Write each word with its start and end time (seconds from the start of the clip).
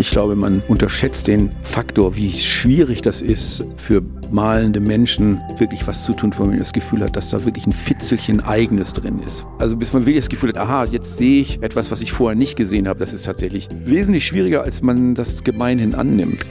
Ich 0.00 0.12
glaube, 0.12 0.36
man 0.36 0.62
unterschätzt 0.68 1.26
den 1.26 1.50
Faktor, 1.62 2.14
wie 2.14 2.30
schwierig 2.30 3.02
das 3.02 3.20
ist, 3.20 3.64
für 3.76 4.00
malende 4.30 4.78
Menschen 4.78 5.40
wirklich 5.56 5.88
was 5.88 6.04
zu 6.04 6.12
tun, 6.12 6.32
wo 6.36 6.44
man 6.44 6.56
das 6.56 6.72
Gefühl 6.72 7.02
hat, 7.02 7.16
dass 7.16 7.30
da 7.30 7.44
wirklich 7.44 7.66
ein 7.66 7.72
Fitzelchen 7.72 8.40
Eigenes 8.40 8.92
drin 8.92 9.18
ist. 9.26 9.44
Also 9.58 9.76
bis 9.76 9.92
man 9.92 10.06
wirklich 10.06 10.22
das 10.22 10.28
Gefühl 10.28 10.50
hat, 10.50 10.58
aha, 10.58 10.84
jetzt 10.84 11.18
sehe 11.18 11.40
ich 11.40 11.60
etwas, 11.64 11.90
was 11.90 12.00
ich 12.00 12.12
vorher 12.12 12.38
nicht 12.38 12.54
gesehen 12.54 12.86
habe. 12.86 13.00
Das 13.00 13.12
ist 13.12 13.24
tatsächlich 13.24 13.68
wesentlich 13.72 14.24
schwieriger, 14.24 14.62
als 14.62 14.82
man 14.82 15.16
das 15.16 15.42
gemeinhin 15.42 15.96
annimmt. 15.96 16.46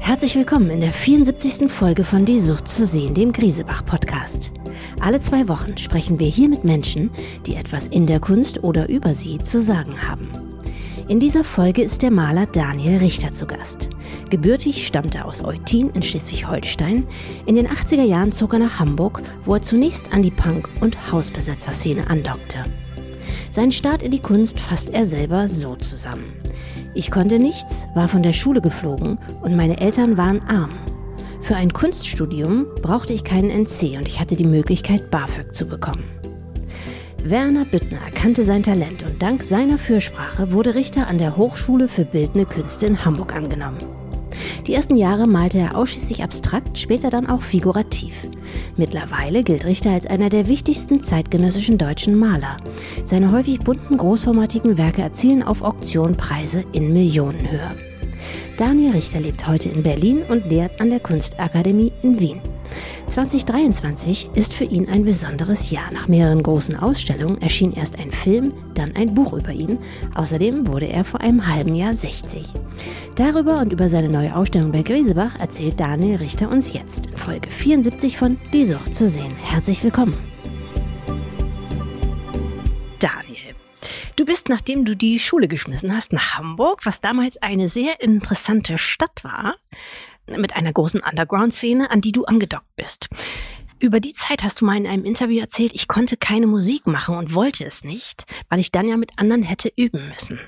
Herzlich 0.00 0.34
willkommen 0.34 0.70
in 0.70 0.80
der 0.80 0.90
74. 0.90 1.70
Folge 1.70 2.02
von 2.02 2.24
Die 2.24 2.40
Sucht 2.40 2.66
zu 2.66 2.84
sehen, 2.84 3.14
dem 3.14 3.32
Griesebach-Podcast. 3.32 4.50
Alle 4.98 5.20
zwei 5.20 5.46
Wochen 5.48 5.78
sprechen 5.78 6.18
wir 6.18 6.28
hier 6.28 6.48
mit 6.48 6.64
Menschen, 6.64 7.10
die 7.46 7.54
etwas 7.54 7.86
in 7.86 8.06
der 8.06 8.18
Kunst 8.18 8.64
oder 8.64 8.88
über 8.88 9.14
sie 9.14 9.38
zu 9.38 9.60
sagen 9.60 10.02
haben. 10.02 10.45
In 11.08 11.20
dieser 11.20 11.44
Folge 11.44 11.82
ist 11.82 12.02
der 12.02 12.10
Maler 12.10 12.46
Daniel 12.46 12.96
Richter 12.96 13.32
zu 13.32 13.46
Gast. 13.46 13.90
Gebürtig 14.28 14.84
stammt 14.84 15.14
er 15.14 15.26
aus 15.26 15.40
Eutin 15.44 15.90
in 15.90 16.02
Schleswig-Holstein. 16.02 17.06
In 17.46 17.54
den 17.54 17.68
80er 17.68 18.02
Jahren 18.02 18.32
zog 18.32 18.54
er 18.54 18.58
nach 18.58 18.80
Hamburg, 18.80 19.22
wo 19.44 19.54
er 19.54 19.62
zunächst 19.62 20.12
an 20.12 20.22
die 20.22 20.32
Punk- 20.32 20.68
und 20.80 21.12
Hausbesetzerszene 21.12 22.10
andockte. 22.10 22.64
Seinen 23.52 23.70
Start 23.70 24.02
in 24.02 24.10
die 24.10 24.18
Kunst 24.18 24.58
fasst 24.58 24.90
er 24.90 25.06
selber 25.06 25.46
so 25.46 25.76
zusammen. 25.76 26.34
Ich 26.92 27.12
konnte 27.12 27.38
nichts, 27.38 27.86
war 27.94 28.08
von 28.08 28.24
der 28.24 28.32
Schule 28.32 28.60
geflogen 28.60 29.18
und 29.42 29.54
meine 29.54 29.78
Eltern 29.78 30.16
waren 30.16 30.42
arm. 30.42 30.72
Für 31.40 31.54
ein 31.54 31.72
Kunststudium 31.72 32.66
brauchte 32.82 33.12
ich 33.12 33.22
keinen 33.22 33.50
NC 33.50 33.96
und 33.96 34.08
ich 34.08 34.18
hatte 34.18 34.34
die 34.34 34.44
Möglichkeit, 34.44 35.12
BAföG 35.12 35.54
zu 35.54 35.66
bekommen. 35.66 36.02
Werner 37.30 37.64
Büttner 37.64 37.98
erkannte 38.04 38.44
sein 38.44 38.62
Talent 38.62 39.02
und 39.02 39.20
dank 39.20 39.42
seiner 39.42 39.78
Fürsprache 39.78 40.52
wurde 40.52 40.76
Richter 40.76 41.08
an 41.08 41.18
der 41.18 41.36
Hochschule 41.36 41.88
für 41.88 42.04
Bildende 42.04 42.46
Künste 42.46 42.86
in 42.86 43.04
Hamburg 43.04 43.34
angenommen. 43.34 43.78
Die 44.68 44.74
ersten 44.74 44.94
Jahre 44.94 45.26
malte 45.26 45.58
er 45.58 45.76
ausschließlich 45.76 46.22
abstrakt, 46.22 46.78
später 46.78 47.10
dann 47.10 47.26
auch 47.26 47.42
figurativ. 47.42 48.14
Mittlerweile 48.76 49.42
gilt 49.42 49.64
Richter 49.64 49.90
als 49.90 50.06
einer 50.06 50.28
der 50.28 50.46
wichtigsten 50.46 51.02
zeitgenössischen 51.02 51.78
deutschen 51.78 52.16
Maler. 52.16 52.58
Seine 53.04 53.32
häufig 53.32 53.58
bunten, 53.58 53.96
großformatigen 53.96 54.78
Werke 54.78 55.02
erzielen 55.02 55.42
auf 55.42 55.62
Auktion 55.62 56.16
Preise 56.16 56.64
in 56.72 56.92
Millionenhöhe. 56.92 57.74
Daniel 58.56 58.92
Richter 58.92 59.18
lebt 59.18 59.48
heute 59.48 59.68
in 59.68 59.82
Berlin 59.82 60.22
und 60.28 60.48
lehrt 60.48 60.80
an 60.80 60.90
der 60.90 61.00
Kunstakademie 61.00 61.92
in 62.02 62.20
Wien. 62.20 62.40
2023 63.08 64.30
ist 64.34 64.52
für 64.52 64.64
ihn 64.64 64.88
ein 64.88 65.04
besonderes 65.04 65.70
Jahr. 65.70 65.90
Nach 65.92 66.08
mehreren 66.08 66.42
großen 66.42 66.76
Ausstellungen 66.76 67.40
erschien 67.40 67.72
erst 67.72 67.98
ein 67.98 68.10
Film, 68.10 68.52
dann 68.74 68.96
ein 68.96 69.14
Buch 69.14 69.32
über 69.32 69.52
ihn. 69.52 69.78
Außerdem 70.14 70.66
wurde 70.66 70.88
er 70.88 71.04
vor 71.04 71.20
einem 71.20 71.46
halben 71.46 71.74
Jahr 71.74 71.94
60. 71.94 72.46
Darüber 73.14 73.60
und 73.60 73.72
über 73.72 73.88
seine 73.88 74.08
neue 74.08 74.34
Ausstellung 74.34 74.72
bei 74.72 74.82
Griesebach 74.82 75.38
erzählt 75.38 75.80
Daniel 75.80 76.16
Richter 76.16 76.50
uns 76.50 76.72
jetzt 76.72 77.06
in 77.06 77.16
Folge 77.16 77.50
74 77.50 78.18
von 78.18 78.38
Die 78.52 78.64
Sucht 78.64 78.94
zu 78.94 79.08
sehen. 79.08 79.34
Herzlich 79.36 79.82
willkommen. 79.82 80.16
Daniel, 82.98 83.54
du 84.16 84.24
bist, 84.24 84.48
nachdem 84.48 84.84
du 84.84 84.96
die 84.96 85.18
Schule 85.18 85.48
geschmissen 85.48 85.94
hast, 85.94 86.12
nach 86.12 86.38
Hamburg, 86.38 86.80
was 86.84 87.00
damals 87.00 87.40
eine 87.42 87.68
sehr 87.68 88.00
interessante 88.00 88.78
Stadt 88.78 89.22
war 89.22 89.56
mit 90.38 90.56
einer 90.56 90.72
großen 90.72 91.00
Underground-Szene, 91.00 91.90
an 91.90 92.00
die 92.00 92.12
du 92.12 92.24
angedockt 92.24 92.74
bist. 92.76 93.08
Über 93.78 94.00
die 94.00 94.14
Zeit 94.14 94.42
hast 94.42 94.60
du 94.60 94.64
mal 94.64 94.76
in 94.76 94.86
einem 94.86 95.04
Interview 95.04 95.38
erzählt, 95.38 95.72
ich 95.74 95.86
konnte 95.86 96.16
keine 96.16 96.46
Musik 96.46 96.86
machen 96.86 97.16
und 97.16 97.34
wollte 97.34 97.64
es 97.64 97.84
nicht, 97.84 98.24
weil 98.48 98.58
ich 98.58 98.72
dann 98.72 98.88
ja 98.88 98.96
mit 98.96 99.18
anderen 99.18 99.42
hätte 99.42 99.70
üben 99.76 100.08
müssen. 100.08 100.40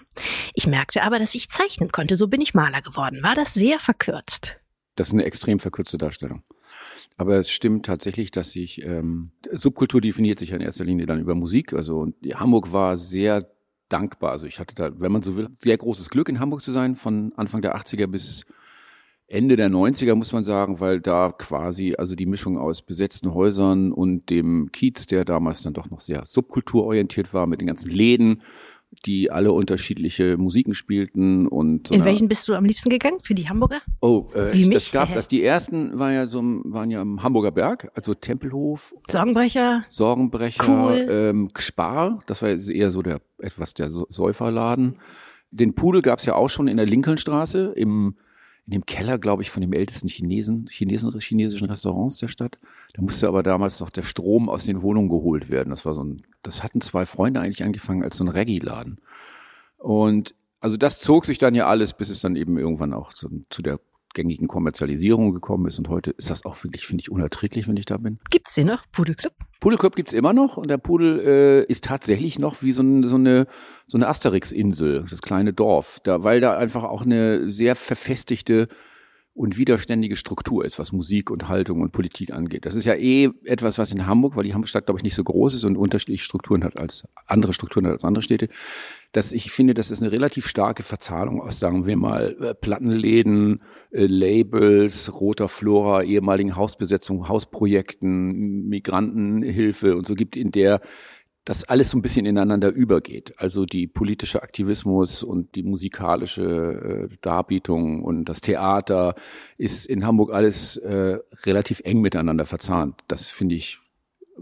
Ich 0.55 0.67
merkte 0.67 1.03
aber, 1.03 1.19
dass 1.19 1.35
ich 1.35 1.51
zeichnen 1.51 1.93
konnte, 1.93 2.17
so 2.17 2.29
bin 2.29 2.41
ich 2.41 2.55
Maler 2.55 2.81
geworden. 2.81 3.23
War 3.23 3.35
das 3.35 3.53
sehr 3.53 3.81
verkürzt? 3.81 4.59
Das 4.97 5.09
ist 5.09 5.13
eine 5.13 5.25
extrem 5.25 5.59
verkürzte 5.59 5.99
Darstellung. 5.99 6.43
Aber 7.19 7.37
es 7.37 7.51
stimmt 7.51 7.85
tatsächlich, 7.85 8.31
dass 8.31 8.53
sich 8.53 8.83
ähm, 8.83 9.33
Subkultur 9.51 10.01
definiert 10.01 10.39
sich 10.39 10.51
ja 10.51 10.57
in 10.57 10.63
erster 10.63 10.85
Linie 10.85 11.07
dann 11.07 11.21
über 11.21 11.35
Musik. 11.35 11.73
Also 11.75 11.99
und 11.99 12.15
Hamburg 12.35 12.73
war 12.73 12.97
sehr 12.97 13.51
dankbar. 13.89 14.33
Also 14.33 14.47
ich 14.47 14.59
hatte 14.59 14.75
da, 14.75 15.01
wenn 15.01 15.13
man 15.13 15.23
so 15.23 15.37
will, 15.37 15.49
sehr 15.55 15.77
großes 15.77 16.11
Glück 16.11 16.29
in 16.29 16.41
Hamburg 16.41 16.63
zu 16.63 16.73
sein, 16.73 16.97
von 16.97 17.33
Anfang 17.37 17.61
der 17.61 17.77
80er 17.77 18.07
bis 18.07 18.47
Ende 19.31 19.57
der 19.57 19.69
90er, 19.69 20.15
muss 20.15 20.33
man 20.33 20.43
sagen, 20.43 20.81
weil 20.81 21.01
da 21.01 21.33
quasi 21.37 21.95
also 21.97 22.15
die 22.15 22.25
Mischung 22.25 22.57
aus 22.57 22.81
besetzten 22.81 23.35
Häusern 23.35 23.93
und 23.93 24.31
dem 24.31 24.73
Kiez, 24.73 25.07
der 25.07 25.27
damals 25.27 25.63
dann 25.63 25.75
doch 25.75 25.91
noch 25.91 26.01
sehr 26.01 26.25
subkulturorientiert 26.27 27.35
war, 27.35 27.47
mit 27.47 27.61
den 27.61 27.67
ganzen 27.67 27.91
Läden, 27.91 28.43
die 29.05 29.31
alle 29.31 29.53
unterschiedliche 29.53 30.39
Musiken 30.39 30.73
spielten 30.73 31.47
und 31.47 31.89
so 31.89 31.95
in 31.95 32.07
welchen 32.07 32.27
bist 32.27 32.49
du 32.49 32.55
am 32.55 32.65
liebsten 32.65 32.89
gegangen 32.89 33.19
für 33.23 33.35
die 33.35 33.47
Hamburger? 33.47 33.83
Oh, 34.01 34.29
äh, 34.35 34.55
Wie 34.55 34.71
das 34.71 34.91
gab, 34.91 35.13
das 35.13 35.29
die 35.29 35.43
ersten 35.43 35.99
waren 35.99 36.15
ja 36.15 36.27
so 36.27 36.43
waren 36.65 36.91
ja 36.91 37.03
am 37.03 37.23
Hamburger 37.23 37.51
Berg, 37.51 37.91
also 37.95 38.15
Tempelhof, 38.15 38.95
Sorgenbrecher, 39.09 39.85
Sorgenbrecher, 39.91 40.65
cool. 40.67 41.07
ähm, 41.11 41.49
Spar, 41.59 42.21
das 42.27 42.41
war 42.41 42.49
eher 42.49 42.91
so 42.91 43.03
der 43.03 43.21
etwas 43.39 43.75
der 43.75 43.91
Säuferladen. 43.91 44.97
Den 45.51 45.75
Pudel 45.75 46.01
gab's 46.01 46.25
ja 46.25 46.35
auch 46.35 46.49
schon 46.49 46.67
in 46.67 46.79
der 46.79 46.87
Lincolnstraße 46.87 47.75
im 47.77 48.15
in 48.69 48.73
dem 48.73 48.85
Keller, 48.85 49.19
glaube 49.19 49.43
ich, 49.43 49.51
von 49.51 49.63
dem 49.63 49.73
ältesten 49.73 50.09
Chinesen, 50.09 50.69
Chinesen, 50.71 51.19
chinesischen 51.21 51.71
Restaurants 51.71 52.19
der 52.19 52.29
Stadt. 52.29 52.59
Da 52.93 53.01
musste 53.01 53.27
aber 53.27 53.43
damals 53.43 53.81
noch 53.81 53.89
der 53.89 54.03
Strom 54.03 54.51
aus 54.51 54.67
den 54.67 54.83
Wohnungen 54.83 55.09
geholt 55.09 55.49
werden. 55.49 55.71
Das 55.71 55.87
war 55.87 55.95
so 55.95 56.05
ein, 56.05 56.23
das 56.43 56.63
hatten 56.63 56.83
zwei 56.83 57.07
Freunde 57.07 57.41
eigentlich 57.41 57.65
angefangen 57.65 58.03
als 58.03 58.19
so 58.19 58.25
ein 58.25 58.29
Reggae-Laden. 58.29 59.01
Und 59.79 60.35
also 60.61 60.77
das 60.77 61.01
zog 61.01 61.25
sich 61.25 61.39
dann 61.39 61.55
ja 61.55 61.67
alles, 61.67 61.95
bis 61.95 62.11
es 62.11 62.21
dann 62.21 62.37
eben 62.37 62.59
irgendwann 62.59 62.93
auch 62.93 63.15
zu, 63.15 63.43
zu 63.49 63.63
der 63.63 63.81
gängigen 64.19 64.49
Kommerzialisierung 64.49 65.33
gekommen 65.33 65.67
ist. 65.67 65.79
Und 65.79 65.89
heute 65.89 66.11
ist 66.11 66.29
das 66.29 66.45
auch 66.45 66.65
wirklich, 66.65 66.87
finde 66.87 67.03
ich, 67.03 67.11
unerträglich, 67.11 67.69
wenn 67.69 67.77
ich 67.77 67.87
da 67.87 67.99
bin. 67.99 68.19
Gibt's 68.31 68.55
den 68.55 68.67
noch, 68.67 68.85
Pudelclub? 68.91 69.33
Pudelclub 69.61 69.95
gibt's 69.95 70.13
immer 70.13 70.33
noch 70.33 70.57
und 70.57 70.69
der 70.69 70.79
Pudel 70.79 71.21
äh, 71.21 71.65
ist 71.71 71.85
tatsächlich 71.85 72.41
noch 72.41 72.63
wie 72.63 72.73
so, 72.73 72.83
ein, 72.83 73.07
so 73.07 73.15
eine 73.15 73.47
so 73.89 73.97
eine 73.97 74.07
Asterix-Insel, 74.07 75.07
das 75.09 75.23
kleine 75.23 75.55
Dorf, 75.55 75.99
da, 76.03 76.23
weil 76.23 76.41
da 76.41 76.59
einfach 76.59 76.85
auch 76.85 77.03
eine 77.03 77.51
sehr 77.51 77.75
verfestigte 77.75 78.69
und 79.39 79.57
widerständige 79.57 80.17
Struktur 80.17 80.65
ist, 80.65 80.81
was 80.81 80.91
Musik 80.91 81.31
und 81.31 81.49
Haltung 81.49 81.81
und 81.81 81.93
Politik 81.93 82.33
angeht. 82.33 82.67
Das 82.67 82.75
ist 82.75 82.85
ja 82.85 82.95
eh 82.95 83.31
etwas, 83.45 83.79
was 83.79 83.93
in 83.93 84.05
Hamburg, 84.05 84.35
weil 84.35 84.43
die 84.43 84.53
Hamburg-Stadt, 84.53 84.87
glaube 84.87 84.99
ich, 84.99 85.05
nicht 85.05 85.15
so 85.15 85.23
groß 85.23 85.55
ist 85.55 85.63
und 85.63 85.77
unterschiedliche 85.77 86.25
Strukturen 86.25 86.65
hat 86.65 86.77
als 86.77 87.07
andere 87.25 87.53
Strukturen 87.53 87.87
hat 87.87 87.93
als 87.93 88.05
andere 88.05 88.23
Städte, 88.23 88.49
dass 89.13 89.33
ich 89.33 89.53
finde, 89.53 89.75
das 89.75 89.93
ist 89.93 90.03
eine 90.03 90.11
relativ 90.11 90.49
starke 90.49 90.83
Verzahlung 90.83 91.41
aus, 91.41 91.61
sagen 91.61 91.87
wir 91.87 91.97
mal, 91.97 92.37
äh, 92.41 92.55
Plattenläden, 92.55 93.63
äh, 93.93 94.07
Labels, 94.07 95.13
roter 95.21 95.47
Flora, 95.47 96.03
ehemaligen 96.03 96.57
Hausbesetzung, 96.57 97.29
Hausprojekten, 97.29 98.69
Migrantenhilfe 98.69 99.97
und 99.97 100.05
so 100.05 100.17
gibt, 100.17 100.37
in 100.37 100.51
der 100.51 100.81
das 101.49 101.65
alles 101.65 101.89
so 101.89 101.97
ein 101.97 102.03
bisschen 102.03 102.27
ineinander 102.27 102.71
übergeht. 102.71 103.33
Also 103.39 103.65
die 103.65 103.87
politische 103.87 104.43
Aktivismus 104.43 105.23
und 105.23 105.55
die 105.55 105.63
musikalische 105.63 107.09
äh, 107.11 107.17
Darbietung 107.23 108.05
und 108.05 108.27
das 108.27 108.43
Theater 108.43 109.15
ist 109.57 109.87
in 109.87 110.05
Hamburg 110.05 110.31
alles 110.31 110.77
äh, 110.77 111.19
relativ 111.45 111.81
eng 111.85 112.03
miteinander 112.03 112.45
verzahnt. 112.45 113.03
Das 113.09 113.31
finde 113.31 113.55
ich, 113.55 113.79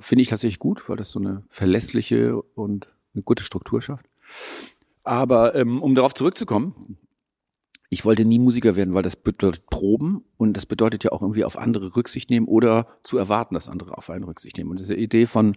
finde 0.01 0.23
ich 0.23 0.29
tatsächlich 0.29 0.59
gut, 0.59 0.89
weil 0.89 0.97
das 0.97 1.13
so 1.13 1.21
eine 1.21 1.45
verlässliche 1.49 2.43
und 2.43 2.89
eine 3.15 3.23
gute 3.23 3.45
Struktur 3.45 3.81
schafft. 3.81 4.07
Aber 5.05 5.55
ähm, 5.55 5.81
um 5.85 5.95
darauf 5.95 6.13
zurückzukommen, 6.13 6.99
ich 7.89 8.05
wollte 8.05 8.25
nie 8.25 8.41
Musiker 8.41 8.75
werden, 8.75 8.95
weil 8.95 9.05
das 9.05 9.15
bedeutet 9.15 9.67
Proben 9.67 10.25
und 10.39 10.55
das 10.55 10.67
bedeutet 10.67 11.05
ja 11.05 11.13
auch 11.13 11.23
irgendwie 11.23 11.45
auf 11.45 11.57
andere 11.57 11.95
Rücksicht 11.95 12.31
nehmen 12.31 12.49
oder 12.49 12.89
zu 13.05 13.17
erwarten, 13.17 13.55
dass 13.55 13.69
andere 13.69 13.97
auf 13.97 14.11
einen 14.11 14.25
Rücksicht 14.25 14.59
nehmen. 14.59 14.71
Und 14.71 14.81
diese 14.81 14.97
Idee 14.97 15.27
von 15.27 15.57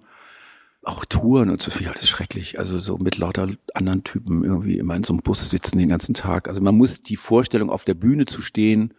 auch 0.84 1.06
Touren 1.06 1.50
und 1.50 1.62
so 1.62 1.72
viel, 1.72 1.88
alles 1.88 2.08
schrecklich. 2.08 2.58
Also 2.60 2.80
so 2.80 2.98
mit 2.98 3.18
lauter 3.18 3.50
anderen 3.74 4.04
Typen 4.04 4.44
irgendwie 4.44 4.78
immer 4.78 4.96
in 4.96 5.04
so 5.04 5.14
einem 5.14 5.22
Bus 5.22 5.50
sitzen 5.50 5.78
den 5.78 5.90
ganzen 5.90 6.14
Tag. 6.14 6.48
Also 6.48 6.62
man 6.62 6.76
muss 6.76 7.02
die 7.02 7.18
Vorstellung, 7.18 7.70
auf 7.70 7.86
der 7.86 7.94
Bühne 7.96 8.26
zu 8.26 8.42
stehen, 8.42 8.94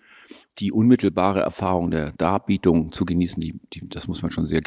die 0.59 0.73
unmittelbare 0.73 1.41
Erfahrung 1.41 1.91
der 1.91 2.13
Darbietung 2.13 2.93
zu 2.93 3.05
genießen, 3.05 3.41
die, 3.41 3.59
die, 3.73 3.89
das 3.89 4.09
muss 4.09 4.23
man 4.23 4.31
schon 4.31 4.47
sehr, 4.47 4.61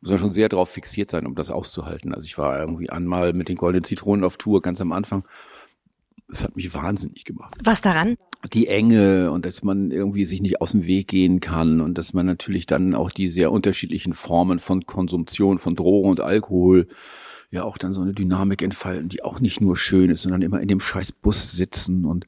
muss 0.00 0.10
man 0.10 0.18
schon 0.18 0.32
sehr 0.32 0.48
darauf 0.48 0.70
fixiert 0.70 1.10
sein, 1.10 1.26
um 1.26 1.34
das 1.34 1.50
auszuhalten. 1.50 2.14
Also 2.14 2.26
ich 2.26 2.38
war 2.38 2.58
irgendwie 2.58 2.90
einmal 2.90 3.32
mit 3.32 3.48
den 3.48 3.56
Goldenen 3.56 3.84
Zitronen 3.84 4.24
auf 4.24 4.36
Tour 4.36 4.62
ganz 4.62 4.80
am 4.80 4.92
Anfang 4.92 5.24
das 6.28 6.42
hat 6.42 6.56
mich 6.56 6.72
wahnsinnig 6.74 7.24
gemacht. 7.24 7.54
Was 7.62 7.80
daran? 7.80 8.16
Die 8.52 8.68
Enge 8.68 9.32
und 9.32 9.44
dass 9.44 9.62
man 9.62 9.90
irgendwie 9.90 10.24
sich 10.24 10.40
nicht 10.40 10.60
aus 10.60 10.72
dem 10.72 10.86
Weg 10.86 11.08
gehen 11.08 11.40
kann 11.40 11.80
und 11.80 11.98
dass 11.98 12.12
man 12.12 12.26
natürlich 12.26 12.66
dann 12.66 12.94
auch 12.94 13.10
die 13.10 13.28
sehr 13.28 13.50
unterschiedlichen 13.50 14.12
Formen 14.12 14.58
von 14.58 14.86
Konsumtion 14.86 15.58
von 15.58 15.74
Drogen 15.74 16.10
und 16.10 16.20
Alkohol 16.20 16.86
ja 17.50 17.64
auch 17.64 17.78
dann 17.78 17.92
so 17.92 18.02
eine 18.02 18.12
Dynamik 18.12 18.62
entfalten, 18.62 19.08
die 19.08 19.22
auch 19.22 19.40
nicht 19.40 19.60
nur 19.60 19.76
schön 19.76 20.10
ist, 20.10 20.22
sondern 20.22 20.42
immer 20.42 20.60
in 20.60 20.68
dem 20.68 20.80
scheiß 20.80 21.12
Bus 21.12 21.52
sitzen 21.52 22.04
und 22.04 22.26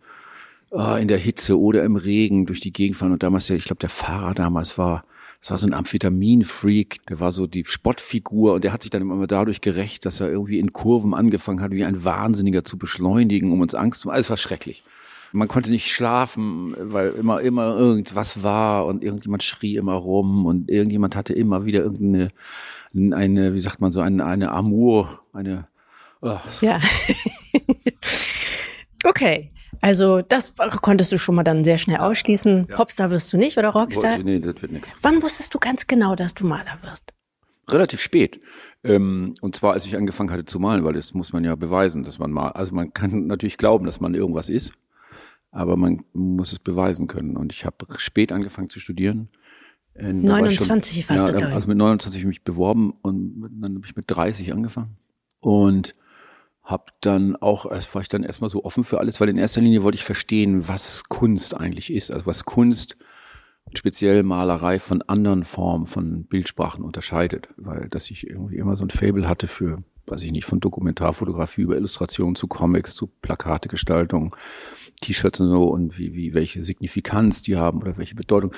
äh, 0.72 1.00
in 1.00 1.08
der 1.08 1.18
Hitze 1.18 1.58
oder 1.58 1.84
im 1.84 1.96
Regen 1.96 2.46
durch 2.46 2.60
die 2.60 2.72
Gegend 2.72 2.96
fahren. 2.96 3.12
Und 3.12 3.22
damals 3.22 3.48
ja, 3.48 3.56
ich 3.56 3.64
glaube, 3.64 3.80
der 3.80 3.90
Fahrer 3.90 4.34
damals 4.34 4.78
war 4.78 5.04
das 5.40 5.50
war 5.52 5.58
so 5.58 5.68
ein 5.68 5.74
Amphetamin-Freak, 5.74 7.06
der 7.06 7.20
war 7.20 7.30
so 7.30 7.46
die 7.46 7.64
Spottfigur 7.64 8.54
und 8.54 8.64
der 8.64 8.72
hat 8.72 8.82
sich 8.82 8.90
dann 8.90 9.02
immer 9.02 9.26
dadurch 9.28 9.60
gerecht, 9.60 10.04
dass 10.04 10.20
er 10.20 10.28
irgendwie 10.28 10.58
in 10.58 10.72
Kurven 10.72 11.14
angefangen 11.14 11.60
hat, 11.60 11.70
wie 11.70 11.84
ein 11.84 12.04
Wahnsinniger 12.04 12.64
zu 12.64 12.76
beschleunigen, 12.76 13.52
um 13.52 13.60
uns 13.60 13.74
Angst 13.74 14.00
zu 14.00 14.08
machen. 14.08 14.16
Alles 14.16 14.30
war 14.30 14.36
schrecklich. 14.36 14.82
Man 15.32 15.48
konnte 15.48 15.70
nicht 15.70 15.92
schlafen, 15.92 16.74
weil 16.78 17.10
immer, 17.10 17.40
immer 17.40 17.76
irgendwas 17.76 18.42
war 18.42 18.86
und 18.86 19.02
irgendjemand 19.02 19.42
schrie 19.42 19.76
immer 19.76 19.94
rum 19.94 20.46
und 20.46 20.70
irgendjemand 20.70 21.16
hatte 21.16 21.32
immer 21.32 21.64
wieder 21.64 21.80
irgendeine, 21.80 22.28
eine, 22.94 23.54
wie 23.54 23.60
sagt 23.60 23.80
man 23.80 23.92
so, 23.92 24.00
eine, 24.00 24.24
eine 24.24 24.50
Amour, 24.50 25.20
eine, 25.32 25.68
oh. 26.22 26.38
Ja. 26.60 26.80
okay. 29.04 29.50
Also 29.80 30.22
das 30.22 30.54
konntest 30.82 31.12
du 31.12 31.18
schon 31.18 31.34
mal 31.34 31.44
dann 31.44 31.64
sehr 31.64 31.78
schnell 31.78 31.98
ausschließen. 31.98 32.66
Ja. 32.68 32.76
Popstar 32.76 33.10
wirst 33.10 33.32
du 33.32 33.36
nicht 33.36 33.58
oder 33.58 33.68
Rockstar? 33.68 34.12
Wollte, 34.12 34.24
nee, 34.24 34.40
das 34.40 34.60
wird 34.60 34.72
nichts. 34.72 34.94
Wann 35.02 35.22
wusstest 35.22 35.54
du 35.54 35.58
ganz 35.58 35.86
genau, 35.86 36.16
dass 36.16 36.34
du 36.34 36.46
Maler 36.46 36.78
wirst? 36.82 37.12
Relativ 37.70 38.00
spät. 38.00 38.40
Ähm, 38.82 39.34
und 39.40 39.54
zwar, 39.54 39.74
als 39.74 39.84
ich 39.84 39.96
angefangen 39.96 40.30
hatte 40.30 40.44
zu 40.44 40.58
malen, 40.58 40.84
weil 40.84 40.94
das 40.94 41.14
muss 41.14 41.32
man 41.32 41.44
ja 41.44 41.54
beweisen, 41.54 42.02
dass 42.02 42.18
man 42.18 42.30
mal, 42.30 42.50
also 42.50 42.74
man 42.74 42.92
kann 42.92 43.26
natürlich 43.26 43.58
glauben, 43.58 43.84
dass 43.86 44.00
man 44.00 44.14
irgendwas 44.14 44.48
ist, 44.48 44.72
aber 45.50 45.76
man 45.76 46.04
muss 46.12 46.52
es 46.52 46.58
beweisen 46.58 47.06
können. 47.06 47.36
Und 47.36 47.52
ich 47.52 47.64
habe 47.64 47.86
spät 47.98 48.32
angefangen 48.32 48.70
zu 48.70 48.80
studieren. 48.80 49.28
29 50.00 51.06
schon, 51.06 51.16
warst 51.16 51.32
ja, 51.32 51.38
du, 51.38 51.48
Also 51.52 51.68
mit 51.68 51.76
29 51.76 52.20
habe 52.20 52.30
ich 52.30 52.38
mich 52.38 52.44
beworben 52.44 52.92
und 53.02 53.50
dann 53.60 53.76
habe 53.76 53.86
ich 53.86 53.96
mit 53.96 54.04
30 54.08 54.52
angefangen. 54.52 54.96
Und 55.40 55.94
habe 56.62 56.92
dann 57.00 57.34
auch, 57.36 57.70
erst 57.70 57.94
war 57.94 58.02
ich 58.02 58.08
dann 58.08 58.24
erstmal 58.24 58.50
so 58.50 58.64
offen 58.64 58.84
für 58.84 58.98
alles, 58.98 59.20
weil 59.20 59.30
in 59.30 59.38
erster 59.38 59.60
Linie 59.60 59.82
wollte 59.82 59.96
ich 59.96 60.04
verstehen, 60.04 60.68
was 60.68 61.04
Kunst 61.04 61.56
eigentlich 61.56 61.92
ist, 61.92 62.12
also 62.12 62.26
was 62.26 62.44
Kunst 62.44 62.96
speziell 63.74 64.22
Malerei 64.22 64.78
von 64.78 65.02
anderen 65.02 65.44
Formen 65.44 65.86
von 65.86 66.24
Bildsprachen 66.24 66.84
unterscheidet, 66.84 67.48
weil 67.56 67.88
dass 67.88 68.10
ich 68.10 68.26
irgendwie 68.26 68.56
immer 68.56 68.76
so 68.76 68.84
ein 68.84 68.90
Fable 68.90 69.28
hatte 69.28 69.46
für, 69.46 69.82
weiß 70.10 70.22
ich 70.24 70.32
nicht, 70.32 70.44
von 70.44 70.60
Dokumentarfotografie 70.60 71.62
über 71.62 71.76
Illustrationen 71.76 72.34
zu 72.34 72.46
Comics, 72.46 72.94
zu 72.94 73.06
Plakategestaltung, 73.06 74.34
T-Shirts 75.00 75.40
und 75.40 75.50
so 75.50 75.64
und 75.64 75.98
wie, 75.98 76.14
wie 76.14 76.34
welche 76.34 76.64
Signifikanz 76.64 77.42
die 77.42 77.56
haben 77.56 77.80
oder 77.80 77.96
welche 77.96 78.14
Bedeutung. 78.14 78.52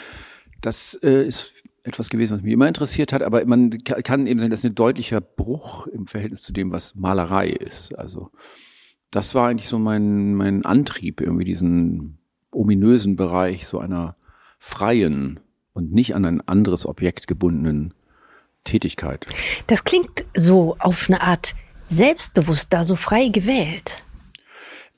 Das 0.61 0.95
äh, 1.03 1.27
ist 1.27 1.65
etwas 1.83 2.11
gewesen, 2.11 2.37
was 2.37 2.43
mich 2.43 2.53
immer 2.53 2.69
interessiert 2.69 3.13
hat, 3.13 3.23
aber 3.23 3.45
man 3.47 3.71
kann 3.83 4.27
eben 4.27 4.39
sagen, 4.39 4.51
das 4.51 4.61
ist 4.61 4.71
ein 4.71 4.75
deutlicher 4.75 5.21
Bruch 5.21 5.87
im 5.87 6.07
Verhältnis 6.07 6.43
zu 6.43 6.53
dem, 6.53 6.73
was 6.73 6.95
Malerei 6.95 7.49
ist. 7.49 7.99
Also 7.99 8.31
das 9.11 9.35
war 9.35 9.49
eigentlich 9.49 9.69
so 9.69 9.79
mein, 9.79 10.35
mein 10.35 10.65
Antrieb, 10.65 11.21
irgendwie 11.21 11.45
diesen 11.45 12.19
ominösen 12.51 13.17
Bereich 13.17 13.67
so 13.67 13.79
einer 13.79 14.17
freien 14.59 15.41
und 15.73 15.93
nicht 15.93 16.15
an 16.15 16.25
ein 16.25 16.41
anderes 16.47 16.85
Objekt 16.87 17.27
gebundenen 17.27 17.95
Tätigkeit. 18.65 19.27
Das 19.67 19.85
klingt 19.85 20.25
so 20.35 20.77
auf 20.79 21.09
eine 21.09 21.21
Art 21.21 21.55
selbstbewusst 21.89 22.69
da 22.71 22.85
so 22.85 22.97
frei 22.97 23.29
gewählt 23.29 24.05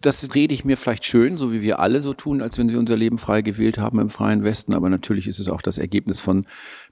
das 0.03 0.35
rede 0.35 0.53
ich 0.53 0.64
mir 0.64 0.76
vielleicht 0.76 1.05
schön, 1.05 1.37
so 1.37 1.53
wie 1.53 1.62
wir 1.62 1.79
alle 1.79 2.00
so 2.00 2.12
tun, 2.12 2.43
als 2.43 2.59
wenn 2.59 2.69
sie 2.69 2.76
unser 2.76 2.97
Leben 2.97 3.19
frei 3.19 3.41
gewählt 3.43 3.79
haben 3.79 4.00
im 4.00 4.11
freien 4.11 4.43
Westen. 4.43 4.75
Aber 4.75 4.91
natürlich 4.91 5.29
ist 5.29 5.38
es 5.38 5.49
auch 5.49 5.62
das 5.62 5.79
Ergebnis 5.79 6.20
von 6.20 6.44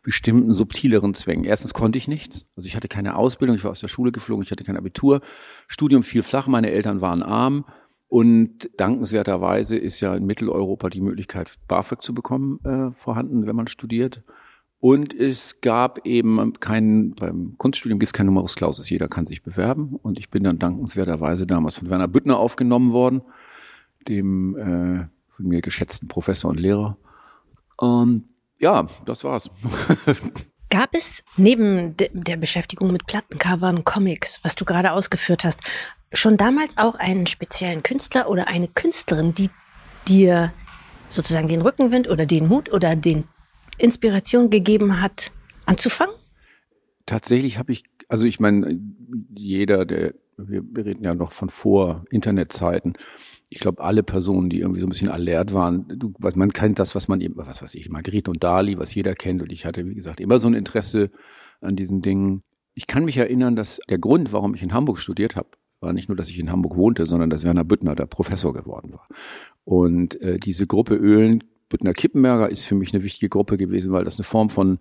bestimmten 0.02 0.52
subtileren 0.52 1.14
Zwängen. 1.14 1.44
Erstens 1.44 1.75
konnte 1.75 1.99
ich 1.99 2.08
nichts. 2.08 2.46
Also 2.56 2.69
ich 2.69 2.76
hatte 2.76 2.88
keine 2.88 3.16
Ausbildung, 3.16 3.56
ich 3.56 3.64
war 3.64 3.73
aus 3.73 3.81
der 3.81 3.88
Schule 3.88 4.12
geflogen, 4.12 4.44
ich 4.44 4.50
hatte 4.50 4.64
kein 4.64 4.76
Abitur. 4.76 5.20
Studium 5.66 6.02
fiel 6.02 6.23
flach, 6.23 6.46
meine 6.46 6.70
Eltern 6.70 7.00
waren 7.00 7.23
arm. 7.23 7.64
Und 8.06 8.70
dankenswerterweise 8.76 9.76
ist 9.76 10.00
ja 10.00 10.14
in 10.14 10.26
Mitteleuropa 10.26 10.88
die 10.88 11.00
Möglichkeit, 11.00 11.55
BAföG 11.69 12.02
zu 12.02 12.14
bekommen, 12.14 12.58
äh, 12.64 12.90
vorhanden, 12.93 13.46
wenn 13.46 13.56
man 13.56 13.66
studiert. 13.66 14.23
Und 14.81 15.12
es 15.12 15.61
gab 15.61 16.06
eben 16.06 16.55
keinen, 16.55 17.15
beim 17.15 17.55
Kunststudium 17.59 17.99
gibt 17.99 18.09
es 18.09 18.12
kein 18.15 18.27
Numerus 18.27 18.56
Clausus, 18.56 18.88
jeder 18.88 19.09
kann 19.09 19.27
sich 19.27 19.43
bewerben. 19.43 19.97
Und 20.03 20.19
ich 20.19 20.31
bin 20.31 20.43
dann 20.43 20.59
dankenswerterweise 20.59 21.47
damals 21.47 21.77
von 21.77 21.91
Werner 21.91 22.09
Büttner 22.09 22.38
aufgenommen 22.38 22.93
worden, 22.93 23.21
dem 24.09 24.56
äh, 24.56 25.06
von 25.29 25.47
mir 25.47 25.61
geschätzten 25.61 26.09
Professor 26.09 26.50
und 26.50 26.59
Lehrer. 26.59 26.97
Und 27.77 28.25
ja, 28.59 28.87
das 29.05 29.23
war's. 29.23 29.50
Gab 30.71 30.94
es 30.94 31.25
neben 31.37 31.97
de 31.97 32.09
der 32.12 32.37
Beschäftigung 32.37 32.93
mit 32.93 33.06
Plattencovern, 33.06 33.85
Comics, 33.85 34.41
was 34.44 34.55
du 34.55 34.65
gerade 34.65 34.93
ausgeführt 34.93 35.44
hast, 35.44 35.61
schon 36.12 36.38
damals 36.38 36.79
auch 36.79 36.94
einen 36.94 37.26
speziellen 37.26 37.83
Künstler 37.83 38.31
oder 38.31 38.49
eine 38.49 38.69
Künstlerin, 38.69 39.35
die 39.35 39.50
dir 40.09 40.53
sozusagen 41.09 41.49
den 41.49 41.61
Rückenwind 41.61 42.09
oder 42.09 42.25
den 42.25 42.49
Mut 42.49 42.73
oder 42.73 42.97
den 42.97 43.25
Inspiration 43.81 44.50
gegeben 44.50 45.00
hat, 45.00 45.32
anzufangen? 45.67 46.15
Tatsächlich 47.06 47.59
habe 47.59 47.73
ich, 47.73 47.85
also 48.09 48.27
ich 48.27 48.41
meine, 48.41 48.79
jeder, 49.35 49.85
der, 49.85 50.15
wir, 50.37 50.62
reden 50.85 51.05
ja 51.05 51.15
noch 51.15 51.32
von 51.32 51.49
vor 51.49 52.05
Internetzeiten, 52.11 52.94
ich 53.53 53.59
glaube, 53.59 53.82
alle 53.82 54.05
Personen, 54.05 54.49
die 54.49 54.61
irgendwie 54.61 54.81
so 54.81 54.87
ein 54.87 54.91
bisschen 54.91 55.09
alert 55.09 55.53
waren, 55.53 55.87
du, 55.88 56.15
man 56.21 56.53
kennt 56.53 56.79
das, 56.79 56.94
was 56.94 57.09
man 57.09 57.21
eben, 57.21 57.37
was 57.37 57.61
weiß 57.61 57.75
ich, 57.75 57.91
Margrethe 57.91 58.31
und 58.31 58.44
Dali, 58.44 58.79
was 58.79 58.94
jeder 58.94 59.15
kennt. 59.15 59.43
Und 59.43 59.53
ich 59.53 59.67
hatte, 59.67 59.85
wie 59.88 59.94
gesagt, 59.94 60.21
immer 60.21 60.38
so 60.38 60.47
ein 60.47 60.55
Interesse 60.55 61.11
an 61.61 61.75
diesen 61.75 62.00
Dingen. 62.00 62.43
Ich 62.75 62.87
kann 62.87 63.05
mich 63.05 63.17
erinnern, 63.17 63.56
dass 63.56 63.81
der 63.88 63.99
Grund, 63.99 64.33
warum 64.33 64.55
ich 64.55 64.62
in 64.62 64.73
Hamburg 64.73 64.99
studiert 64.99 65.35
habe, 65.35 65.49
war 65.81 65.93
nicht 65.93 66.09
nur, 66.09 66.17
dass 66.17 66.31
ich 66.31 66.38
in 66.38 66.53
Hamburg 66.53 66.76
wohnte, 66.76 67.06
sondern 67.06 67.29
dass 67.29 67.43
Werner 67.43 67.65
Büttner 67.65 67.97
der 67.97 68.06
Professor 68.06 68.53
geworden 68.53 68.93
war. 68.93 69.09
Und 69.65 70.21
äh, 70.21 70.38
diese 70.38 70.69
Gruppe 70.69 70.94
Ölen 70.94 71.43
Büttner 71.70 71.94
Kippenberger 71.94 72.50
ist 72.50 72.67
für 72.67 72.75
mich 72.75 72.93
eine 72.93 73.02
wichtige 73.02 73.31
Gruppe 73.31 73.56
gewesen, 73.56 73.93
weil 73.93 74.05
das 74.05 74.17
eine 74.17 74.25
Form 74.25 74.50
von 74.50 74.78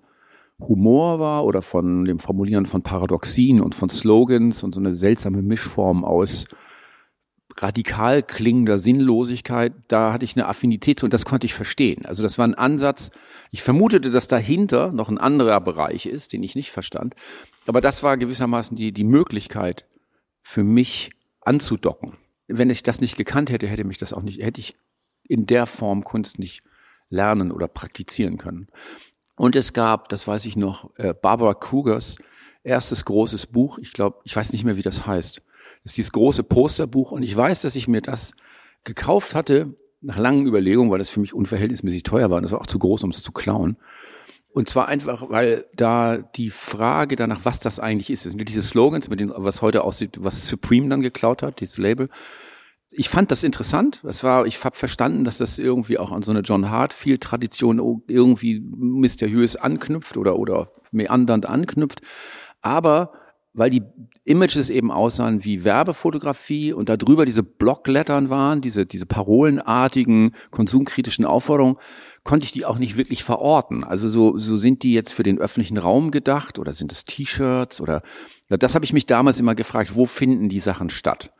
Humor 0.59 1.19
war 1.19 1.45
oder 1.45 1.61
von 1.61 2.03
dem 2.03 2.19
Formulieren 2.19 2.65
von 2.65 2.81
Paradoxien 2.81 3.61
und 3.61 3.75
von 3.75 3.89
Slogans 3.89 4.63
und 4.63 4.75
so 4.75 4.81
eine 4.81 4.93
seltsame 4.93 5.41
Mischform 5.41 6.03
aus 6.03 6.47
radikal 7.57 8.23
klingender 8.23 8.77
Sinnlosigkeit, 8.77 9.73
da 9.87 10.13
hatte 10.13 10.25
ich 10.25 10.35
eine 10.35 10.47
Affinität 10.47 10.99
zu 10.99 11.05
und 11.05 11.13
das 11.13 11.25
konnte 11.25 11.45
ich 11.45 11.53
verstehen. 11.53 12.05
Also 12.05 12.23
das 12.23 12.37
war 12.37 12.47
ein 12.47 12.55
Ansatz. 12.55 13.11
Ich 13.51 13.63
vermutete, 13.63 14.11
dass 14.11 14.27
dahinter 14.27 14.91
noch 14.91 15.09
ein 15.09 15.17
anderer 15.17 15.59
Bereich 15.61 16.05
ist, 16.05 16.33
den 16.33 16.43
ich 16.43 16.55
nicht 16.55 16.71
verstand. 16.71 17.15
Aber 17.67 17.81
das 17.81 18.03
war 18.03 18.17
gewissermaßen 18.17 18.75
die, 18.77 18.91
die 18.91 19.03
Möglichkeit 19.03 19.85
für 20.41 20.63
mich 20.63 21.11
anzudocken. 21.41 22.17
Wenn 22.47 22.69
ich 22.69 22.83
das 22.83 23.01
nicht 23.01 23.17
gekannt 23.17 23.49
hätte, 23.49 23.67
hätte 23.67 23.83
mich 23.83 23.97
das 23.97 24.13
auch 24.13 24.23
nicht, 24.23 24.41
hätte 24.41 24.61
ich 24.61 24.75
in 25.27 25.45
der 25.45 25.65
Form 25.65 26.03
Kunst 26.03 26.39
nicht 26.39 26.63
lernen 27.09 27.51
oder 27.51 27.67
praktizieren 27.67 28.37
können. 28.37 28.67
Und 29.35 29.55
es 29.55 29.73
gab, 29.73 30.09
das 30.09 30.27
weiß 30.27 30.45
ich 30.45 30.55
noch, 30.55 30.91
äh, 30.97 31.13
Barbara 31.13 31.53
Krugers 31.53 32.17
erstes 32.63 33.05
großes 33.05 33.47
Buch. 33.47 33.79
Ich 33.79 33.93
glaube, 33.93 34.19
ich 34.23 34.35
weiß 34.35 34.51
nicht 34.51 34.63
mehr, 34.63 34.75
wie 34.75 34.81
das 34.81 35.07
heißt. 35.07 35.37
Das 35.37 35.91
ist 35.91 35.97
dieses 35.97 36.11
große 36.11 36.43
Posterbuch. 36.43 37.11
Und 37.11 37.23
ich 37.23 37.35
weiß, 37.35 37.61
dass 37.61 37.75
ich 37.75 37.87
mir 37.87 38.01
das 38.01 38.33
gekauft 38.83 39.35
hatte 39.35 39.75
nach 40.01 40.17
langen 40.17 40.45
Überlegungen, 40.45 40.91
weil 40.91 40.99
das 40.99 41.09
für 41.09 41.19
mich 41.19 41.33
unverhältnismäßig 41.33 42.03
teuer 42.03 42.29
war. 42.29 42.37
Und 42.37 42.43
das 42.43 42.51
war 42.51 42.61
auch 42.61 42.67
zu 42.67 42.79
groß, 42.79 43.03
um 43.03 43.11
es 43.11 43.23
zu 43.23 43.31
klauen. 43.31 43.77
Und 44.51 44.67
zwar 44.67 44.87
einfach, 44.87 45.29
weil 45.29 45.65
da 45.73 46.17
die 46.17 46.49
Frage 46.49 47.15
danach, 47.15 47.41
was 47.43 47.59
das 47.59 47.79
eigentlich 47.79 48.09
ist, 48.09 48.23
sind 48.23 48.49
diese 48.49 48.63
Slogans, 48.63 49.07
mit 49.07 49.19
denen, 49.19 49.31
was 49.35 49.61
heute 49.61 49.83
aussieht, 49.83 50.17
was 50.19 50.47
Supreme 50.47 50.89
dann 50.89 51.01
geklaut 51.01 51.43
hat, 51.43 51.59
dieses 51.59 51.77
Label 51.77 52.09
ich 52.91 53.09
fand 53.09 53.31
das 53.31 53.43
interessant. 53.43 53.99
Das 54.03 54.23
war, 54.23 54.45
ich 54.45 54.63
habe 54.63 54.75
verstanden, 54.75 55.23
dass 55.23 55.37
das 55.37 55.59
irgendwie 55.59 55.97
auch 55.97 56.11
an 56.11 56.23
so 56.23 56.31
eine 56.31 56.41
John 56.41 56.69
Hartfield 56.69 57.21
Tradition 57.21 58.01
irgendwie 58.07 58.59
mysteriös 58.59 59.55
anknüpft 59.55 60.17
oder 60.17 60.37
oder 60.37 60.71
meandernd 60.91 61.45
anknüpft. 61.45 62.01
Aber 62.61 63.13
weil 63.53 63.69
die 63.69 63.83
Images 64.25 64.69
eben 64.69 64.91
aussahen 64.91 65.43
wie 65.43 65.63
Werbefotografie 65.63 66.71
und 66.71 66.87
darüber 66.87 67.25
diese 67.25 67.41
Blocklettern 67.41 68.29
waren, 68.29 68.61
diese, 68.61 68.85
diese 68.85 69.07
parolenartigen 69.07 70.35
konsumkritischen 70.51 71.25
Aufforderungen, 71.25 71.77
konnte 72.23 72.45
ich 72.45 72.51
die 72.51 72.65
auch 72.65 72.77
nicht 72.77 72.95
wirklich 72.95 73.23
verorten. 73.23 73.83
Also 73.83 74.07
so, 74.07 74.37
so 74.37 74.57
sind 74.57 74.83
die 74.83 74.93
jetzt 74.93 75.13
für 75.13 75.23
den 75.23 75.39
öffentlichen 75.39 75.77
Raum 75.77 76.11
gedacht 76.11 76.59
oder 76.59 76.73
sind 76.73 76.91
es 76.91 77.05
T-Shirts 77.05 77.81
oder, 77.81 78.03
das 78.49 78.75
habe 78.75 78.85
ich 78.85 78.93
mich 78.93 79.07
damals 79.07 79.39
immer 79.39 79.55
gefragt, 79.55 79.95
wo 79.95 80.05
finden 80.05 80.47
die 80.47 80.59
Sachen 80.59 80.89
statt? 80.89 81.31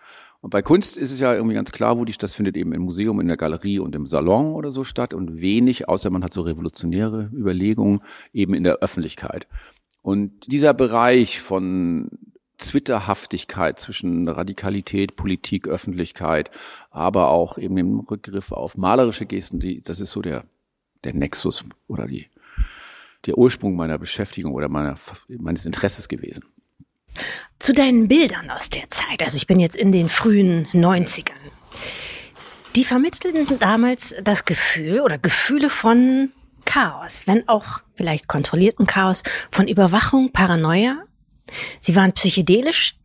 Und 0.42 0.52
bei 0.52 0.62
Kunst 0.62 0.98
ist 0.98 1.12
es 1.12 1.20
ja 1.20 1.34
irgendwie 1.34 1.56
ganz 1.56 1.72
klar, 1.72 1.98
wo 1.98 2.06
die 2.06 2.14
das 2.14 2.34
findet 2.34 2.56
eben 2.56 2.72
im 2.72 2.84
Museum, 2.84 3.20
in 3.20 3.28
der 3.28 3.38
Galerie 3.38 3.80
und 3.80 3.94
im 3.96 4.08
Salon 4.08 4.54
oder 4.54 4.72
so 4.72 4.84
statt 4.84 5.14
und 5.14 5.42
wenig, 5.42 5.90
außer 5.90 6.10
man 6.10 6.24
hat 6.24 6.34
so 6.34 6.42
revolutionäre 6.42 7.30
Überlegungen, 7.34 8.02
eben 8.34 8.54
in 8.54 8.64
der 8.64 8.78
Öffentlichkeit. 8.78 9.48
Und 10.02 10.52
dieser 10.52 10.74
Bereich 10.74 11.42
von 11.42 12.10
Zwitterhaftigkeit 12.58 13.80
zwischen 13.80 14.28
Radikalität, 14.28 15.16
Politik, 15.16 15.68
Öffentlichkeit, 15.68 16.52
aber 16.90 17.30
auch 17.30 17.58
eben 17.58 17.76
dem 17.76 18.00
Rückgriff 18.00 18.52
auf 18.52 18.78
malerische 18.78 19.26
Gesten, 19.26 19.60
die, 19.60 19.82
das 19.82 20.00
ist 20.00 20.12
so 20.12 20.22
der, 20.22 20.46
der 21.04 21.14
Nexus 21.14 21.66
oder 21.88 22.06
die, 22.06 22.28
der 23.26 23.38
Ursprung 23.38 23.76
meiner 23.76 23.98
Beschäftigung 23.98 24.54
oder 24.54 24.70
meiner, 24.70 24.98
meines 25.28 25.66
Interesses 25.66 26.08
gewesen. 26.08 26.46
Zu 27.60 27.74
deinen 27.74 28.08
Bildern 28.08 28.50
aus 28.50 28.70
der 28.70 28.90
Zeit, 28.90 29.22
also 29.22 29.36
ich 29.36 29.48
bin 29.48 29.60
jetzt 29.60 29.76
in 29.76 29.92
den 29.92 30.10
frühen 30.10 30.68
90ern. 30.74 31.34
Die 32.76 32.84
vermittelten 32.84 33.60
damals 33.60 34.16
das 34.24 34.46
Gefühl 34.46 35.02
oder 35.02 35.18
Gefühle 35.18 35.70
von 35.70 36.32
Chaos, 36.66 37.24
wenn 37.26 37.48
auch 37.48 37.82
vielleicht 37.96 38.28
kontrollierten 38.28 38.86
Chaos, 38.86 39.24
von 39.52 39.68
Überwachung, 39.68 40.32
Paranoia. 40.32 41.04
Sie 41.80 41.96
waren 41.96 42.14
psychedelisch, 42.14 42.96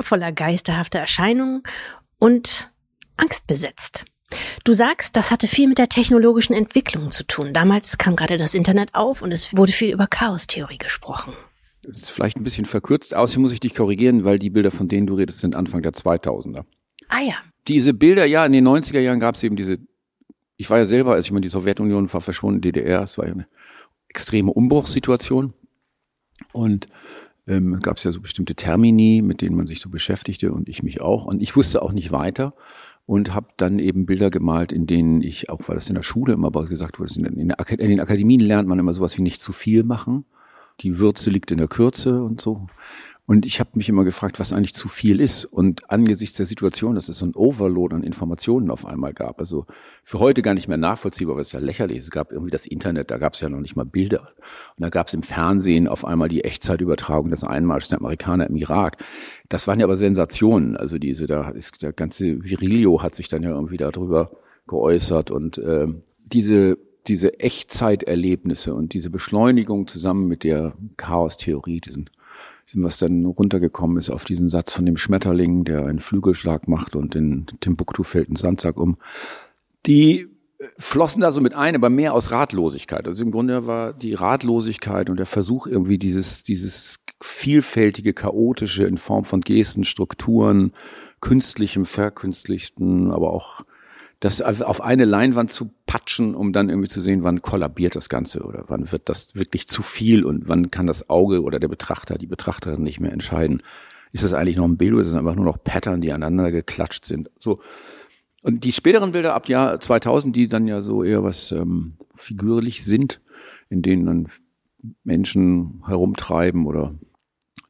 voller 0.00 0.32
geisterhafter 0.32 1.00
Erscheinungen 1.00 1.62
und 2.18 2.70
angstbesetzt. 3.16 4.06
Du 4.64 4.72
sagst, 4.72 5.16
das 5.16 5.30
hatte 5.30 5.46
viel 5.46 5.68
mit 5.68 5.78
der 5.78 5.88
technologischen 5.88 6.54
Entwicklung 6.54 7.10
zu 7.10 7.24
tun. 7.24 7.52
Damals 7.52 7.98
kam 7.98 8.16
gerade 8.16 8.38
das 8.38 8.54
Internet 8.54 8.94
auf 8.94 9.22
und 9.22 9.32
es 9.32 9.54
wurde 9.56 9.72
viel 9.72 9.92
über 9.92 10.06
Chaostheorie 10.06 10.78
gesprochen. 10.78 11.34
Das 11.86 11.98
ist 11.98 12.10
vielleicht 12.10 12.36
ein 12.36 12.44
bisschen 12.44 12.66
verkürzt. 12.66 13.14
Außerdem 13.14 13.42
muss 13.42 13.52
ich 13.52 13.60
dich 13.60 13.74
korrigieren, 13.74 14.24
weil 14.24 14.38
die 14.38 14.50
Bilder, 14.50 14.70
von 14.70 14.88
denen 14.88 15.06
du 15.06 15.14
redest, 15.14 15.40
sind 15.40 15.54
Anfang 15.54 15.82
der 15.82 15.92
2000er. 15.92 16.64
Ah 17.08 17.20
ja. 17.20 17.34
Diese 17.68 17.94
Bilder, 17.94 18.24
ja, 18.24 18.44
in 18.46 18.52
den 18.52 18.66
90er 18.66 19.00
Jahren 19.00 19.20
gab 19.20 19.34
es 19.34 19.42
eben 19.42 19.56
diese, 19.56 19.78
ich 20.56 20.68
war 20.70 20.78
ja 20.78 20.84
selber, 20.84 21.12
als 21.12 21.26
ich 21.26 21.32
mal 21.32 21.40
die 21.40 21.48
Sowjetunion 21.48 22.12
war 22.12 22.20
verschwunden, 22.20 22.60
DDR, 22.60 23.02
es 23.02 23.18
war 23.18 23.26
ja 23.26 23.32
eine 23.32 23.46
extreme 24.08 24.52
Umbruchssituation. 24.52 25.54
Und 26.52 26.88
ähm, 27.46 27.80
gab 27.80 27.98
es 27.98 28.04
ja 28.04 28.12
so 28.12 28.20
bestimmte 28.20 28.54
Termini, 28.54 29.22
mit 29.22 29.40
denen 29.40 29.56
man 29.56 29.66
sich 29.66 29.80
so 29.80 29.90
beschäftigte 29.90 30.52
und 30.52 30.68
ich 30.68 30.82
mich 30.82 31.00
auch. 31.00 31.26
Und 31.26 31.42
ich 31.42 31.56
wusste 31.56 31.82
auch 31.82 31.92
nicht 31.92 32.12
weiter 32.12 32.54
und 33.06 33.34
habe 33.34 33.48
dann 33.56 33.78
eben 33.78 34.06
Bilder 34.06 34.30
gemalt, 34.30 34.72
in 34.72 34.86
denen 34.86 35.22
ich, 35.22 35.50
auch 35.50 35.60
weil 35.66 35.74
das 35.74 35.88
in 35.88 35.94
der 35.94 36.02
Schule 36.02 36.32
immer 36.34 36.50
gesagt 36.50 36.98
wurde, 36.98 37.14
in, 37.14 37.24
in, 37.24 37.50
in 37.50 37.90
den 37.90 38.00
Akademien 38.00 38.40
lernt 38.40 38.68
man 38.68 38.78
immer 38.78 38.94
sowas 38.94 39.18
wie 39.18 39.22
nicht 39.22 39.42
zu 39.42 39.52
viel 39.52 39.82
machen. 39.82 40.24
Die 40.80 40.98
Würze 40.98 41.30
liegt 41.30 41.50
in 41.50 41.58
der 41.58 41.68
Kürze 41.68 42.22
und 42.22 42.40
so. 42.40 42.66
Und 43.26 43.46
ich 43.46 43.58
habe 43.58 43.70
mich 43.74 43.88
immer 43.88 44.04
gefragt, 44.04 44.38
was 44.38 44.52
eigentlich 44.52 44.74
zu 44.74 44.86
viel 44.88 45.18
ist. 45.18 45.46
Und 45.46 45.90
angesichts 45.90 46.36
der 46.36 46.44
Situation, 46.44 46.94
dass 46.94 47.08
es 47.08 47.18
so 47.18 47.26
ein 47.26 47.34
Overload 47.34 47.94
an 47.94 48.02
Informationen 48.02 48.70
auf 48.70 48.84
einmal 48.84 49.14
gab, 49.14 49.40
also 49.40 49.66
für 50.02 50.18
heute 50.18 50.42
gar 50.42 50.52
nicht 50.52 50.68
mehr 50.68 50.76
nachvollziehbar, 50.76 51.36
weil 51.36 51.42
es 51.42 51.52
ja 51.52 51.60
lächerlich 51.60 51.98
ist. 51.98 52.04
Es 52.04 52.10
gab 52.10 52.32
irgendwie 52.32 52.50
das 52.50 52.66
Internet, 52.66 53.10
da 53.10 53.16
gab 53.16 53.32
es 53.32 53.40
ja 53.40 53.48
noch 53.48 53.60
nicht 53.60 53.76
mal 53.76 53.86
Bilder. 53.86 54.32
Und 54.76 54.82
da 54.82 54.90
gab 54.90 55.06
es 55.06 55.14
im 55.14 55.22
Fernsehen 55.22 55.88
auf 55.88 56.04
einmal 56.04 56.28
die 56.28 56.44
Echtzeitübertragung 56.44 57.30
des 57.30 57.44
Einmarschs 57.44 57.88
der 57.88 57.98
Amerikaner 57.98 58.46
im 58.46 58.56
Irak. 58.56 58.98
Das 59.48 59.66
waren 59.66 59.80
ja 59.80 59.86
aber 59.86 59.96
Sensationen. 59.96 60.76
Also 60.76 60.98
diese, 60.98 61.26
da 61.26 61.48
ist 61.48 61.80
der 61.80 61.94
ganze 61.94 62.44
Virilio 62.44 63.02
hat 63.02 63.14
sich 63.14 63.28
dann 63.28 63.42
ja 63.42 63.50
irgendwie 63.50 63.78
darüber 63.78 64.32
geäußert 64.66 65.30
und 65.30 65.56
äh, 65.58 65.86
diese 66.30 66.78
diese 67.06 67.38
Echtzeiterlebnisse 67.40 68.74
und 68.74 68.94
diese 68.94 69.10
Beschleunigung 69.10 69.86
zusammen 69.86 70.26
mit 70.26 70.44
der 70.44 70.74
Chaostheorie, 70.96 71.80
diesen 71.80 72.10
was 72.76 72.98
dann 72.98 73.24
runtergekommen 73.24 73.98
ist 73.98 74.10
auf 74.10 74.24
diesen 74.24 74.50
Satz 74.50 74.72
von 74.72 74.86
dem 74.86 74.96
Schmetterling, 74.96 75.64
der 75.64 75.86
einen 75.86 76.00
Flügelschlag 76.00 76.66
macht 76.66 76.96
und 76.96 77.14
in 77.14 77.46
Timbuktu 77.60 78.02
fällt 78.02 78.30
ein 78.30 78.36
Sandsack 78.36 78.78
um. 78.78 78.96
Die 79.86 80.28
flossen 80.78 81.20
da 81.20 81.30
so 81.30 81.40
mit 81.40 81.54
ein, 81.54 81.74
aber 81.74 81.90
mehr 81.90 82.14
aus 82.14 82.30
Ratlosigkeit. 82.30 83.06
Also 83.06 83.22
im 83.22 83.30
Grunde 83.30 83.66
war 83.66 83.92
die 83.92 84.14
Ratlosigkeit 84.14 85.10
und 85.10 85.18
der 85.18 85.26
Versuch 85.26 85.66
irgendwie 85.66 85.98
dieses, 85.98 86.42
dieses 86.42 87.00
vielfältige, 87.20 88.14
chaotische 88.14 88.84
in 88.84 88.98
Form 88.98 89.24
von 89.24 89.40
Gesten, 89.40 89.84
Strukturen, 89.84 90.72
künstlichem, 91.20 91.84
verkünstlichten, 91.84 93.10
aber 93.10 93.32
auch 93.32 93.64
das 94.20 94.40
auf 94.40 94.80
eine 94.80 95.04
Leinwand 95.04 95.50
zu 95.50 95.70
patschen, 95.86 96.34
um 96.34 96.52
dann 96.52 96.70
irgendwie 96.70 96.88
zu 96.88 97.00
sehen, 97.00 97.24
wann 97.24 97.42
kollabiert 97.42 97.96
das 97.96 98.08
Ganze 98.08 98.42
oder 98.42 98.64
wann 98.68 98.90
wird 98.90 99.08
das 99.08 99.34
wirklich 99.34 99.66
zu 99.66 99.82
viel 99.82 100.24
und 100.24 100.48
wann 100.48 100.70
kann 100.70 100.86
das 100.86 101.10
Auge 101.10 101.42
oder 101.42 101.58
der 101.58 101.68
Betrachter, 101.68 102.16
die 102.16 102.26
Betrachterin 102.26 102.82
nicht 102.82 103.00
mehr 103.00 103.12
entscheiden. 103.12 103.62
Ist 104.12 104.24
das 104.24 104.32
eigentlich 104.32 104.56
noch 104.56 104.64
ein 104.64 104.76
Bild 104.76 104.92
oder 104.92 105.02
ist 105.02 105.08
es 105.08 105.14
einfach 105.14 105.34
nur 105.34 105.44
noch 105.44 105.62
Pattern, 105.62 106.00
die 106.00 106.12
aneinander 106.12 106.52
geklatscht 106.52 107.04
sind? 107.04 107.30
So. 107.38 107.60
Und 108.42 108.64
die 108.64 108.72
späteren 108.72 109.12
Bilder 109.12 109.34
ab 109.34 109.48
Jahr 109.48 109.80
2000, 109.80 110.34
die 110.34 110.48
dann 110.48 110.68
ja 110.68 110.80
so 110.80 111.02
eher 111.02 111.24
was 111.24 111.50
ähm, 111.52 111.94
figürlich 112.14 112.84
sind, 112.84 113.20
in 113.70 113.82
denen 113.82 114.06
dann 114.06 114.28
Menschen 115.02 115.82
herumtreiben 115.86 116.66
oder 116.66 116.94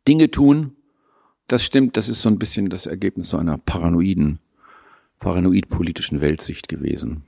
Dinge 0.07 0.31
tun, 0.31 0.77
das 1.47 1.63
stimmt, 1.63 1.97
das 1.97 2.09
ist 2.09 2.23
so 2.23 2.29
ein 2.29 2.39
bisschen 2.39 2.71
das 2.71 2.87
Ergebnis 2.87 3.29
so 3.29 3.37
einer 3.37 3.59
paranoiden 3.59 4.39
paranoid-politischen 5.21 6.21
Weltsicht 6.21 6.69
gewesen, 6.69 7.25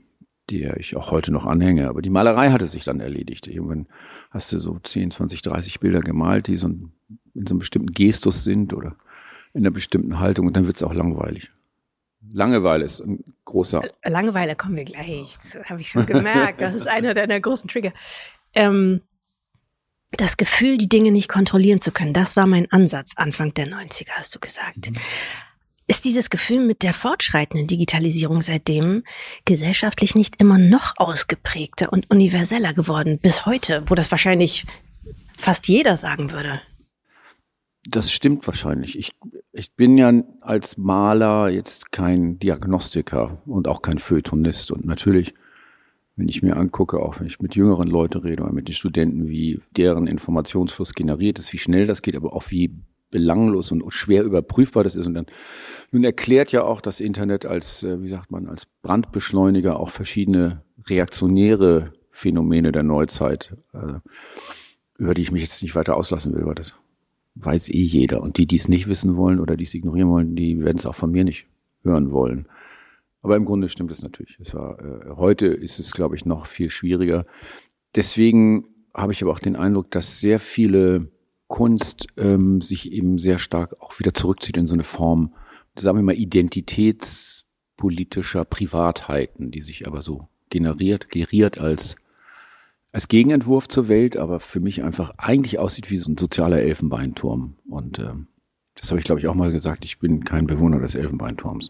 der 0.50 0.76
ich 0.78 0.96
auch 0.96 1.10
heute 1.10 1.32
noch 1.32 1.46
anhänge. 1.46 1.88
Aber 1.88 2.02
die 2.02 2.10
Malerei 2.10 2.50
hatte 2.50 2.66
sich 2.66 2.84
dann 2.84 3.00
erledigt. 3.00 3.46
Irgendwann 3.46 3.86
hast 4.30 4.52
du 4.52 4.58
so 4.58 4.78
10, 4.78 5.10
20, 5.10 5.42
30 5.42 5.80
Bilder 5.80 6.00
gemalt, 6.00 6.46
die 6.46 6.56
so 6.56 6.68
in 6.68 7.46
so 7.46 7.52
einem 7.52 7.58
bestimmten 7.58 7.92
Gestus 7.92 8.44
sind 8.44 8.72
oder 8.72 8.96
in 9.52 9.62
einer 9.62 9.70
bestimmten 9.70 10.18
Haltung 10.18 10.46
und 10.46 10.56
dann 10.56 10.66
wird 10.66 10.76
es 10.76 10.82
auch 10.82 10.94
langweilig. 10.94 11.50
Langeweile 12.32 12.84
ist 12.84 13.00
ein 13.00 13.22
großer. 13.44 13.82
Langeweile 14.04 14.56
kommen 14.56 14.76
wir 14.76 14.84
gleich. 14.84 15.36
Habe 15.64 15.80
ich 15.80 15.88
schon 15.88 16.06
gemerkt. 16.06 16.60
Das 16.60 16.74
ist 16.74 16.88
einer 16.88 17.14
deiner 17.14 17.40
großen 17.40 17.68
Trigger. 17.68 17.92
Ähm, 18.54 19.02
das 20.12 20.36
Gefühl, 20.36 20.78
die 20.78 20.88
Dinge 20.88 21.12
nicht 21.12 21.28
kontrollieren 21.28 21.80
zu 21.80 21.92
können, 21.92 22.12
das 22.12 22.36
war 22.36 22.46
mein 22.46 22.70
Ansatz 22.70 23.12
Anfang 23.16 23.54
der 23.54 23.68
90er, 23.68 24.10
hast 24.12 24.34
du 24.34 24.40
gesagt. 24.40 24.90
Mhm. 24.90 24.96
Ist 25.88 26.04
dieses 26.04 26.30
Gefühl 26.30 26.66
mit 26.66 26.82
der 26.82 26.92
fortschreitenden 26.92 27.68
Digitalisierung 27.68 28.42
seitdem 28.42 29.04
gesellschaftlich 29.44 30.16
nicht 30.16 30.40
immer 30.40 30.58
noch 30.58 30.94
ausgeprägter 30.96 31.92
und 31.92 32.10
universeller 32.10 32.72
geworden 32.72 33.20
bis 33.22 33.46
heute, 33.46 33.84
wo 33.86 33.94
das 33.94 34.10
wahrscheinlich 34.10 34.66
fast 35.38 35.68
jeder 35.68 35.96
sagen 35.96 36.32
würde? 36.32 36.60
Das 37.88 38.10
stimmt 38.10 38.48
wahrscheinlich. 38.48 38.98
Ich, 38.98 39.12
ich 39.52 39.72
bin 39.74 39.96
ja 39.96 40.12
als 40.40 40.76
Maler 40.76 41.50
jetzt 41.50 41.92
kein 41.92 42.40
Diagnostiker 42.40 43.40
und 43.46 43.68
auch 43.68 43.80
kein 43.80 44.00
Feuilletonist. 44.00 44.72
Und 44.72 44.86
natürlich, 44.86 45.34
wenn 46.16 46.28
ich 46.28 46.42
mir 46.42 46.56
angucke, 46.56 46.98
auch 46.98 47.20
wenn 47.20 47.28
ich 47.28 47.38
mit 47.38 47.54
jüngeren 47.54 47.88
Leuten 47.88 48.18
rede 48.18 48.42
oder 48.42 48.52
mit 48.52 48.66
den 48.66 48.74
Studenten, 48.74 49.28
wie 49.28 49.60
deren 49.76 50.08
Informationsfluss 50.08 50.94
generiert 50.94 51.38
ist, 51.38 51.52
wie 51.52 51.58
schnell 51.58 51.86
das 51.86 52.02
geht, 52.02 52.16
aber 52.16 52.32
auch 52.32 52.50
wie 52.50 52.74
belanglos 53.10 53.72
und 53.72 53.84
schwer 53.92 54.24
überprüfbar 54.24 54.84
das 54.84 54.96
ist. 54.96 55.06
Und 55.06 55.14
dann 55.14 55.26
nun 55.92 56.04
erklärt 56.04 56.52
ja 56.52 56.64
auch 56.64 56.80
das 56.80 57.00
Internet 57.00 57.46
als, 57.46 57.82
äh, 57.82 58.02
wie 58.02 58.08
sagt 58.08 58.30
man, 58.30 58.48
als 58.48 58.66
Brandbeschleuniger 58.82 59.78
auch 59.78 59.90
verschiedene 59.90 60.62
reaktionäre 60.88 61.92
Phänomene 62.10 62.72
der 62.72 62.82
Neuzeit, 62.82 63.56
äh, 63.72 64.00
über 64.98 65.14
die 65.14 65.22
ich 65.22 65.32
mich 65.32 65.42
jetzt 65.42 65.62
nicht 65.62 65.74
weiter 65.74 65.96
auslassen 65.96 66.34
will, 66.34 66.46
weil 66.46 66.54
das 66.54 66.74
weiß 67.36 67.68
eh 67.68 67.82
jeder. 67.82 68.22
Und 68.22 68.38
die, 68.38 68.46
die 68.46 68.56
es 68.56 68.68
nicht 68.68 68.88
wissen 68.88 69.16
wollen 69.16 69.40
oder 69.40 69.56
die 69.56 69.64
es 69.64 69.74
ignorieren 69.74 70.08
wollen, 70.08 70.36
die 70.36 70.60
werden 70.64 70.78
es 70.78 70.86
auch 70.86 70.94
von 70.94 71.10
mir 71.10 71.24
nicht 71.24 71.46
hören 71.84 72.10
wollen. 72.10 72.46
Aber 73.22 73.36
im 73.36 73.44
Grunde 73.44 73.68
stimmt 73.68 73.90
es 73.90 74.02
natürlich. 74.02 74.38
Es 74.40 74.54
war, 74.54 74.78
äh, 74.80 75.10
heute 75.16 75.46
ist 75.46 75.78
es, 75.78 75.92
glaube 75.92 76.16
ich, 76.16 76.24
noch 76.24 76.46
viel 76.46 76.70
schwieriger. 76.70 77.26
Deswegen 77.94 78.68
habe 78.94 79.12
ich 79.12 79.22
aber 79.22 79.32
auch 79.32 79.38
den 79.38 79.56
Eindruck, 79.56 79.90
dass 79.90 80.20
sehr 80.20 80.38
viele 80.38 81.08
Kunst 81.48 82.06
ähm, 82.16 82.60
sich 82.60 82.92
eben 82.92 83.18
sehr 83.18 83.38
stark 83.38 83.80
auch 83.80 83.98
wieder 83.98 84.14
zurückzieht 84.14 84.56
in 84.56 84.66
so 84.66 84.74
eine 84.74 84.84
Form, 84.84 85.34
sagen 85.78 85.98
wir 85.98 86.02
mal, 86.02 86.16
identitätspolitischer 86.16 88.44
Privatheiten, 88.44 89.50
die 89.50 89.60
sich 89.60 89.86
aber 89.86 90.02
so 90.02 90.28
generiert, 90.50 91.08
geriert 91.08 91.58
als, 91.58 91.96
als 92.92 93.08
Gegenentwurf 93.08 93.68
zur 93.68 93.88
Welt, 93.88 94.16
aber 94.16 94.40
für 94.40 94.60
mich 94.60 94.82
einfach 94.82 95.14
eigentlich 95.18 95.58
aussieht 95.58 95.90
wie 95.90 95.98
so 95.98 96.10
ein 96.10 96.18
sozialer 96.18 96.60
Elfenbeinturm. 96.60 97.56
Und 97.68 97.98
äh, 97.98 98.14
das 98.74 98.90
habe 98.90 98.98
ich, 98.98 99.04
glaube 99.04 99.20
ich, 99.20 99.28
auch 99.28 99.34
mal 99.34 99.52
gesagt, 99.52 99.84
ich 99.84 99.98
bin 99.98 100.24
kein 100.24 100.46
Bewohner 100.46 100.80
des 100.80 100.94
Elfenbeinturms. 100.94 101.68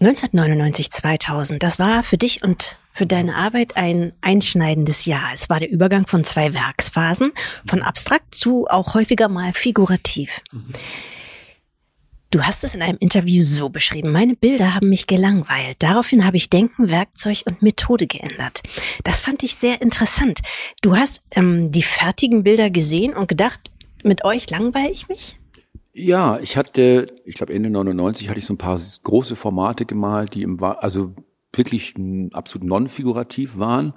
1999, 0.00 0.90
2000, 0.90 1.62
das 1.62 1.78
war 1.78 2.02
für 2.02 2.16
dich 2.16 2.42
und 2.42 2.76
für 2.92 3.06
deine 3.06 3.34
Arbeit 3.34 3.76
ein 3.76 4.12
einschneidendes 4.20 5.06
Jahr. 5.06 5.30
Es 5.34 5.48
war 5.48 5.60
der 5.60 5.70
Übergang 5.70 6.06
von 6.06 6.24
zwei 6.24 6.54
Werksphasen, 6.54 7.32
von 7.66 7.82
abstrakt 7.82 8.34
zu 8.34 8.66
auch 8.68 8.94
häufiger 8.94 9.28
mal 9.28 9.52
figurativ. 9.52 10.42
Du 12.30 12.42
hast 12.42 12.64
es 12.64 12.74
in 12.74 12.80
einem 12.80 12.96
Interview 12.98 13.42
so 13.42 13.68
beschrieben. 13.68 14.10
Meine 14.10 14.34
Bilder 14.34 14.74
haben 14.74 14.88
mich 14.88 15.06
gelangweilt. 15.06 15.76
Daraufhin 15.80 16.24
habe 16.24 16.38
ich 16.38 16.48
Denken, 16.48 16.88
Werkzeug 16.88 17.42
und 17.44 17.60
Methode 17.60 18.06
geändert. 18.06 18.62
Das 19.04 19.20
fand 19.20 19.42
ich 19.42 19.56
sehr 19.56 19.82
interessant. 19.82 20.40
Du 20.80 20.96
hast 20.96 21.20
ähm, 21.32 21.70
die 21.70 21.82
fertigen 21.82 22.42
Bilder 22.42 22.70
gesehen 22.70 23.12
und 23.12 23.28
gedacht, 23.28 23.70
mit 24.02 24.24
euch 24.24 24.48
langweile 24.48 24.90
ich 24.90 25.08
mich? 25.08 25.38
Ja, 25.92 26.38
ich 26.38 26.56
hatte, 26.56 27.06
ich 27.26 27.36
glaube 27.36 27.52
Ende 27.52 27.68
99 27.68 28.30
hatte 28.30 28.38
ich 28.38 28.46
so 28.46 28.54
ein 28.54 28.58
paar 28.58 28.80
große 29.02 29.36
Formate 29.36 29.84
gemalt, 29.84 30.34
die 30.34 30.42
im, 30.42 30.62
also 30.62 31.14
wirklich 31.52 31.94
absolut 32.32 32.66
non-figurativ 32.66 33.58
waren. 33.58 33.94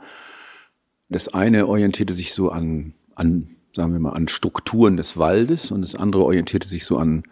Das 1.09 1.27
eine 1.27 1.67
orientierte 1.67 2.13
sich 2.13 2.33
so 2.33 2.49
an, 2.49 2.93
an, 3.15 3.55
sagen 3.73 3.93
wir 3.93 3.99
mal, 3.99 4.13
an 4.13 4.27
Strukturen 4.27 4.97
des 4.97 5.17
Waldes 5.17 5.71
und 5.71 5.81
das 5.81 5.95
andere 5.95 6.23
orientierte 6.23 6.67
sich 6.67 6.85
so 6.85 6.97
an 6.97 7.23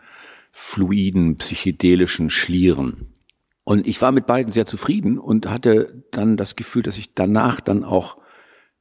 fluiden, 0.52 1.38
psychedelischen 1.38 2.30
Schlieren. 2.30 3.14
Und 3.64 3.88
ich 3.88 4.02
war 4.02 4.12
mit 4.12 4.28
beiden 4.28 4.52
sehr 4.52 4.66
zufrieden 4.66 5.18
und 5.18 5.50
hatte 5.50 6.04
dann 6.12 6.38
das 6.38 6.56
Gefühl, 6.56 6.84
dass 6.84 6.98
ich 6.98 7.14
danach 7.14 7.60
dann 7.62 7.84
auch 7.84 8.18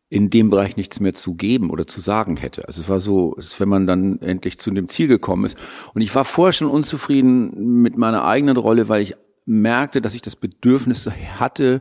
in 0.09 0.29
dem 0.29 0.51
Bereich 0.51 0.77
nichts 0.77 1.01
mehr 1.01 1.15
zu 1.15 1.35
geben 1.35 1.71
oder 1.71 1.87
zu 1.87 2.03
sagen 2.03 2.37
hätte. 2.37 2.67
Also 2.69 2.83
es 2.83 2.89
war 2.91 3.01
so, 3.01 3.35
als 3.37 3.59
wenn 3.59 3.69
man 3.71 3.87
dann 3.87 4.21
endlich 4.21 4.59
zu 4.59 4.71
dem 4.71 4.87
Ziel 4.87 5.09
gekommen 5.09 5.47
ist. 5.47 5.57
Und 5.95 6.03
ich 6.03 6.15
war 6.15 6.27
vorher 6.27 6.53
schon 6.53 6.69
unzufrieden 6.69 7.81
mit 7.81 7.97
meiner 7.97 8.25
eigenen 8.25 8.59
Rolle, 8.59 8.91
weil 8.91 9.01
ich 9.01 9.15
merkte, 9.45 10.01
dass 10.01 10.15
ich 10.15 10.23
das 10.23 10.37
Bedürfnis 10.37 11.09
hatte, 11.39 11.81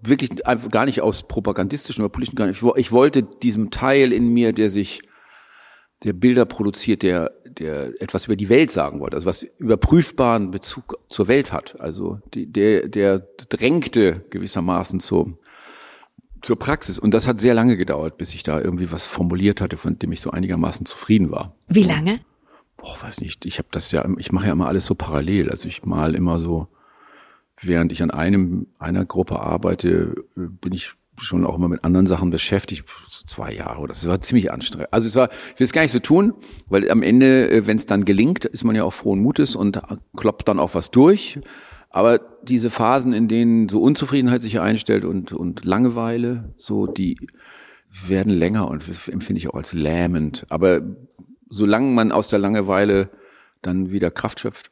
wirklich 0.00 0.46
einfach 0.46 0.70
gar 0.70 0.84
nicht 0.84 1.00
aus 1.00 1.26
propagandistischen 1.26 2.04
oder 2.04 2.12
politischen, 2.12 2.36
gar 2.36 2.46
nicht. 2.46 2.62
Ich 2.76 2.92
wollte 2.92 3.22
diesem 3.22 3.70
Teil 3.70 4.12
in 4.12 4.28
mir, 4.28 4.52
der 4.52 4.70
sich, 4.70 5.02
der 6.04 6.12
Bilder 6.12 6.44
produziert, 6.44 7.02
der, 7.02 7.32
der 7.46 8.00
etwas 8.00 8.26
über 8.26 8.36
die 8.36 8.48
Welt 8.48 8.70
sagen 8.70 9.00
wollte, 9.00 9.16
also 9.16 9.26
was 9.26 9.42
überprüfbaren 9.58 10.50
Bezug 10.50 10.98
zur 11.08 11.26
Welt 11.26 11.52
hat. 11.52 11.80
Also 11.80 12.20
die, 12.34 12.46
der, 12.46 12.88
der 12.88 13.18
drängte 13.48 14.24
gewissermaßen 14.30 15.00
zur, 15.00 15.38
zur 16.42 16.58
Praxis. 16.58 16.98
Und 17.00 17.12
das 17.12 17.26
hat 17.26 17.38
sehr 17.38 17.54
lange 17.54 17.76
gedauert, 17.76 18.18
bis 18.18 18.34
ich 18.34 18.44
da 18.44 18.60
irgendwie 18.60 18.92
was 18.92 19.04
formuliert 19.04 19.60
hatte, 19.60 19.76
von 19.76 19.98
dem 19.98 20.12
ich 20.12 20.20
so 20.20 20.30
einigermaßen 20.30 20.86
zufrieden 20.86 21.32
war. 21.32 21.56
Wie 21.66 21.82
lange? 21.82 22.20
Boah, 22.78 22.96
weiß 23.02 23.20
nicht. 23.20 23.44
Ich 23.44 23.58
habe 23.58 23.68
das 23.70 23.92
ja, 23.92 24.08
ich 24.18 24.32
mache 24.32 24.46
ja 24.46 24.52
immer 24.52 24.68
alles 24.68 24.86
so 24.86 24.94
parallel. 24.94 25.50
Also 25.50 25.68
ich 25.68 25.84
mal 25.84 26.14
immer 26.14 26.38
so 26.38 26.68
während 27.62 27.92
ich 27.92 28.02
an 28.02 28.10
einem 28.10 28.66
einer 28.78 29.04
Gruppe 29.04 29.40
arbeite, 29.40 30.14
bin 30.34 30.72
ich 30.72 30.92
schon 31.16 31.44
auch 31.44 31.56
immer 31.56 31.68
mit 31.68 31.82
anderen 31.84 32.06
Sachen 32.06 32.30
beschäftigt, 32.30 32.84
so 33.08 33.24
zwei 33.26 33.52
Jahre 33.52 33.80
oder 33.80 33.94
so. 33.94 34.06
Das 34.06 34.10
war 34.10 34.20
ziemlich 34.20 34.52
anstrengend. 34.52 34.92
Also 34.92 35.08
es 35.08 35.16
war, 35.16 35.30
ich 35.54 35.58
will 35.58 35.64
es 35.64 35.72
gar 35.72 35.82
nicht 35.82 35.90
so 35.90 35.98
tun, 35.98 36.34
weil 36.68 36.88
am 36.90 37.02
Ende, 37.02 37.50
äh, 37.50 37.66
wenn 37.66 37.76
es 37.76 37.86
dann 37.86 38.04
gelingt, 38.04 38.44
ist 38.44 38.62
man 38.62 38.76
ja 38.76 38.84
auch 38.84 38.92
frohen 38.92 39.20
Mutes 39.20 39.56
und 39.56 39.80
kloppt 40.16 40.46
dann 40.46 40.60
auch 40.60 40.74
was 40.74 40.92
durch. 40.92 41.40
Aber 41.90 42.20
diese 42.42 42.70
Phasen, 42.70 43.12
in 43.12 43.26
denen 43.26 43.68
so 43.68 43.82
Unzufriedenheit 43.82 44.42
sich 44.42 44.60
einstellt 44.60 45.04
und, 45.04 45.32
und 45.32 45.64
Langeweile, 45.64 46.52
so, 46.56 46.86
die 46.86 47.16
werden 48.06 48.32
länger 48.32 48.68
und 48.68 48.84
empfinde 49.08 49.38
ich 49.38 49.48
auch 49.48 49.54
als 49.54 49.72
lähmend. 49.72 50.46
Aber 50.50 50.82
solange 51.48 51.92
man 51.92 52.12
aus 52.12 52.28
der 52.28 52.38
Langeweile 52.38 53.10
dann 53.62 53.90
wieder 53.90 54.10
Kraft 54.10 54.40
schöpft, 54.40 54.70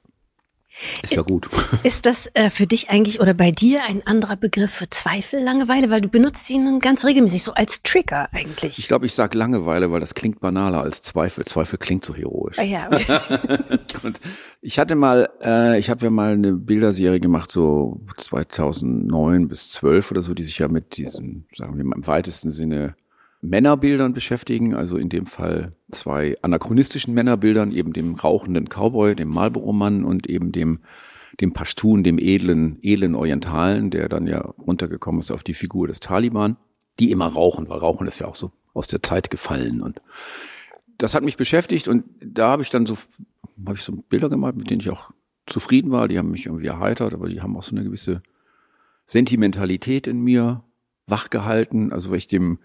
ist 1.02 1.14
ja 1.14 1.22
gut. 1.22 1.48
Ist 1.84 2.04
das 2.04 2.28
äh, 2.34 2.50
für 2.50 2.66
dich 2.66 2.90
eigentlich 2.90 3.20
oder 3.20 3.32
bei 3.32 3.50
dir 3.50 3.80
ein 3.88 4.06
anderer 4.06 4.36
Begriff 4.36 4.72
für 4.72 4.90
Zweifel, 4.90 5.42
Langeweile? 5.42 5.90
Weil 5.90 6.02
du 6.02 6.08
benutzt 6.08 6.50
ihn 6.50 6.80
ganz 6.80 7.04
regelmäßig, 7.06 7.42
so 7.42 7.54
als 7.54 7.82
Trigger 7.82 8.28
eigentlich. 8.32 8.78
Ich 8.78 8.86
glaube, 8.86 9.06
ich 9.06 9.14
sage 9.14 9.38
Langeweile, 9.38 9.90
weil 9.90 10.00
das 10.00 10.14
klingt 10.14 10.40
banaler 10.40 10.82
als 10.82 11.00
Zweifel. 11.00 11.46
Zweifel 11.46 11.78
klingt 11.78 12.04
so 12.04 12.14
heroisch. 12.14 12.58
Ah, 12.58 12.62
ja. 12.62 12.90
Und 14.02 14.20
ich 14.60 14.78
hatte 14.78 14.96
mal, 14.96 15.30
äh, 15.42 15.78
ich 15.78 15.88
habe 15.88 16.04
ja 16.04 16.10
mal 16.10 16.32
eine 16.32 16.52
Bilderserie 16.52 17.20
gemacht, 17.20 17.50
so 17.50 18.00
2009 18.18 19.48
bis 19.48 19.70
12 19.70 20.10
oder 20.10 20.22
so, 20.22 20.34
die 20.34 20.44
sich 20.44 20.58
ja 20.58 20.68
mit 20.68 20.98
diesen, 20.98 21.46
sagen 21.56 21.78
wir 21.78 21.84
mal 21.84 21.96
im 21.96 22.06
weitesten 22.06 22.50
Sinne 22.50 22.96
Männerbildern 23.48 24.12
beschäftigen, 24.12 24.74
also 24.74 24.96
in 24.96 25.08
dem 25.08 25.26
Fall 25.26 25.72
zwei 25.90 26.36
anachronistischen 26.42 27.14
Männerbildern, 27.14 27.72
eben 27.72 27.92
dem 27.92 28.14
rauchenden 28.14 28.68
Cowboy, 28.68 29.14
dem 29.14 29.28
Marlboro-Mann 29.28 30.04
und 30.04 30.28
eben 30.28 30.52
dem, 30.52 30.80
dem 31.40 31.52
Pashtun, 31.52 32.02
dem 32.02 32.18
edlen, 32.18 32.78
edlen 32.82 33.14
Orientalen, 33.14 33.90
der 33.90 34.08
dann 34.08 34.26
ja 34.26 34.40
runtergekommen 34.40 35.20
ist 35.20 35.30
auf 35.30 35.42
die 35.42 35.54
Figur 35.54 35.86
des 35.88 36.00
Taliban, 36.00 36.56
die 36.98 37.10
immer 37.10 37.26
rauchen, 37.26 37.68
weil 37.68 37.78
Rauchen 37.78 38.06
ist 38.06 38.18
ja 38.18 38.26
auch 38.26 38.36
so 38.36 38.52
aus 38.74 38.88
der 38.88 39.02
Zeit 39.02 39.30
gefallen 39.30 39.80
und 39.80 40.02
das 40.98 41.14
hat 41.14 41.24
mich 41.24 41.36
beschäftigt 41.36 41.88
und 41.88 42.04
da 42.20 42.48
habe 42.48 42.62
ich 42.62 42.70
dann 42.70 42.86
so, 42.86 42.96
habe 43.66 43.76
ich 43.76 43.82
so 43.82 43.92
Bilder 43.92 44.28
gemalt, 44.28 44.56
mit 44.56 44.70
denen 44.70 44.80
ich 44.80 44.90
auch 44.90 45.10
zufrieden 45.46 45.90
war, 45.90 46.08
die 46.08 46.18
haben 46.18 46.30
mich 46.30 46.46
irgendwie 46.46 46.66
erheitert, 46.66 47.14
aber 47.14 47.28
die 47.28 47.40
haben 47.40 47.56
auch 47.56 47.62
so 47.62 47.74
eine 47.74 47.84
gewisse 47.84 48.22
Sentimentalität 49.06 50.06
in 50.06 50.20
mir 50.20 50.64
wachgehalten, 51.06 51.92
also 51.92 52.10
weil 52.10 52.18
ich 52.18 52.28
dem, 52.28 52.58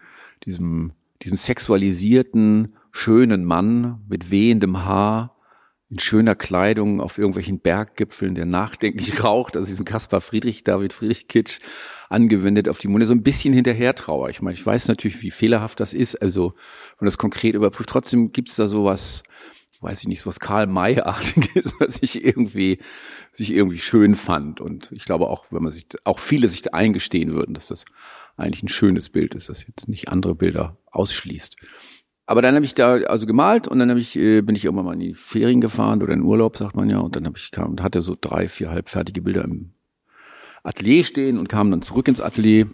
diesem, 0.45 0.93
diesem 1.21 1.38
sexualisierten, 1.38 2.75
schönen 2.91 3.45
Mann 3.45 4.01
mit 4.10 4.31
wehendem 4.31 4.83
Haar, 4.83 5.36
in 5.91 6.00
schöner 6.00 6.36
Kleidung 6.36 7.01
auf 7.01 7.17
irgendwelchen 7.17 7.60
Berggipfeln, 7.60 8.33
der 8.33 8.45
nachdenklich 8.45 9.24
raucht, 9.24 9.57
also 9.57 9.67
diesem 9.67 9.86
Kaspar 9.86 10.21
Friedrich, 10.21 10.63
David 10.63 10.93
Friedrich 10.93 11.27
Kitsch, 11.27 11.60
angewendet 12.10 12.69
auf 12.69 12.79
die 12.79 12.88
Munde, 12.88 13.05
so 13.05 13.13
ein 13.13 13.24
bisschen 13.24 13.53
hinterher 13.53 13.93
trauer. 13.93 14.29
Ich 14.29 14.41
meine, 14.41 14.53
ich 14.53 14.65
weiß 14.65 14.88
natürlich, 14.88 15.21
wie 15.21 15.31
fehlerhaft 15.31 15.81
das 15.81 15.93
ist, 15.93 16.21
also 16.21 16.53
wenn 16.98 17.05
das 17.05 17.17
konkret 17.17 17.55
überprüft. 17.55 17.89
Trotzdem 17.89 18.31
gibt's 18.31 18.55
da 18.55 18.67
sowas, 18.67 19.24
weiß 19.81 20.01
ich 20.01 20.07
nicht, 20.07 20.21
sowas 20.21 20.39
Karl 20.39 20.67
May-artiges, 20.67 21.75
was 21.79 22.01
ich 22.01 22.24
irgendwie, 22.24 22.79
sich 23.33 23.51
irgendwie 23.51 23.79
schön 23.79 24.15
fand. 24.15 24.62
Und 24.62 24.93
ich 24.93 25.03
glaube 25.03 25.27
auch, 25.27 25.47
wenn 25.51 25.62
man 25.62 25.71
sich, 25.73 25.88
auch 26.06 26.19
viele 26.19 26.47
sich 26.47 26.73
eingestehen 26.73 27.34
würden, 27.34 27.54
dass 27.54 27.67
das 27.67 27.84
eigentlich 28.38 28.63
ein 28.63 28.70
schönes 28.70 29.10
Bild 29.10 29.36
ist, 29.36 29.50
das 29.50 29.65
jetzt 29.67 29.88
nicht 29.88 30.10
andere 30.10 30.36
Bilder 30.36 30.78
ausschließt. 30.91 31.58
Aber 32.26 32.41
dann 32.41 32.56
habe 32.56 32.63
ich 32.63 32.76
da 32.76 32.94
also 32.94 33.26
gemalt 33.26 33.67
und 33.67 33.80
dann 33.80 33.89
habe 33.89 34.00
ich 34.00 34.15
äh, 34.15 34.41
bin 34.41 34.56
ich 34.56 34.63
irgendwann 34.63 34.86
mal 34.86 34.94
in 34.94 35.00
die 35.00 35.13
Ferien 35.13 35.60
gefahren 35.60 36.02
oder 36.02 36.13
in 36.13 36.22
Urlaub 36.22 36.58
sagt 36.58 36.76
man 36.76 36.89
ja 36.89 37.00
und 37.00 37.15
dann 37.15 37.26
habe 37.26 37.38
ich 37.38 37.52
kam 37.52 37.72
und 37.72 37.82
hatte 37.82 38.02
so 38.02 38.15
drei 38.20 38.48
vier 38.48 38.70
halbfertige 38.70 39.22
Bilder 39.22 39.44
im 39.44 39.74
Atelier 40.63 41.04
stehen 41.04 41.38
und 41.38 41.50
kam 41.50 41.72
dann 41.72 41.82
zurück 41.82 42.08
ins 42.08 42.22
Atelier 42.22 42.67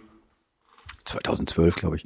2012 1.06 1.74
glaube 1.74 1.96
ich 1.96 2.04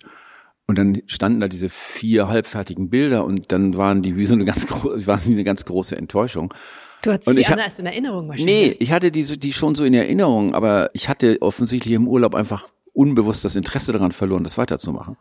und 0.67 0.79
dann 0.79 1.03
standen 1.07 1.41
da 1.41 1.49
diese 1.49 1.69
vier 1.69 2.29
halbfertigen 2.29 2.89
Bilder 2.89 3.25
und 3.25 3.53
dann 3.53 3.77
waren 3.77 4.03
die 4.03 4.17
wie 4.17 4.25
so 4.25 4.35
eine 4.35 4.47
ganz 4.47 4.67
große 4.67 5.07
waren 5.07 5.19
sie 5.19 5.33
eine 5.33 5.45
ganz 5.45 5.67
große 5.67 5.95
Enttäuschung 5.97 6.55
Du 7.03 7.11
hattest 7.11 7.29
und 7.29 7.35
sie 7.35 7.45
anders 7.47 7.81
in 7.81 7.87
Erinnerung 7.87 8.29
wahrscheinlich. 8.29 8.69
Nee, 8.69 8.77
ich 8.79 8.93
hatte 8.93 9.11
diese 9.11 9.37
die 9.37 9.53
schon 9.53 9.75
so 9.75 9.85
in 9.85 9.93
Erinnerung, 9.93 10.55
aber 10.55 10.89
ich 10.95 11.09
hatte 11.09 11.37
offensichtlich 11.41 11.95
im 11.95 12.07
Urlaub 12.07 12.35
einfach 12.37 12.69
unbewusst 12.95 13.45
das 13.45 13.57
Interesse 13.57 13.93
daran 13.93 14.13
verloren, 14.13 14.45
das 14.45 14.59
weiterzumachen. 14.59 15.17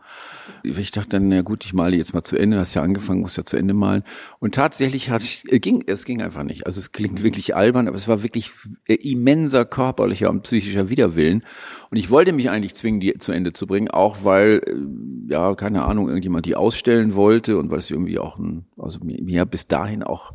Ich 0.63 0.91
dachte 0.91 1.09
dann, 1.09 1.29
na 1.29 1.41
gut, 1.41 1.63
ich 1.63 1.73
male 1.73 1.95
jetzt 1.95 2.13
mal 2.13 2.23
zu 2.23 2.35
Ende, 2.35 2.59
hast 2.59 2.73
ja 2.73 2.81
angefangen, 2.81 3.21
musst 3.21 3.37
ja 3.37 3.45
zu 3.45 3.55
Ende 3.55 3.73
malen. 3.73 4.03
Und 4.39 4.55
tatsächlich 4.55 5.09
hat 5.09 5.23
ich, 5.23 5.43
es 5.49 5.61
ging, 5.61 5.83
es 5.87 6.03
ging 6.03 6.21
einfach 6.21 6.43
nicht. 6.43 6.65
Also 6.65 6.79
es 6.79 6.91
klingt 6.91 7.23
wirklich 7.23 7.55
albern, 7.55 7.87
aber 7.87 7.95
es 7.95 8.09
war 8.09 8.23
wirklich 8.23 8.51
immenser 8.87 9.63
körperlicher 9.63 10.29
und 10.29 10.43
psychischer 10.43 10.89
Widerwillen. 10.89 11.45
Und 11.89 11.97
ich 11.97 12.09
wollte 12.09 12.33
mich 12.33 12.49
eigentlich 12.49 12.75
zwingen, 12.75 12.99
die 12.99 13.17
zu 13.19 13.31
Ende 13.31 13.53
zu 13.53 13.67
bringen, 13.67 13.89
auch 13.89 14.23
weil, 14.23 14.61
äh, 14.65 15.31
ja, 15.31 15.55
keine 15.55 15.85
Ahnung, 15.85 16.09
irgendjemand 16.09 16.45
die 16.45 16.55
ausstellen 16.55 17.15
wollte 17.15 17.57
und 17.57 17.71
weil 17.71 17.79
es 17.79 17.89
irgendwie 17.89 18.19
auch 18.19 18.37
ein, 18.37 18.65
also 18.77 18.99
mir, 19.01 19.21
mir 19.23 19.45
bis 19.45 19.67
dahin 19.67 20.03
auch 20.03 20.33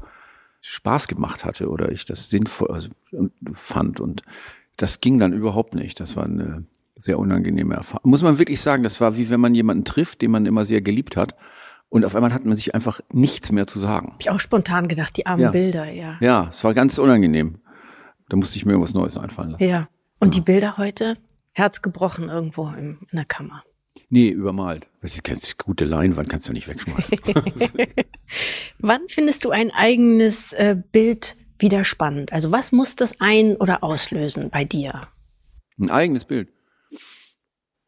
Spaß 0.63 1.07
gemacht 1.07 1.45
hatte 1.45 1.69
oder 1.69 1.93
ich 1.93 2.07
das 2.07 2.31
sinnvoll 2.31 2.71
also, 2.71 2.89
fand 3.53 4.01
und 4.01 4.23
das 4.77 5.01
ging 5.01 5.19
dann 5.19 5.33
überhaupt 5.33 5.75
nicht. 5.75 6.01
Das 6.01 6.17
war 6.17 6.25
eine 6.25 6.65
sehr 6.97 7.19
unangenehme 7.19 7.75
Erfahrung. 7.75 8.11
Muss 8.11 8.23
man 8.23 8.39
wirklich 8.39 8.61
sagen, 8.61 8.83
das 8.83 9.01
war 9.01 9.17
wie 9.17 9.31
wenn 9.31 9.41
man 9.41 9.55
jemanden 9.55 9.85
trifft, 9.85 10.23
den 10.23 10.31
man 10.31 10.47
immer 10.47 10.65
sehr 10.65 10.81
geliebt 10.81 11.17
hat. 11.17 11.35
Und 11.89 12.05
auf 12.05 12.15
einmal 12.15 12.33
hat 12.33 12.45
man 12.45 12.57
sich 12.57 12.75
einfach 12.75 13.01
nichts 13.13 13.53
mehr 13.53 13.67
zu 13.67 13.79
sagen. 13.79 14.13
Hab 14.13 14.21
ich 14.21 14.31
auch 14.31 14.41
spontan 14.41 14.89
gedacht, 14.89 15.17
die 15.17 15.27
armen 15.27 15.43
ja. 15.43 15.51
Bilder, 15.51 15.91
ja. 15.91 16.17
Ja, 16.21 16.49
es 16.51 16.65
war 16.65 16.75
ganz 16.75 16.99
unangenehm. 16.99 17.59
Da 18.29 18.37
musste 18.37 18.59
ich 18.59 18.67
mir 18.67 18.73
irgendwas 18.73 18.95
Neues 18.95 19.17
einfallen 19.17 19.53
lassen. 19.53 19.65
Ja. 19.65 19.89
Und 20.19 20.35
ja. 20.35 20.41
die 20.41 20.45
Bilder 20.45 20.77
heute? 20.79 21.17
Herz 21.53 21.81
gebrochen 21.81 22.29
irgendwo 22.29 22.69
in, 22.69 22.99
in 23.11 23.17
der 23.17 23.25
Kammer. 23.25 23.63
Nee, 24.09 24.29
übermalt. 24.29 24.89
Das 25.01 25.19
ist 25.19 25.59
gute 25.59 25.85
Leinwand 25.85 26.29
kannst 26.29 26.49
du 26.49 26.53
nicht 26.53 26.69
wegschmeißen. 26.69 27.19
Wann 28.79 29.01
findest 29.09 29.45
du 29.45 29.51
ein 29.51 29.71
eigenes 29.73 30.53
äh, 30.53 30.77
Bild 30.93 31.37
wieder 31.59 31.85
spannend? 31.85 32.33
Also 32.33 32.53
was 32.53 32.73
muss 32.73 32.97
das 32.97 33.21
ein- 33.21 33.57
oder 33.57 33.83
auslösen 33.83 34.51
bei 34.51 34.65
dir? 34.65 35.03
Ein 35.79 35.91
eigenes 35.91 36.25
Bild. 36.25 36.49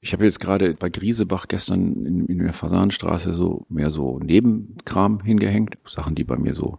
Ich 0.01 0.13
habe 0.13 0.25
jetzt 0.25 0.39
gerade 0.39 0.75
bei 0.75 0.91
Griesebach 0.91 1.49
gestern 1.49 2.07
in, 2.07 2.27
in 2.27 2.39
der 2.39 2.53
Fasanstraße 2.53 3.35
so 3.35 3.67
mehr 3.69 3.91
so 3.91 4.19
Nebenkram 4.21 5.23
hingehängt. 5.25 5.77
Sachen, 5.87 6.15
die 6.15 6.25
bei 6.25 6.37
mir 6.37 6.55
so 6.55 6.79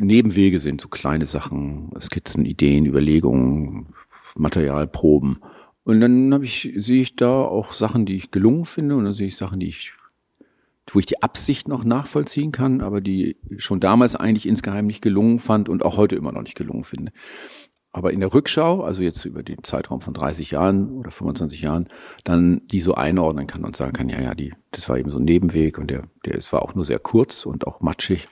Nebenwege 0.00 0.58
sind, 0.58 0.80
so 0.80 0.88
kleine 0.88 1.26
Sachen, 1.26 1.90
Skizzen, 2.00 2.46
Ideen, 2.46 2.86
Überlegungen, 2.86 3.94
Materialproben. 4.34 5.38
Und 5.84 6.00
dann 6.00 6.32
habe 6.32 6.44
ich, 6.44 6.72
sehe 6.76 7.02
ich 7.02 7.16
da 7.16 7.42
auch 7.42 7.72
Sachen, 7.74 8.06
die 8.06 8.16
ich 8.16 8.30
gelungen 8.30 8.64
finde, 8.64 8.96
und 8.96 9.04
dann 9.04 9.14
sehe 9.14 9.28
ich 9.28 9.36
Sachen, 9.36 9.60
die 9.60 9.68
ich, 9.68 9.92
wo 10.90 10.98
ich 10.98 11.06
die 11.06 11.22
Absicht 11.22 11.68
noch 11.68 11.84
nachvollziehen 11.84 12.50
kann, 12.50 12.80
aber 12.80 13.00
die 13.00 13.36
schon 13.58 13.80
damals 13.80 14.16
eigentlich 14.16 14.46
insgeheim 14.46 14.86
nicht 14.86 15.02
gelungen 15.02 15.38
fand 15.38 15.68
und 15.68 15.84
auch 15.84 15.96
heute 15.96 16.16
immer 16.16 16.32
noch 16.32 16.42
nicht 16.42 16.56
gelungen 16.56 16.84
finde. 16.84 17.12
Aber 17.94 18.12
in 18.12 18.18
der 18.18 18.34
Rückschau, 18.34 18.82
also 18.82 19.02
jetzt 19.02 19.24
über 19.24 19.44
den 19.44 19.62
Zeitraum 19.62 20.00
von 20.00 20.14
30 20.14 20.50
Jahren 20.50 20.90
oder 20.98 21.12
25 21.12 21.62
Jahren, 21.62 21.88
dann 22.24 22.66
die 22.66 22.80
so 22.80 22.96
einordnen 22.96 23.46
kann 23.46 23.64
und 23.64 23.76
sagen 23.76 23.92
kann, 23.92 24.08
ja, 24.08 24.20
ja, 24.20 24.34
die, 24.34 24.52
das 24.72 24.88
war 24.88 24.98
eben 24.98 25.10
so 25.10 25.20
ein 25.20 25.24
Nebenweg 25.24 25.78
und 25.78 25.92
der, 25.92 26.02
der 26.24 26.34
ist, 26.34 26.52
war 26.52 26.62
auch 26.62 26.74
nur 26.74 26.84
sehr 26.84 26.98
kurz 26.98 27.46
und 27.46 27.68
auch 27.68 27.82
matschig. 27.82 28.26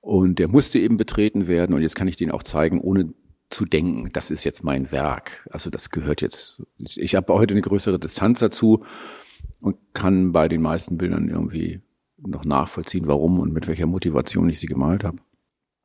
Und 0.00 0.38
der 0.38 0.48
musste 0.48 0.78
eben 0.78 0.96
betreten 0.96 1.48
werden 1.48 1.74
und 1.74 1.82
jetzt 1.82 1.96
kann 1.96 2.08
ich 2.08 2.16
den 2.16 2.30
auch 2.30 2.42
zeigen, 2.42 2.80
ohne 2.80 3.12
zu 3.50 3.66
denken, 3.66 4.08
das 4.14 4.30
ist 4.30 4.42
jetzt 4.44 4.64
mein 4.64 4.90
Werk. 4.90 5.46
Also 5.50 5.68
das 5.68 5.90
gehört 5.90 6.22
jetzt, 6.22 6.62
ich 6.78 7.14
habe 7.14 7.34
heute 7.34 7.52
eine 7.52 7.60
größere 7.60 7.98
Distanz 7.98 8.38
dazu 8.38 8.84
und 9.60 9.76
kann 9.92 10.32
bei 10.32 10.48
den 10.48 10.62
meisten 10.62 10.96
Bildern 10.96 11.28
irgendwie 11.28 11.82
noch 12.16 12.46
nachvollziehen, 12.46 13.06
warum 13.06 13.38
und 13.38 13.52
mit 13.52 13.68
welcher 13.68 13.86
Motivation 13.86 14.48
ich 14.48 14.60
sie 14.60 14.66
gemalt 14.66 15.04
habe. 15.04 15.18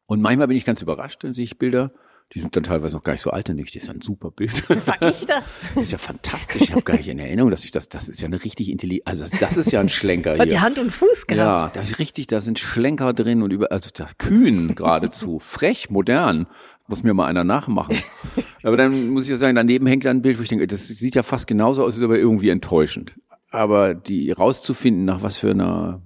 Und 0.07 0.21
manchmal 0.21 0.47
bin 0.47 0.55
ich 0.55 0.63
ganz 0.63 0.81
überrascht, 0.81 1.25
dann 1.25 1.33
sehe 1.33 1.43
ich 1.43 1.57
Bilder, 1.57 1.91
die 2.33 2.39
sind 2.39 2.55
dann 2.55 2.63
teilweise 2.63 2.95
noch 2.95 3.03
gar 3.03 3.13
nicht 3.13 3.21
so 3.21 3.29
alt, 3.29 3.47
nicht. 3.49 3.75
Das 3.75 3.83
ist 3.83 3.87
ja 3.87 3.93
ein 3.93 4.01
super 4.01 4.31
Bild. 4.31 4.67
War 4.87 5.01
ich 5.01 5.25
das? 5.25 5.55
Das 5.75 5.75
ist 5.83 5.91
ja 5.91 5.97
fantastisch. 5.97 6.61
Ich 6.63 6.71
habe 6.71 6.81
gar 6.81 6.97
nicht 6.97 7.07
in 7.07 7.19
Erinnerung, 7.19 7.51
dass 7.51 7.63
ich 7.63 7.71
das, 7.71 7.89
das 7.89 8.09
ist 8.09 8.21
ja 8.21 8.27
eine 8.27 8.43
richtig 8.43 8.69
intelligent, 8.69 9.07
also 9.07 9.25
das 9.39 9.57
ist 9.57 9.71
ja 9.71 9.79
ein 9.79 9.89
Schlenker 9.89 10.33
hier. 10.35 10.45
die 10.45 10.59
Hand 10.59 10.79
und 10.79 10.91
Fuß 10.91 11.27
gehabt. 11.27 11.75
Ja, 11.75 11.81
das 11.81 11.91
ist 11.91 11.99
richtig, 11.99 12.27
da 12.27 12.41
sind 12.41 12.59
Schlenker 12.59 13.13
drin 13.13 13.43
und 13.43 13.51
über, 13.51 13.71
also 13.71 13.89
da, 13.93 14.07
kühn 14.17 14.75
geradezu, 14.75 15.39
frech, 15.39 15.89
modern. 15.89 16.47
Muss 16.87 17.03
mir 17.03 17.13
mal 17.13 17.27
einer 17.27 17.45
nachmachen. 17.45 17.97
aber 18.63 18.75
dann 18.75 19.09
muss 19.09 19.23
ich 19.23 19.29
ja 19.29 19.37
sagen, 19.37 19.55
daneben 19.55 19.87
hängt 19.87 20.05
ein 20.05 20.21
Bild, 20.21 20.37
wo 20.37 20.43
ich 20.43 20.49
denke, 20.49 20.67
das 20.67 20.87
sieht 20.87 21.15
ja 21.15 21.23
fast 21.23 21.47
genauso 21.47 21.85
aus, 21.85 21.95
ist 21.95 22.03
aber 22.03 22.17
irgendwie 22.17 22.49
enttäuschend. 22.49 23.13
Aber 23.51 23.93
die 23.93 24.31
rauszufinden, 24.31 25.05
nach 25.05 25.21
was 25.21 25.37
für 25.37 25.51
einer, 25.51 26.01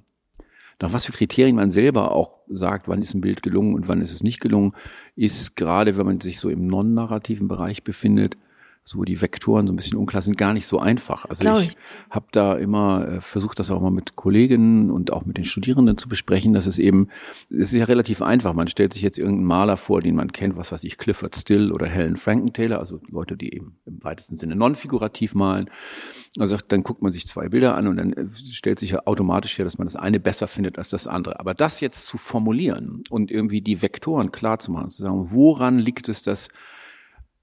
nach 0.82 0.94
was 0.94 1.06
für 1.06 1.12
Kriterien 1.12 1.56
man 1.56 1.70
selber 1.70 2.12
auch 2.12 2.40
sagt, 2.48 2.88
wann 2.88 3.02
ist 3.02 3.14
ein 3.14 3.22
Bild 3.22 3.42
gelungen 3.42 3.74
und 3.74 3.88
wann 3.88 4.02
ist 4.02 4.12
es 4.12 4.24
nicht 4.24 4.40
gelungen, 4.40 4.74
ist 5.16 5.56
gerade, 5.56 5.98
wenn 5.98 6.06
man 6.06 6.22
sich 6.22 6.40
so 6.40 6.50
im 6.50 6.68
non-narrativen 6.68 7.48
Bereich 7.48 7.84
befindet, 7.84 8.38
so 8.88 9.04
die 9.04 9.22
Vektoren 9.22 9.68
so 9.68 9.74
ein 9.74 9.76
bisschen 9.76 9.98
unklar 9.98 10.22
sind, 10.22 10.38
gar 10.38 10.54
nicht 10.54 10.66
so 10.66 10.80
einfach. 10.80 11.26
Also 11.26 11.42
Glaube 11.42 11.64
ich, 11.64 11.68
ich. 11.68 11.78
habe 12.10 12.28
da 12.32 12.54
immer 12.54 13.06
äh, 13.06 13.22
versucht, 13.22 13.60
das 13.60 13.70
auch 13.70 13.82
mal 13.82 13.92
mit 13.92 14.16
Kolleginnen 14.16 14.90
und 14.92 15.12
auch 15.12 15.26
mit 15.26 15.36
den 15.36 15.44
Studierenden 15.44 15.98
zu 15.98 16.08
besprechen, 16.08 16.54
dass 16.54 16.68
es 16.68 16.80
eben, 16.80 17.10
es 17.50 17.74
ist 17.74 17.80
ja 17.80 17.84
relativ 17.84 18.22
einfach. 18.22 18.54
Man 18.54 18.70
stellt 18.70 18.94
sich 18.94 19.02
jetzt 19.02 19.18
irgendeinen 19.18 19.46
Maler 19.46 19.76
vor, 19.76 20.00
den 20.00 20.16
man 20.16 20.32
kennt, 20.32 20.56
was 20.56 20.72
weiß 20.72 20.86
ich, 20.86 20.98
Clifford 20.98 21.36
Still 21.36 21.74
oder 21.74 21.86
Helen 21.86 22.16
Frankenthaler, 22.16 22.80
also 22.80 23.02
Leute, 23.10 23.36
die 23.36 23.54
eben 23.54 23.76
im 23.86 24.02
weitesten 24.06 24.38
Sinne 24.38 24.56
non-figurativ 24.56 25.36
malen. 25.36 25.70
Also 26.40 26.56
dann 26.66 26.84
guckt 26.84 27.02
man 27.02 27.12
sich 27.12 27.28
zwei 27.28 27.50
Bilder 27.50 27.76
an 27.76 27.88
und 27.88 27.98
dann 27.98 28.14
äh, 28.14 28.28
stellt 28.50 28.80
sich 28.80 28.92
ja 28.92 29.02
automatisch 29.06 29.58
her, 29.58 29.66
dass 29.66 29.78
man 29.78 29.88
das 29.88 29.98
eine 29.98 30.22
besser 30.22 30.48
findet 30.48 30.78
als 30.78 30.92
das 30.92 31.08
andere. 31.08 31.42
Aber 31.42 31.54
das 31.54 31.82
jetzt 31.82 32.06
zu 32.06 32.18
formulieren 32.18 33.04
und 33.10 33.32
irgendwie 33.32 33.60
die 33.60 33.82
Vektoren 33.82 34.32
klar 34.32 34.60
zu 34.60 34.72
machen, 34.72 34.92
zu 34.92 35.02
sagen, 35.02 35.34
woran 35.34 35.78
liegt 35.78 36.08
es, 36.08 36.22
dass 36.22 36.48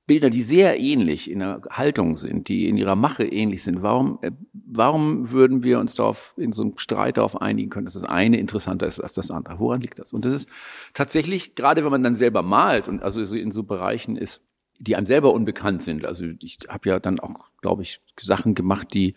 Bilder, 0.07 0.29
die 0.29 0.43
sehr 0.43 0.79
ähnlich 0.79 1.31
in 1.31 1.39
der 1.39 1.63
Haltung 1.71 2.17
sind, 2.17 2.49
die 2.49 2.69
in 2.69 2.77
ihrer 2.77 2.97
Mache 2.97 3.25
ähnlich 3.25 3.63
sind, 3.63 3.83
warum, 3.83 4.19
äh, 4.23 4.33
warum 4.53 5.31
würden 5.31 5.63
wir 5.63 5.81
uns 5.81 5.95
darauf 5.95 6.35
in 6.37 6.53
so 6.53 6.63
einem 6.63 6.79
Streit 6.79 7.17
darauf 7.17 7.41
einigen 7.41 7.71
können, 7.71 7.87
dass 7.87 7.95
das 7.95 8.05
eine 8.05 8.39
interessanter 8.39 8.87
ist 8.87 9.01
als 9.01 9.15
das 9.15 9.31
andere? 9.31 9.59
Woran 9.59 9.81
liegt 9.81 9.99
das? 9.99 10.13
Und 10.13 10.25
das 10.25 10.35
ist 10.35 10.49
tatsächlich, 10.93 11.55
gerade 11.55 11.85
wenn 11.85 11.91
man 11.91 12.03
dann 12.03 12.17
selber 12.17 12.43
malt 12.43 12.89
und 12.89 13.03
also 13.03 13.21
in 13.35 13.51
so 13.51 13.63
Bereichen 13.63 14.17
ist, 14.17 14.43
die 14.79 14.97
einem 14.97 15.07
selber 15.07 15.33
unbekannt 15.33 15.83
sind. 15.83 16.05
Also 16.05 16.25
ich 16.41 16.59
habe 16.69 16.89
ja 16.89 17.01
dann 17.01 17.21
auch, 17.21 17.51
glaube 17.63 17.83
ich, 17.83 18.01
Sachen 18.21 18.55
gemacht, 18.55 18.93
die 18.93 19.15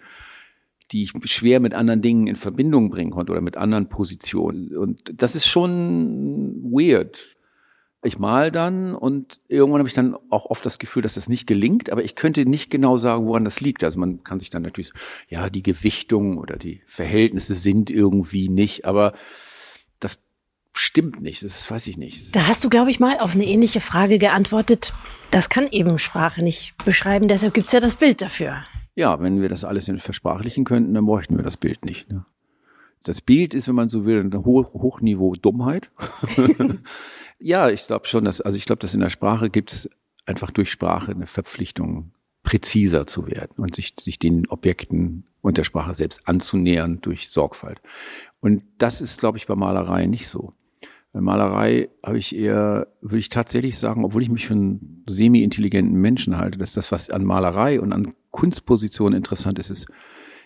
die 0.91 1.03
ich 1.03 1.11
schwer 1.25 1.59
mit 1.59 1.73
anderen 1.73 2.01
Dingen 2.01 2.27
in 2.27 2.35
Verbindung 2.35 2.89
bringen 2.89 3.11
konnte 3.11 3.33
oder 3.33 3.41
mit 3.41 3.57
anderen 3.57 3.89
Positionen. 3.89 4.75
Und 4.75 5.21
das 5.21 5.35
ist 5.35 5.45
schon 5.45 6.63
weird, 6.63 7.36
ich 8.03 8.19
mal 8.19 8.51
dann 8.51 8.95
und 8.95 9.39
irgendwann 9.47 9.79
habe 9.79 9.89
ich 9.89 9.95
dann 9.95 10.15
auch 10.29 10.45
oft 10.47 10.65
das 10.65 10.77
Gefühl, 10.77 11.01
dass 11.01 11.15
das 11.15 11.29
nicht 11.29 11.47
gelingt, 11.47 11.89
aber 11.89 12.03
ich 12.03 12.15
könnte 12.15 12.45
nicht 12.45 12.69
genau 12.69 12.97
sagen, 12.97 13.25
woran 13.25 13.43
das 13.43 13.59
liegt. 13.59 13.83
Also 13.83 13.99
man 13.99 14.23
kann 14.23 14.39
sich 14.39 14.49
dann 14.49 14.61
natürlich, 14.61 14.91
ja, 15.29 15.49
die 15.49 15.63
Gewichtung 15.63 16.37
oder 16.37 16.57
die 16.57 16.81
Verhältnisse 16.85 17.55
sind 17.55 17.89
irgendwie 17.89 18.49
nicht, 18.49 18.85
aber 18.85 19.13
das 19.99 20.19
stimmt 20.73 21.21
nicht, 21.21 21.43
das 21.43 21.69
weiß 21.69 21.87
ich 21.87 21.97
nicht. 21.97 22.35
Da 22.35 22.47
hast 22.47 22.63
du, 22.63 22.69
glaube 22.69 22.91
ich, 22.91 22.99
mal 22.99 23.19
auf 23.19 23.33
eine 23.33 23.45
ähnliche 23.45 23.81
Frage 23.81 24.19
geantwortet. 24.19 24.93
Das 25.31 25.49
kann 25.49 25.67
eben 25.71 25.97
Sprache 25.97 26.43
nicht 26.43 26.75
beschreiben, 26.85 27.27
deshalb 27.27 27.55
gibt's 27.55 27.73
ja 27.73 27.79
das 27.79 27.95
Bild 27.95 28.21
dafür. 28.21 28.63
Ja, 28.93 29.19
wenn 29.19 29.41
wir 29.41 29.49
das 29.49 29.63
alles 29.63 29.91
versprachlichen 29.97 30.65
könnten, 30.65 30.93
dann 30.93 31.05
bräuchten 31.05 31.35
wir 31.37 31.43
das 31.43 31.57
Bild 31.57 31.83
nicht. 31.83 32.09
Ne? 32.09 32.25
Das 33.07 33.21
Bild 33.21 33.53
ist, 33.53 33.67
wenn 33.67 33.75
man 33.75 33.89
so 33.89 34.05
will, 34.05 34.19
ein 34.21 34.45
Hoch 34.45 34.73
Hochniveau 34.73 35.35
Dummheit. 35.35 35.91
Ja, 37.39 37.69
ich 37.69 37.85
glaube 37.85 38.07
schon, 38.07 38.25
dass, 38.25 38.41
also 38.41 38.57
ich 38.57 38.65
glaube, 38.65 38.79
dass 38.79 38.93
in 38.93 38.99
der 38.99 39.09
Sprache 39.09 39.49
gibt 39.49 39.71
es 39.71 39.89
einfach 40.25 40.51
durch 40.51 40.71
Sprache 40.71 41.11
eine 41.11 41.27
Verpflichtung, 41.27 42.11
präziser 42.43 43.05
zu 43.05 43.27
werden 43.27 43.53
und 43.57 43.75
sich, 43.75 43.93
sich 43.99 44.19
den 44.19 44.47
Objekten 44.47 45.25
und 45.41 45.57
der 45.57 45.65
Sprache 45.65 45.93
selbst 45.93 46.27
anzunähern 46.27 46.99
durch 47.01 47.29
Sorgfalt. 47.29 47.81
Und 48.39 48.63
das 48.77 49.01
ist, 49.01 49.19
glaube 49.19 49.37
ich, 49.37 49.47
bei 49.47 49.55
Malerei 49.55 50.05
nicht 50.05 50.27
so. 50.27 50.53
Bei 51.11 51.19
Malerei 51.19 51.89
habe 52.05 52.17
ich 52.17 52.35
eher, 52.35 52.87
würde 53.01 53.17
ich 53.17 53.29
tatsächlich 53.29 53.77
sagen, 53.77 54.05
obwohl 54.05 54.23
ich 54.23 54.29
mich 54.29 54.47
für 54.47 54.53
einen 54.53 55.03
semi-intelligenten 55.07 55.99
Menschen 55.99 56.37
halte, 56.37 56.57
dass 56.57 56.73
das, 56.73 56.91
was 56.91 57.09
an 57.09 57.25
Malerei 57.25 57.81
und 57.81 57.91
an 57.91 58.13
Kunstposition 58.31 59.13
interessant 59.13 59.59
ist, 59.59 59.69
ist 59.69 59.87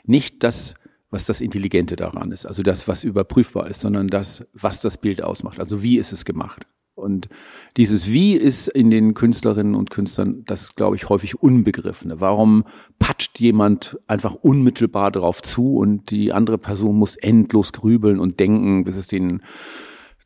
nicht 0.03 0.43
das, 0.43 0.73
was 1.11 1.25
das 1.25 1.41
Intelligente 1.41 1.95
daran 1.95 2.31
ist, 2.31 2.45
also 2.45 2.63
das, 2.63 2.87
was 2.87 3.03
überprüfbar 3.03 3.69
ist, 3.69 3.81
sondern 3.81 4.07
das, 4.07 4.45
was 4.53 4.81
das 4.81 4.97
Bild 4.97 5.23
ausmacht. 5.23 5.59
Also 5.59 5.83
wie 5.83 5.97
ist 5.97 6.13
es 6.13 6.25
gemacht? 6.25 6.65
Und 6.95 7.29
dieses 7.77 8.09
Wie 8.11 8.33
ist 8.33 8.67
in 8.67 8.89
den 8.89 9.13
Künstlerinnen 9.13 9.75
und 9.75 9.91
Künstlern, 9.91 10.43
das 10.45 10.75
glaube 10.75 10.95
ich 10.95 11.09
häufig 11.09 11.41
unbegriffene. 11.41 12.19
Warum 12.19 12.65
patscht 12.99 13.39
jemand 13.39 13.97
einfach 14.07 14.35
unmittelbar 14.35 15.11
drauf 15.11 15.41
zu 15.41 15.77
und 15.77 16.11
die 16.11 16.31
andere 16.33 16.57
Person 16.57 16.97
muss 16.97 17.15
endlos 17.15 17.73
grübeln 17.73 18.19
und 18.19 18.39
denken, 18.39 18.83
bis 18.83 18.97
es 18.97 19.07
den 19.07 19.41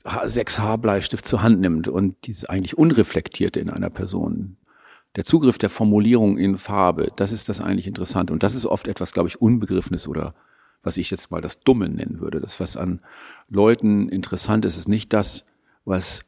6H 0.04 0.78
Bleistift 0.78 1.26
zur 1.26 1.42
Hand 1.42 1.62
nimmt 1.62 1.88
und 1.88 2.16
dieses 2.26 2.46
eigentlich 2.46 2.78
Unreflektierte 2.78 3.60
in 3.60 3.70
einer 3.70 3.90
Person. 3.90 4.58
Der 5.16 5.24
Zugriff 5.24 5.58
der 5.58 5.70
Formulierung 5.70 6.38
in 6.38 6.58
Farbe, 6.58 7.12
das 7.16 7.32
ist 7.32 7.48
das 7.48 7.62
eigentlich 7.62 7.88
Interessante. 7.88 8.34
Und 8.34 8.44
das 8.44 8.54
ist 8.54 8.66
oft 8.66 8.88
etwas, 8.88 9.14
glaube 9.14 9.30
ich, 9.30 9.42
Unbegriffenes 9.42 10.08
oder 10.08 10.36
was 10.86 10.98
ich 10.98 11.12
jetzt 11.12 11.32
mal 11.32 11.42
das 11.42 11.60
Dumme 11.60 11.90
nennen 11.90 12.20
würde. 12.20 12.40
Das, 12.40 12.60
was 12.60 12.78
an 12.78 13.02
Leuten 13.50 14.10
interessant 14.10 14.66
ist, 14.66 14.78
ist 14.78 14.88
nicht 14.88 15.14
das, 15.14 15.46
was 15.84 16.26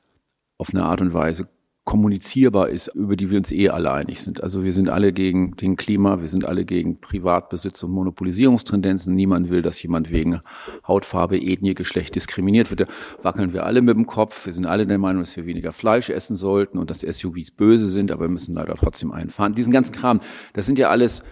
auf 0.57 0.69
eine 0.73 0.83
Art 0.83 1.01
und 1.01 1.13
Weise 1.13 1.47
kommunizierbar 1.87 2.67
ist, 2.67 2.89
über 2.95 3.15
die 3.15 3.29
wir 3.29 3.37
uns 3.37 3.49
eh 3.49 3.69
alle 3.69 3.93
einig 3.93 4.19
sind. 4.19 4.43
Also 4.43 4.65
wir 4.65 4.73
sind 4.73 4.89
alle 4.89 5.13
gegen 5.13 5.55
den 5.55 5.77
Klima, 5.77 6.19
wir 6.19 6.27
sind 6.27 6.43
alle 6.43 6.65
gegen 6.65 6.99
Privatbesitz 6.99 7.81
und 7.81 7.91
Monopolisierungstendenzen. 7.91 9.15
Niemand 9.15 9.49
will, 9.49 9.61
dass 9.61 9.81
jemand 9.81 10.11
wegen 10.11 10.41
Hautfarbe, 10.85 11.39
Ethnie, 11.39 11.75
Geschlecht 11.75 12.15
diskriminiert 12.15 12.69
wird. 12.71 12.81
Da 12.81 12.87
wackeln 13.21 13.53
wir 13.53 13.65
alle 13.65 13.81
mit 13.81 13.95
dem 13.95 14.05
Kopf. 14.05 14.47
Wir 14.47 14.51
sind 14.51 14.65
alle 14.65 14.85
der 14.85 14.97
Meinung, 14.97 15.21
dass 15.21 15.37
wir 15.37 15.45
weniger 15.45 15.71
Fleisch 15.71 16.09
essen 16.09 16.35
sollten 16.35 16.77
und 16.77 16.89
dass 16.89 16.99
SUVs 16.99 17.51
böse 17.51 17.87
sind, 17.87 18.11
aber 18.11 18.23
wir 18.23 18.29
müssen 18.29 18.55
leider 18.55 18.75
trotzdem 18.75 19.13
einfahren. 19.13 19.55
Diesen 19.55 19.71
ganzen 19.71 19.93
Kram, 19.93 20.19
das 20.51 20.65
sind 20.65 20.77
ja 20.77 20.89
alles 20.89 21.23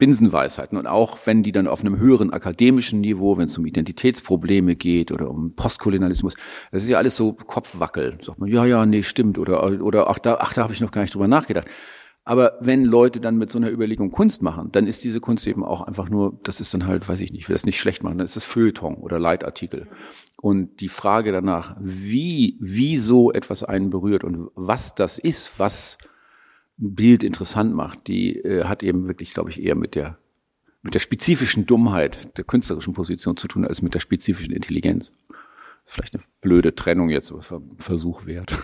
Binsenweisheiten. 0.00 0.76
Und 0.76 0.88
auch 0.88 1.16
wenn 1.26 1.44
die 1.44 1.52
dann 1.52 1.68
auf 1.68 1.82
einem 1.82 1.98
höheren 1.98 2.32
akademischen 2.32 3.00
Niveau, 3.00 3.38
wenn 3.38 3.44
es 3.44 3.56
um 3.56 3.66
Identitätsprobleme 3.66 4.74
geht 4.74 5.12
oder 5.12 5.30
um 5.30 5.54
Postkolonialismus, 5.54 6.34
das 6.72 6.82
ist 6.82 6.88
ja 6.88 6.98
alles 6.98 7.16
so 7.16 7.34
Kopfwackel. 7.34 8.18
Sagt 8.20 8.40
man, 8.40 8.48
ja, 8.48 8.64
ja, 8.64 8.84
nee, 8.84 9.04
stimmt. 9.04 9.38
Oder, 9.38 9.62
oder 9.80 10.10
ach, 10.10 10.18
da, 10.18 10.38
ach, 10.40 10.52
da 10.52 10.64
habe 10.64 10.72
ich 10.72 10.80
noch 10.80 10.90
gar 10.90 11.02
nicht 11.02 11.14
drüber 11.14 11.28
nachgedacht. 11.28 11.68
Aber 12.24 12.58
wenn 12.60 12.84
Leute 12.84 13.20
dann 13.20 13.36
mit 13.38 13.50
so 13.50 13.58
einer 13.58 13.70
Überlegung 13.70 14.10
Kunst 14.10 14.42
machen, 14.42 14.70
dann 14.72 14.86
ist 14.86 15.04
diese 15.04 15.20
Kunst 15.20 15.46
eben 15.46 15.64
auch 15.64 15.80
einfach 15.80 16.08
nur, 16.08 16.38
das 16.42 16.60
ist 16.60 16.74
dann 16.74 16.86
halt, 16.86 17.08
weiß 17.08 17.20
ich 17.22 17.32
nicht, 17.32 17.42
ich 17.42 17.48
will 17.48 17.54
das 17.54 17.64
nicht 17.64 17.80
schlecht 17.80 18.02
machen, 18.02 18.18
dann 18.18 18.24
ist 18.24 18.36
das 18.36 18.44
Feuilleton 18.44 18.96
oder 18.96 19.18
Leitartikel. 19.18 19.88
Und 20.36 20.80
die 20.80 20.88
Frage 20.88 21.32
danach, 21.32 21.76
wie, 21.80 22.56
wie 22.60 22.98
so 22.98 23.32
etwas 23.32 23.64
einen 23.64 23.90
berührt 23.90 24.22
und 24.22 24.48
was 24.54 24.94
das 24.94 25.18
ist, 25.18 25.58
was 25.58 25.98
Bild 26.80 27.22
interessant 27.22 27.74
macht, 27.74 28.06
die 28.08 28.36
äh, 28.36 28.64
hat 28.64 28.82
eben 28.82 29.06
wirklich, 29.06 29.32
glaube 29.32 29.50
ich, 29.50 29.62
eher 29.62 29.74
mit 29.74 29.94
der 29.94 30.18
mit 30.82 30.94
der 30.94 31.00
spezifischen 31.00 31.66
Dummheit 31.66 32.38
der 32.38 32.44
künstlerischen 32.44 32.94
Position 32.94 33.36
zu 33.36 33.48
tun, 33.48 33.66
als 33.66 33.82
mit 33.82 33.94
der 33.94 34.00
spezifischen 34.00 34.54
Intelligenz. 34.54 35.12
Vielleicht 35.84 36.14
eine 36.14 36.22
blöde 36.40 36.74
Trennung 36.74 37.10
jetzt, 37.10 37.30
aber 37.30 37.40
es 37.40 37.50
war 37.50 37.58
ein 37.58 37.78
Versuch 37.78 38.24
wert. 38.24 38.56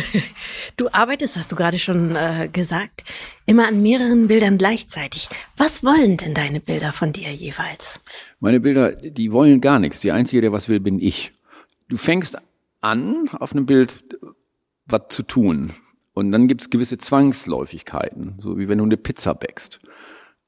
du 0.76 0.88
arbeitest, 0.92 1.36
hast 1.36 1.50
du 1.50 1.56
gerade 1.56 1.78
schon 1.78 2.14
äh, 2.14 2.48
gesagt, 2.52 3.04
immer 3.46 3.66
an 3.66 3.82
mehreren 3.82 4.28
Bildern 4.28 4.58
gleichzeitig. 4.58 5.28
Was 5.56 5.82
wollen 5.82 6.16
denn 6.18 6.34
deine 6.34 6.60
Bilder 6.60 6.92
von 6.92 7.12
dir 7.12 7.32
jeweils? 7.32 8.00
Meine 8.38 8.60
Bilder, 8.60 8.92
die 8.92 9.32
wollen 9.32 9.60
gar 9.60 9.78
nichts. 9.78 10.00
Die 10.00 10.12
Einzige, 10.12 10.40
der 10.40 10.52
was 10.52 10.68
will, 10.68 10.78
bin 10.78 11.00
ich. 11.00 11.32
Du 11.88 11.96
fängst 11.96 12.38
an, 12.80 13.28
auf 13.40 13.52
einem 13.52 13.66
Bild 13.66 14.04
was 14.86 15.02
zu 15.08 15.24
tun. 15.24 15.72
Und 16.14 16.30
dann 16.32 16.48
gibt 16.48 16.60
es 16.60 16.70
gewisse 16.70 16.98
Zwangsläufigkeiten, 16.98 18.34
so 18.38 18.58
wie 18.58 18.68
wenn 18.68 18.78
du 18.78 18.84
eine 18.84 18.96
Pizza 18.96 19.34
bäckst. 19.34 19.80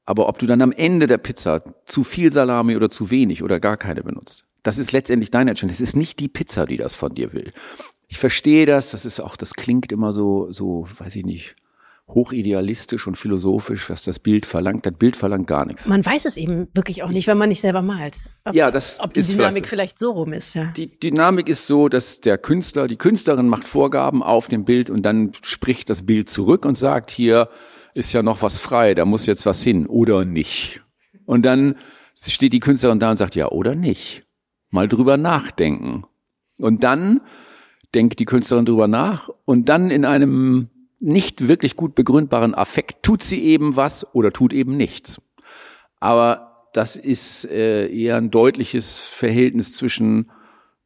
Aber 0.05 0.27
ob 0.29 0.37
du 0.37 0.45
dann 0.45 0.61
am 0.61 0.71
Ende 0.71 1.07
der 1.07 1.17
Pizza 1.17 1.63
zu 1.85 2.03
viel 2.03 2.31
Salami 2.31 2.75
oder 2.75 2.89
zu 2.89 3.09
wenig 3.09 3.41
oder 3.41 3.59
gar 3.59 3.77
keine 3.77 4.03
benutzt, 4.03 4.45
das 4.61 4.77
ist 4.77 4.91
letztendlich 4.91 5.31
deine 5.31 5.51
Entscheidung. 5.51 5.73
Es 5.73 5.81
ist 5.81 5.95
nicht 5.95 6.19
die 6.19 6.27
Pizza, 6.27 6.65
die 6.65 6.77
das 6.77 6.95
von 6.95 7.15
dir 7.15 7.33
will. 7.33 7.53
Ich 8.07 8.17
verstehe 8.19 8.65
das, 8.65 8.91
das 8.91 9.05
ist 9.05 9.19
auch, 9.19 9.35
das 9.35 9.55
klingt 9.55 9.91
immer 9.91 10.13
so, 10.13 10.51
so, 10.51 10.87
weiß 10.97 11.15
ich 11.15 11.25
nicht, 11.25 11.55
hochidealistisch 12.07 13.07
und 13.07 13.17
philosophisch, 13.17 13.89
was 13.89 14.03
das 14.03 14.19
Bild 14.19 14.45
verlangt. 14.45 14.85
Das 14.85 14.93
Bild 14.93 15.15
verlangt 15.15 15.47
gar 15.47 15.65
nichts. 15.65 15.87
Man 15.87 16.05
weiß 16.05 16.25
es 16.25 16.37
eben 16.37 16.67
wirklich 16.73 17.01
auch 17.03 17.09
nicht, 17.09 17.27
wenn 17.27 17.37
man 17.37 17.49
nicht 17.49 17.61
selber 17.61 17.81
malt. 17.81 18.15
Ob, 18.45 18.53
ja, 18.53 18.69
das 18.69 18.99
ob 18.99 19.13
die 19.13 19.21
ist 19.21 19.31
Dynamik 19.31 19.67
vielleicht, 19.67 19.97
vielleicht 19.97 19.99
so 19.99 20.11
rum 20.11 20.31
ist. 20.31 20.53
Ja. 20.53 20.65
Die 20.77 20.99
Dynamik 20.99 21.49
ist 21.49 21.65
so, 21.65 21.89
dass 21.89 22.21
der 22.21 22.37
Künstler, 22.37 22.87
die 22.87 22.97
Künstlerin 22.97 23.49
macht 23.49 23.67
Vorgaben 23.67 24.21
auf 24.21 24.47
dem 24.47 24.65
Bild 24.65 24.89
und 24.89 25.03
dann 25.03 25.31
spricht 25.41 25.89
das 25.89 26.05
Bild 26.05 26.29
zurück 26.29 26.63
und 26.65 26.75
sagt, 26.75 27.09
hier 27.09 27.49
ist 27.95 28.13
ja 28.13 28.21
noch 28.21 28.41
was 28.41 28.59
frei, 28.59 28.93
da 28.93 29.05
muss 29.05 29.25
jetzt 29.25 29.45
was 29.45 29.63
hin 29.63 29.87
oder 29.87 30.25
nicht. 30.25 30.81
Und 31.25 31.43
dann 31.45 31.75
steht 32.15 32.53
die 32.53 32.59
Künstlerin 32.59 32.99
da 32.99 33.09
und 33.11 33.17
sagt, 33.17 33.35
ja 33.35 33.49
oder 33.49 33.73
nicht. 33.73 34.23
Mal 34.69 34.87
drüber 34.87 35.17
nachdenken. 35.17 36.03
Und 36.59 36.83
dann 36.83 37.21
denkt 37.95 38.19
die 38.19 38.25
Künstlerin 38.25 38.65
drüber 38.65 38.87
nach 38.87 39.29
und 39.45 39.69
dann 39.69 39.89
in 39.89 40.05
einem 40.05 40.69
nicht 40.99 41.47
wirklich 41.47 41.75
gut 41.75 41.95
begründbaren 41.95 42.55
Affekt 42.55 43.03
tut 43.03 43.21
sie 43.23 43.43
eben 43.43 43.75
was 43.75 44.15
oder 44.15 44.31
tut 44.31 44.53
eben 44.53 44.77
nichts. 44.77 45.21
Aber 45.99 46.69
das 46.73 46.95
ist 46.95 47.45
äh, 47.45 47.87
eher 47.87 48.17
ein 48.17 48.31
deutliches 48.31 48.99
Verhältnis 48.99 49.73
zwischen 49.73 50.29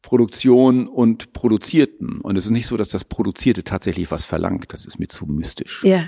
Produktion 0.01 0.87
und 0.87 1.33
Produzierten. 1.33 2.21
Und 2.21 2.37
es 2.37 2.45
ist 2.45 2.51
nicht 2.51 2.67
so, 2.67 2.77
dass 2.77 2.89
das 2.89 3.03
Produzierte 3.03 3.63
tatsächlich 3.63 4.11
was 4.11 4.25
verlangt. 4.25 4.71
Das 4.71 4.85
ist 4.85 4.99
mir 4.99 5.07
zu 5.07 5.25
mystisch. 5.25 5.83
Ja. 5.83 6.07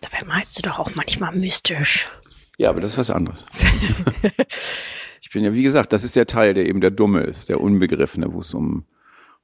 Dabei 0.00 0.26
malst 0.26 0.58
du 0.58 0.62
doch 0.68 0.78
auch 0.78 0.94
manchmal 0.94 1.34
mystisch. 1.36 2.08
Ja, 2.58 2.70
aber 2.70 2.80
das 2.80 2.92
ist 2.92 2.98
was 2.98 3.10
anderes. 3.10 3.44
ich 5.22 5.30
bin 5.30 5.44
ja, 5.44 5.54
wie 5.54 5.62
gesagt, 5.62 5.92
das 5.92 6.04
ist 6.04 6.16
der 6.16 6.26
Teil, 6.26 6.54
der 6.54 6.66
eben 6.66 6.80
der 6.80 6.90
Dumme 6.90 7.20
ist, 7.20 7.48
der 7.48 7.60
Unbegriffene, 7.60 8.32
wo 8.32 8.40
es 8.40 8.52
um, 8.52 8.84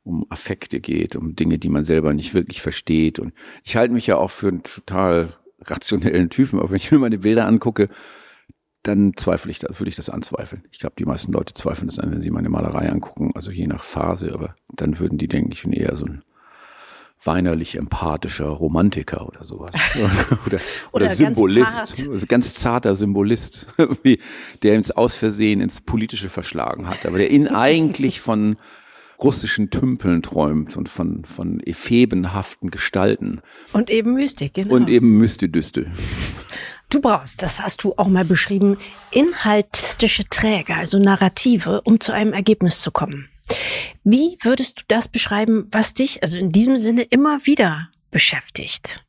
um 0.06 0.24
Affekte 0.30 0.80
geht, 0.80 1.16
um 1.16 1.34
Dinge, 1.34 1.58
die 1.58 1.68
man 1.68 1.82
selber 1.82 2.14
nicht 2.14 2.32
wirklich 2.32 2.62
versteht. 2.62 3.18
Und 3.18 3.34
ich 3.64 3.76
halte 3.76 3.92
mich 3.92 4.06
ja 4.06 4.16
auch 4.16 4.30
für 4.30 4.48
einen 4.48 4.62
total 4.62 5.30
rationellen 5.60 6.30
Typen, 6.30 6.60
aber 6.60 6.70
wenn 6.70 6.76
ich 6.76 6.92
mir 6.92 6.98
meine 6.98 7.18
Bilder 7.18 7.46
angucke, 7.46 7.88
dann 8.84 9.14
zweifle 9.16 9.50
ich, 9.50 9.58
da 9.58 9.68
würde 9.78 9.88
ich 9.88 9.96
das 9.96 10.08
anzweifeln. 10.08 10.62
Ich 10.70 10.78
glaube, 10.78 10.94
die 10.96 11.04
meisten 11.04 11.32
Leute 11.32 11.54
zweifeln 11.54 11.88
das 11.88 11.98
an, 11.98 12.12
wenn 12.12 12.20
sie 12.20 12.30
meine 12.30 12.48
Malerei 12.48 12.88
angucken, 12.88 13.30
also 13.34 13.50
je 13.50 13.66
nach 13.66 13.82
Phase, 13.82 14.32
aber 14.32 14.54
dann 14.68 15.00
würden 15.00 15.18
die 15.18 15.26
denken, 15.26 15.50
ich 15.50 15.62
bin 15.62 15.72
eher 15.72 15.96
so 15.96 16.06
ein 16.06 16.22
weinerlich 17.24 17.76
empathischer 17.76 18.46
Romantiker 18.46 19.26
oder 19.26 19.44
sowas. 19.44 19.74
oder, 19.96 20.46
oder, 20.46 20.58
oder 20.92 21.10
Symbolist. 21.10 21.78
Ganz, 21.78 21.96
zart. 21.96 22.28
ganz 22.28 22.54
zarter 22.54 22.94
Symbolist, 22.94 23.66
der 24.62 24.74
ins 24.76 24.92
Aus 24.92 25.16
Versehen 25.16 25.60
ins 25.60 25.80
Politische 25.80 26.28
verschlagen 26.28 26.88
hat, 26.88 27.04
aber 27.06 27.18
der 27.18 27.30
ihn 27.32 27.48
eigentlich 27.48 28.20
von 28.20 28.56
russischen 29.22 29.70
Tümpeln 29.70 30.22
träumt 30.22 30.76
und 30.76 30.88
von, 30.88 31.24
von 31.24 31.60
ephebenhaften 31.60 32.70
Gestalten. 32.70 33.40
Und 33.72 33.90
eben 33.90 34.14
Mystik, 34.14 34.54
genau. 34.54 34.74
Und 34.74 34.88
eben 34.88 35.18
Mystidüste. 35.18 35.90
Du 36.88 37.00
brauchst, 37.00 37.42
das 37.42 37.60
hast 37.60 37.82
du 37.82 37.94
auch 37.96 38.06
mal 38.06 38.24
beschrieben, 38.24 38.76
inhaltistische 39.10 40.24
Träger, 40.28 40.76
also 40.76 40.98
Narrative, 40.98 41.82
um 41.82 41.98
zu 41.98 42.12
einem 42.12 42.32
Ergebnis 42.32 42.80
zu 42.80 42.92
kommen. 42.92 43.28
Wie 44.04 44.38
würdest 44.42 44.80
du 44.80 44.84
das 44.88 45.08
beschreiben, 45.08 45.66
was 45.72 45.94
dich 45.94 46.22
also 46.22 46.38
in 46.38 46.52
diesem 46.52 46.76
Sinne 46.76 47.02
immer 47.02 47.44
wieder 47.44 47.88
beschäftigt? 48.10 49.04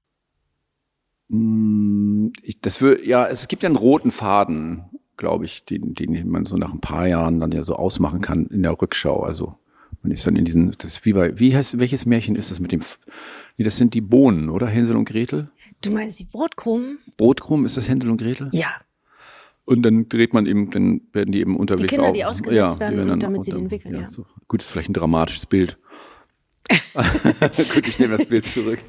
Mm, 1.29 2.29
das 2.61 2.81
wird, 2.81 3.05
ja, 3.05 3.27
es 3.27 3.47
gibt 3.47 3.63
ja 3.63 3.67
einen 3.67 3.75
roten 3.75 4.11
Faden, 4.11 4.85
glaube 5.17 5.45
ich, 5.45 5.65
den, 5.65 5.93
den 5.93 6.29
man 6.29 6.45
so 6.45 6.57
nach 6.57 6.73
ein 6.73 6.81
paar 6.81 7.07
Jahren 7.07 7.39
dann 7.39 7.51
ja 7.51 7.63
so 7.63 7.75
ausmachen 7.75 8.21
kann 8.21 8.47
in 8.47 8.63
der 8.63 8.79
Rückschau. 8.79 9.23
Also 9.23 9.55
man 10.01 10.11
ist 10.11 10.25
dann 10.25 10.35
in 10.35 10.45
diesen, 10.45 10.71
das 10.71 10.91
ist 10.91 11.05
wie 11.05 11.13
bei, 11.13 11.39
wie 11.39 11.55
heißt, 11.55 11.79
welches 11.79 12.05
Märchen 12.05 12.35
ist 12.35 12.51
das 12.51 12.59
mit 12.59 12.71
dem, 12.71 12.81
nee, 13.57 13.63
das 13.63 13.77
sind 13.77 13.93
die 13.93 14.01
Bohnen, 14.01 14.49
oder? 14.49 14.67
Hänsel 14.67 14.95
und 14.95 15.05
Gretel? 15.05 15.49
Du 15.81 15.91
meinst 15.91 16.19
die 16.19 16.25
Brotkrumen? 16.25 16.99
Brotkrumen, 17.17 17.65
ist 17.65 17.77
das 17.77 17.87
Hänsel 17.87 18.09
und 18.11 18.21
Gretel? 18.21 18.49
Ja. 18.51 18.69
Und 19.65 19.83
dann 19.83 20.07
dreht 20.07 20.33
man 20.33 20.45
eben, 20.45 20.69
dann 20.71 21.01
werden 21.11 21.31
die 21.33 21.41
eben 21.41 21.57
unterwegs 21.57 21.89
die 21.89 21.95
Kinder, 21.95 22.09
auf. 22.09 22.15
die 22.15 22.25
ausgesetzt 22.25 22.75
ja, 22.75 22.79
werden, 22.79 22.97
werden 22.97 23.09
und 23.11 23.23
damit 23.23 23.43
sie 23.43 23.51
den 23.51 23.69
wickeln, 23.69 23.93
ja. 23.93 24.01
ja. 24.01 24.07
So. 24.07 24.25
Gut, 24.47 24.61
ist 24.61 24.71
vielleicht 24.71 24.89
ein 24.89 24.93
dramatisches 24.93 25.45
Bild. 25.45 25.77
Gut, 27.73 27.87
ich 27.87 27.99
nehme 27.99 28.17
das 28.17 28.27
Bild 28.27 28.45
zurück. 28.45 28.79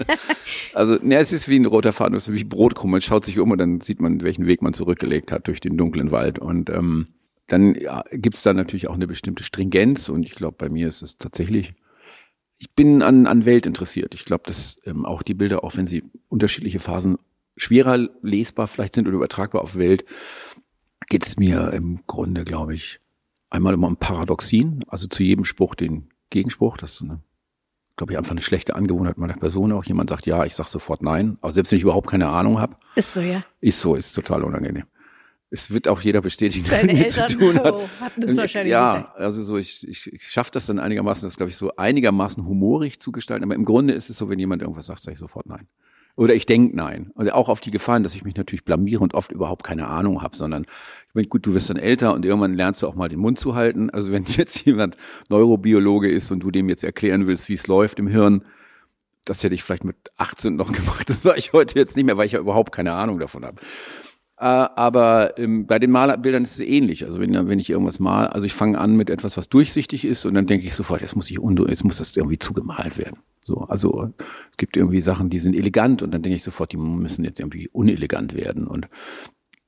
also, 0.74 0.96
ne, 1.02 1.16
es 1.16 1.32
ist 1.32 1.48
wie 1.48 1.58
ein 1.58 1.66
roter 1.66 1.92
Faden, 1.92 2.14
es 2.14 2.28
ist 2.28 2.34
wie 2.34 2.44
Brotkrumm. 2.44 2.90
Man 2.90 3.00
schaut 3.00 3.24
sich 3.24 3.38
um 3.38 3.50
und 3.50 3.58
dann 3.58 3.80
sieht 3.80 4.00
man, 4.00 4.22
welchen 4.22 4.46
Weg 4.46 4.62
man 4.62 4.74
zurückgelegt 4.74 5.32
hat 5.32 5.46
durch 5.46 5.60
den 5.60 5.76
dunklen 5.76 6.10
Wald. 6.10 6.38
Und 6.38 6.68
ähm, 6.70 7.08
dann 7.46 7.74
ja, 7.74 8.04
gibt 8.12 8.36
es 8.36 8.42
da 8.42 8.54
natürlich 8.54 8.88
auch 8.88 8.94
eine 8.94 9.06
bestimmte 9.06 9.44
Stringenz 9.44 10.08
und 10.08 10.22
ich 10.22 10.34
glaube, 10.34 10.56
bei 10.58 10.68
mir 10.68 10.88
ist 10.88 11.02
es 11.02 11.18
tatsächlich, 11.18 11.74
ich 12.58 12.74
bin 12.74 13.02
an, 13.02 13.26
an 13.26 13.44
Welt 13.44 13.66
interessiert. 13.66 14.14
Ich 14.14 14.24
glaube, 14.24 14.44
dass 14.46 14.76
ähm, 14.84 15.04
auch 15.04 15.22
die 15.22 15.34
Bilder, 15.34 15.64
auch 15.64 15.76
wenn 15.76 15.86
sie 15.86 16.04
unterschiedliche 16.28 16.80
Phasen 16.80 17.18
schwerer 17.56 18.08
lesbar 18.22 18.68
vielleicht 18.68 18.94
sind 18.94 19.06
oder 19.06 19.16
übertragbar 19.16 19.62
auf 19.62 19.76
Welt, 19.76 20.04
geht 21.08 21.26
es 21.26 21.36
mir 21.36 21.72
im 21.72 22.00
Grunde, 22.06 22.44
glaube 22.44 22.74
ich, 22.74 23.00
einmal 23.50 23.74
immer 23.74 23.88
um 23.88 23.96
Paradoxien, 23.96 24.84
also 24.86 25.08
zu 25.08 25.22
jedem 25.22 25.44
Spruch 25.44 25.74
den 25.74 26.08
Gegenspruch, 26.30 26.78
das 26.78 26.92
ist 26.92 26.98
so 26.98 27.04
eine, 27.04 27.20
glaube 27.96 28.12
ich, 28.12 28.18
einfach 28.18 28.30
eine 28.30 28.40
schlechte 28.40 28.76
Angewohnheit 28.76 29.18
meiner 29.18 29.34
Person 29.34 29.72
auch. 29.72 29.84
Jemand 29.84 30.08
sagt 30.08 30.24
ja, 30.24 30.44
ich 30.44 30.54
sage 30.54 30.70
sofort 30.70 31.02
nein, 31.02 31.36
aber 31.42 31.52
selbst 31.52 31.72
wenn 31.72 31.76
ich 31.76 31.82
überhaupt 31.82 32.08
keine 32.08 32.28
Ahnung 32.28 32.60
habe. 32.60 32.76
Ist 32.94 33.12
so, 33.12 33.20
ja. 33.20 33.44
Ist 33.60 33.80
so, 33.80 33.96
ist 33.96 34.12
total 34.12 34.44
unangenehm 34.44 34.84
es 35.52 35.70
wird 35.70 35.86
auch 35.86 36.00
jeder 36.00 36.22
bestätigen, 36.22 36.66
der 36.68 36.86
mit 36.86 36.96
mir 36.96 37.06
zu 37.06 37.26
tun 37.26 37.58
hat. 37.58 37.74
Oh, 37.74 37.88
hatten 38.00 38.22
das 38.22 38.36
wahrscheinlich 38.38 38.72
ja, 38.72 38.96
gesagt. 38.96 39.18
also 39.18 39.44
so 39.44 39.58
ich, 39.58 39.86
ich, 39.86 40.10
ich 40.10 40.22
schaffe 40.24 40.50
das 40.50 40.64
dann 40.64 40.78
einigermaßen, 40.78 41.26
das 41.26 41.36
glaube 41.36 41.50
ich 41.50 41.56
so 41.56 41.76
einigermaßen 41.76 42.46
humorig 42.46 43.00
zu 43.00 43.12
gestalten. 43.12 43.44
Aber 43.44 43.54
im 43.54 43.66
Grunde 43.66 43.92
ist 43.92 44.08
es 44.08 44.16
so, 44.16 44.30
wenn 44.30 44.38
jemand 44.38 44.62
irgendwas 44.62 44.86
sagt, 44.86 45.02
sage 45.02 45.12
ich 45.12 45.18
sofort 45.18 45.46
nein. 45.46 45.68
Oder 46.16 46.34
ich 46.34 46.46
denke 46.46 46.74
nein. 46.74 47.10
Und 47.14 47.30
auch 47.32 47.50
auf 47.50 47.60
die 47.60 47.70
Gefahren, 47.70 48.02
dass 48.02 48.14
ich 48.14 48.24
mich 48.24 48.34
natürlich 48.34 48.64
blamiere 48.64 49.02
und 49.02 49.12
oft 49.12 49.30
überhaupt 49.30 49.62
keine 49.62 49.88
Ahnung 49.88 50.22
habe, 50.22 50.34
sondern 50.34 50.62
ich 50.62 51.14
meine, 51.14 51.28
gut, 51.28 51.44
du 51.44 51.52
wirst 51.52 51.68
dann 51.68 51.76
älter 51.76 52.14
und 52.14 52.24
irgendwann 52.24 52.54
lernst 52.54 52.80
du 52.80 52.86
auch 52.86 52.94
mal 52.94 53.08
den 53.10 53.18
Mund 53.18 53.38
zu 53.38 53.54
halten. 53.54 53.90
Also 53.90 54.10
wenn 54.10 54.24
jetzt 54.26 54.64
jemand 54.64 54.96
Neurobiologe 55.28 56.10
ist 56.10 56.30
und 56.30 56.40
du 56.40 56.50
dem 56.50 56.70
jetzt 56.70 56.82
erklären 56.82 57.26
willst, 57.26 57.50
wie 57.50 57.54
es 57.54 57.66
läuft 57.66 57.98
im 57.98 58.06
Hirn, 58.06 58.44
das 59.26 59.44
hätte 59.44 59.54
ich 59.54 59.62
vielleicht 59.62 59.84
mit 59.84 59.96
18 60.16 60.56
noch 60.56 60.72
gemacht. 60.72 61.10
Das 61.10 61.26
war 61.26 61.36
ich 61.36 61.52
heute 61.52 61.78
jetzt 61.78 61.94
nicht 61.94 62.06
mehr, 62.06 62.16
weil 62.16 62.26
ich 62.26 62.32
ja 62.32 62.40
überhaupt 62.40 62.72
keine 62.72 62.94
Ahnung 62.94 63.18
davon 63.18 63.44
habe. 63.44 63.60
Äh, 64.42 64.44
aber 64.44 65.38
ähm, 65.38 65.68
bei 65.68 65.78
den 65.78 65.92
Malerbildern 65.92 66.42
ist 66.42 66.56
es 66.56 66.60
ähnlich. 66.60 67.04
Also 67.04 67.20
wenn, 67.20 67.46
wenn 67.46 67.60
ich 67.60 67.70
irgendwas 67.70 68.00
mal, 68.00 68.26
also 68.26 68.44
ich 68.44 68.52
fange 68.52 68.76
an 68.76 68.96
mit 68.96 69.08
etwas, 69.08 69.36
was 69.36 69.48
durchsichtig 69.48 70.04
ist 70.04 70.24
und 70.24 70.34
dann 70.34 70.48
denke 70.48 70.66
ich 70.66 70.74
sofort, 70.74 71.00
jetzt 71.00 71.14
muss 71.14 71.30
ich 71.30 71.38
undu 71.38 71.64
jetzt 71.68 71.84
muss 71.84 71.98
das 71.98 72.16
irgendwie 72.16 72.40
zugemalt 72.40 72.98
werden. 72.98 73.18
So, 73.44 73.58
also 73.58 74.12
es 74.50 74.56
gibt 74.56 74.76
irgendwie 74.76 75.00
Sachen, 75.00 75.30
die 75.30 75.38
sind 75.38 75.54
elegant 75.54 76.02
und 76.02 76.10
dann 76.10 76.22
denke 76.22 76.34
ich 76.34 76.42
sofort, 76.42 76.72
die 76.72 76.76
müssen 76.76 77.24
jetzt 77.24 77.38
irgendwie 77.38 77.68
unelegant 77.68 78.34
werden. 78.34 78.66
Und 78.66 78.88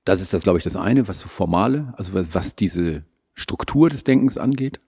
das 0.04 0.20
ist 0.20 0.34
das, 0.34 0.42
glaube 0.42 0.58
ich, 0.58 0.64
das 0.64 0.74
eine, 0.74 1.06
was 1.06 1.20
so 1.20 1.28
formale, 1.28 1.94
also 1.96 2.10
was 2.32 2.56
diese 2.56 3.04
Struktur 3.32 3.90
des 3.90 4.02
Denkens 4.02 4.38
angeht. 4.38 4.80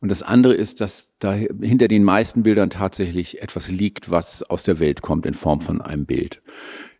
Und 0.00 0.10
das 0.10 0.22
andere 0.22 0.54
ist, 0.54 0.80
dass 0.80 1.14
da 1.18 1.32
hinter 1.32 1.88
den 1.88 2.04
meisten 2.04 2.44
Bildern 2.44 2.70
tatsächlich 2.70 3.42
etwas 3.42 3.72
liegt, 3.72 4.08
was 4.08 4.44
aus 4.44 4.62
der 4.62 4.78
Welt 4.78 5.02
kommt 5.02 5.26
in 5.26 5.34
Form 5.34 5.62
von 5.62 5.80
einem 5.80 6.06
Bild. 6.06 6.42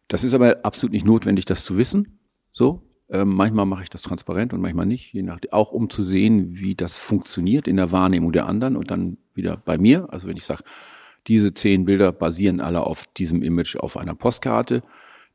Das 0.09 0.25
ist 0.25 0.35
aber 0.35 0.65
absolut 0.65 0.93
nicht 0.93 1.07
notwendig, 1.07 1.45
das 1.45 1.65
zu 1.65 1.77
wissen. 1.77 2.19
So. 2.53 2.83
Ähm, 3.09 3.29
manchmal 3.29 3.67
mache 3.67 3.85
ich 3.85 3.91
das 3.91 4.03
transparent 4.03 4.53
und 4.53 4.61
manchmal 4.61 4.87
nicht, 4.87 5.13
je 5.13 5.23
nach, 5.23 5.39
auch 5.53 5.71
um 5.71 5.91
zu 5.91 6.03
sehen, 6.03 6.59
wie 6.59 6.75
das 6.75 6.99
funktioniert 6.99 7.69
in 7.69 7.77
der 7.77 7.93
Wahrnehmung 7.93 8.33
der 8.33 8.47
anderen 8.47 8.77
und 8.77 8.91
dann 8.91 9.19
wieder 9.35 9.57
bei 9.57 9.79
mir. 9.79 10.13
Also 10.13 10.27
wenn 10.27 10.37
ich 10.37 10.45
sage, 10.45 10.65
diese 11.29 11.55
zehn 11.55 11.85
Bilder 11.85 12.11
basieren 12.13 12.61
alle 12.61 12.83
auf 12.83 13.07
diesem 13.17 13.43
Image 13.43 13.77
auf 13.77 13.97
einer 13.97 14.15
Postkarte, 14.15 14.83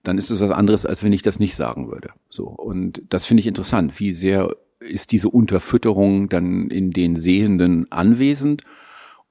dann 0.04 0.18
ist 0.18 0.32
es 0.32 0.42
was 0.42 0.52
anderes, 0.52 0.86
als 0.86 1.04
wenn 1.04 1.14
ich 1.14 1.22
das 1.22 1.40
nicht 1.40 1.56
sagen 1.56 1.90
würde. 1.90 2.12
So. 2.30 2.46
Und 2.48 3.04
das 3.10 3.26
finde 3.26 3.42
ich 3.42 3.48
interessant. 3.48 4.00
Wie 4.00 4.14
sehr 4.14 4.56
ist 4.80 5.12
diese 5.12 5.30
Unterfütterung 5.30 6.28
dann 6.28 6.70
in 6.70 6.92
den 6.92 7.16
Sehenden 7.16 7.92
anwesend? 7.92 8.64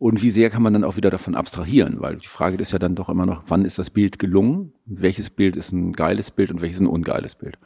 Und 0.00 0.22
wie 0.22 0.30
sehr 0.30 0.48
kann 0.48 0.62
man 0.62 0.72
dann 0.72 0.82
auch 0.82 0.96
wieder 0.96 1.10
davon 1.10 1.34
abstrahieren? 1.34 2.00
Weil 2.00 2.16
die 2.16 2.26
Frage 2.26 2.56
ist 2.56 2.72
ja 2.72 2.78
dann 2.78 2.94
doch 2.94 3.10
immer 3.10 3.26
noch, 3.26 3.44
wann 3.48 3.66
ist 3.66 3.78
das 3.78 3.90
Bild 3.90 4.18
gelungen? 4.18 4.72
Welches 4.86 5.28
Bild 5.28 5.56
ist 5.56 5.72
ein 5.72 5.92
geiles 5.92 6.30
Bild 6.30 6.50
und 6.50 6.62
welches 6.62 6.80
ein 6.80 6.86
ungeiles 6.86 7.34
Bild? 7.34 7.58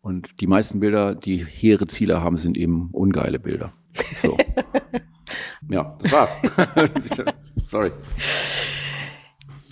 Und 0.00 0.40
die 0.40 0.48
meisten 0.48 0.80
Bilder, 0.80 1.14
die 1.14 1.44
hehre 1.44 1.86
Ziele 1.86 2.20
haben, 2.22 2.38
sind 2.38 2.58
eben 2.58 2.88
ungeile 2.90 3.38
Bilder. 3.38 3.72
So. 4.20 4.36
ja, 5.70 5.96
das 6.02 6.10
war's. 6.10 6.38
Sorry. 7.62 7.92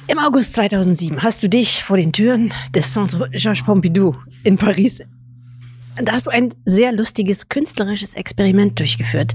Im 0.06 0.18
August 0.20 0.54
2007 0.54 1.20
hast 1.20 1.42
du 1.42 1.48
dich 1.48 1.82
vor 1.82 1.96
den 1.96 2.12
Türen 2.12 2.54
des 2.72 2.94
Centre 2.94 3.28
Georges 3.30 3.64
Pompidou 3.64 4.14
in 4.44 4.54
Paris, 4.54 5.00
da 5.96 6.12
hast 6.12 6.26
du 6.26 6.30
ein 6.30 6.54
sehr 6.64 6.92
lustiges 6.92 7.48
künstlerisches 7.48 8.14
Experiment 8.14 8.78
durchgeführt. 8.78 9.34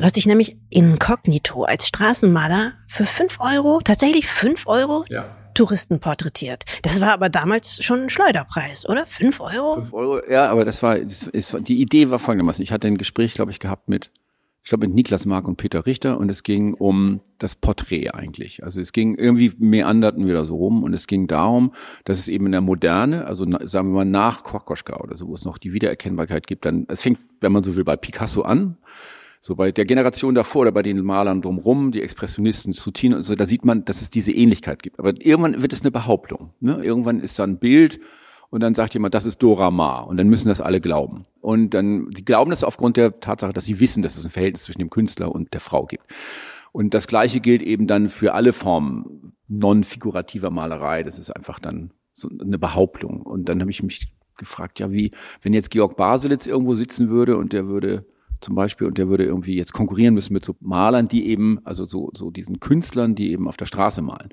Du 0.00 0.06
hast 0.06 0.16
dich 0.16 0.24
nämlich 0.24 0.56
inkognito 0.70 1.64
als 1.64 1.86
Straßenmaler 1.86 2.72
für 2.86 3.04
fünf 3.04 3.38
Euro, 3.38 3.80
tatsächlich 3.84 4.28
fünf 4.28 4.66
Euro, 4.66 5.04
ja. 5.10 5.26
Touristen 5.52 6.00
porträtiert. 6.00 6.64
Das 6.80 7.02
war 7.02 7.12
aber 7.12 7.28
damals 7.28 7.84
schon 7.84 8.04
ein 8.04 8.08
Schleuderpreis, 8.08 8.88
oder? 8.88 9.04
Fünf 9.04 9.40
Euro? 9.40 9.74
Fünf 9.74 9.92
Euro, 9.92 10.22
ja, 10.26 10.48
aber 10.48 10.64
das 10.64 10.82
war, 10.82 10.98
das 10.98 11.24
ist, 11.24 11.54
die 11.68 11.82
Idee 11.82 12.08
war 12.08 12.18
folgendermaßen. 12.18 12.62
Ich 12.62 12.72
hatte 12.72 12.86
ein 12.86 12.96
Gespräch, 12.96 13.34
glaube 13.34 13.50
ich, 13.50 13.60
gehabt 13.60 13.90
mit, 13.90 14.10
ich 14.62 14.70
glaube, 14.70 14.86
mit 14.86 14.96
Niklas 14.96 15.26
Mark 15.26 15.46
und 15.46 15.56
Peter 15.56 15.84
Richter 15.84 16.16
und 16.16 16.30
es 16.30 16.44
ging 16.44 16.72
um 16.72 17.20
das 17.36 17.54
Porträt 17.54 18.08
eigentlich. 18.14 18.64
Also 18.64 18.80
es 18.80 18.92
ging 18.92 19.16
irgendwie 19.16 19.52
meanderten 19.58 20.26
wir 20.26 20.32
da 20.32 20.46
so 20.46 20.56
rum 20.56 20.82
und 20.82 20.94
es 20.94 21.08
ging 21.08 21.26
darum, 21.26 21.74
dass 22.06 22.18
es 22.18 22.28
eben 22.28 22.46
in 22.46 22.52
der 22.52 22.62
Moderne, 22.62 23.26
also 23.26 23.44
sagen 23.66 23.90
wir 23.90 23.96
mal 23.96 24.06
nach 24.06 24.44
Kokoschka 24.44 24.96
oder 24.96 25.18
so, 25.18 25.28
wo 25.28 25.34
es 25.34 25.44
noch 25.44 25.58
die 25.58 25.74
Wiedererkennbarkeit 25.74 26.46
gibt, 26.46 26.64
dann, 26.64 26.86
es 26.88 27.02
fängt, 27.02 27.18
wenn 27.42 27.52
man 27.52 27.62
so 27.62 27.76
will, 27.76 27.84
bei 27.84 27.96
Picasso 27.96 28.40
an 28.40 28.78
so 29.40 29.56
bei 29.56 29.72
der 29.72 29.86
Generation 29.86 30.34
davor 30.34 30.62
oder 30.62 30.72
bei 30.72 30.82
den 30.82 31.02
Malern 31.02 31.40
drumrum, 31.40 31.92
die 31.92 32.02
Expressionisten, 32.02 32.74
Soutine 32.74 33.16
und 33.16 33.22
so, 33.22 33.34
da 33.34 33.46
sieht 33.46 33.64
man, 33.64 33.86
dass 33.86 34.02
es 34.02 34.10
diese 34.10 34.32
Ähnlichkeit 34.32 34.82
gibt. 34.82 34.98
Aber 34.98 35.14
irgendwann 35.18 35.62
wird 35.62 35.72
es 35.72 35.80
eine 35.80 35.90
Behauptung. 35.90 36.52
Ne? 36.60 36.84
Irgendwann 36.84 37.20
ist 37.20 37.38
da 37.38 37.44
ein 37.44 37.58
Bild 37.58 38.00
und 38.50 38.62
dann 38.62 38.74
sagt 38.74 38.92
jemand, 38.92 39.14
das 39.14 39.24
ist 39.24 39.42
Dora 39.42 39.70
Maar 39.70 40.06
und 40.08 40.18
dann 40.18 40.28
müssen 40.28 40.48
das 40.48 40.60
alle 40.60 40.80
glauben. 40.82 41.24
Und 41.40 41.70
dann, 41.70 42.10
die 42.10 42.24
glauben 42.24 42.50
das 42.50 42.62
aufgrund 42.62 42.98
der 42.98 43.18
Tatsache, 43.20 43.54
dass 43.54 43.64
sie 43.64 43.80
wissen, 43.80 44.02
dass 44.02 44.18
es 44.18 44.24
ein 44.24 44.30
Verhältnis 44.30 44.64
zwischen 44.64 44.80
dem 44.80 44.90
Künstler 44.90 45.32
und 45.34 45.54
der 45.54 45.60
Frau 45.60 45.86
gibt. 45.86 46.04
Und 46.72 46.92
das 46.92 47.06
Gleiche 47.06 47.40
gilt 47.40 47.62
eben 47.62 47.86
dann 47.86 48.10
für 48.10 48.34
alle 48.34 48.52
Formen 48.52 49.32
non-figurativer 49.48 50.50
Malerei. 50.50 51.02
Das 51.02 51.18
ist 51.18 51.30
einfach 51.30 51.58
dann 51.58 51.92
so 52.12 52.28
eine 52.28 52.58
Behauptung. 52.58 53.22
Und 53.22 53.48
dann 53.48 53.60
habe 53.60 53.70
ich 53.70 53.82
mich 53.82 54.12
gefragt, 54.36 54.80
ja, 54.80 54.92
wie, 54.92 55.12
wenn 55.42 55.54
jetzt 55.54 55.70
Georg 55.70 55.96
Baselitz 55.96 56.46
irgendwo 56.46 56.74
sitzen 56.74 57.08
würde 57.08 57.36
und 57.36 57.52
der 57.52 57.66
würde 57.66 58.04
zum 58.40 58.54
Beispiel 58.54 58.86
und 58.86 58.98
der 58.98 59.08
würde 59.08 59.24
irgendwie 59.24 59.56
jetzt 59.56 59.72
konkurrieren 59.72 60.14
müssen 60.14 60.32
mit 60.32 60.44
so 60.44 60.56
Malern, 60.60 61.08
die 61.08 61.26
eben, 61.26 61.58
also 61.64 61.86
so, 61.86 62.10
so 62.14 62.30
diesen 62.30 62.60
Künstlern, 62.60 63.14
die 63.14 63.32
eben 63.32 63.48
auf 63.48 63.56
der 63.56 63.66
Straße 63.66 64.02
malen, 64.02 64.30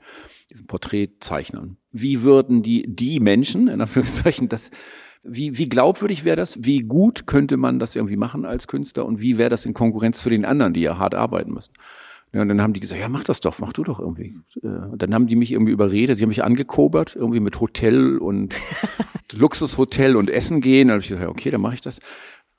diesen 0.50 0.68
Porträtzeichnern. 0.68 1.78
Wie 1.92 2.24
würden 2.24 2.64
die, 2.64 2.86
die 2.88 3.20
Menschen, 3.20 3.68
in 3.68 3.82
Anführungszeichen, 3.82 4.50
das, 4.50 4.72
wie, 5.24 5.58
wie 5.58 5.70
glaubwürdig 5.70 6.24
wäre 6.24 6.38
das? 6.38 6.58
Wie 6.64 6.80
gut 6.80 7.28
könnte 7.28 7.58
man 7.58 7.80
das 7.80 7.96
irgendwie 7.96 8.18
machen 8.18 8.46
als 8.46 8.68
Künstler? 8.68 9.06
Und 9.06 9.22
wie 9.22 9.38
wäre 9.38 9.50
das 9.50 9.66
in 9.66 9.74
Konkurrenz 9.74 10.22
zu 10.22 10.30
den 10.30 10.46
anderen, 10.46 10.74
die 10.74 10.82
ja 10.82 10.98
hart 10.98 11.16
arbeiten 11.16 11.54
müssen? 11.54 11.74
Ja, 12.34 12.42
und 12.42 12.50
dann 12.50 12.62
haben 12.62 12.74
die 12.74 12.82
gesagt, 12.82 13.00
ja, 13.00 13.08
mach 13.08 13.24
das 13.24 13.40
doch, 13.40 13.60
mach 13.60 13.72
du 13.72 13.84
doch 13.84 14.00
irgendwie. 14.00 14.36
Äh, 14.62 14.68
und 14.68 15.02
dann 15.02 15.14
haben 15.14 15.28
die 15.28 15.36
mich 15.36 15.52
irgendwie 15.52 15.72
überredet, 15.72 16.18
sie 16.18 16.24
haben 16.24 16.30
mich 16.30 16.44
angekobert, 16.44 17.16
irgendwie 17.16 17.40
mit 17.40 17.60
Hotel 17.62 18.18
und 18.18 18.56
Luxushotel 19.34 20.16
und 20.16 20.30
Essen 20.30 20.60
gehen. 20.60 20.90
Dann 20.90 20.96
habe 20.96 21.02
ich 21.02 21.08
gesagt, 21.08 21.24
ja, 21.24 21.30
okay, 21.30 21.52
dann 21.52 21.62
mache 21.62 21.76
ich 21.76 21.82
das. 21.82 22.00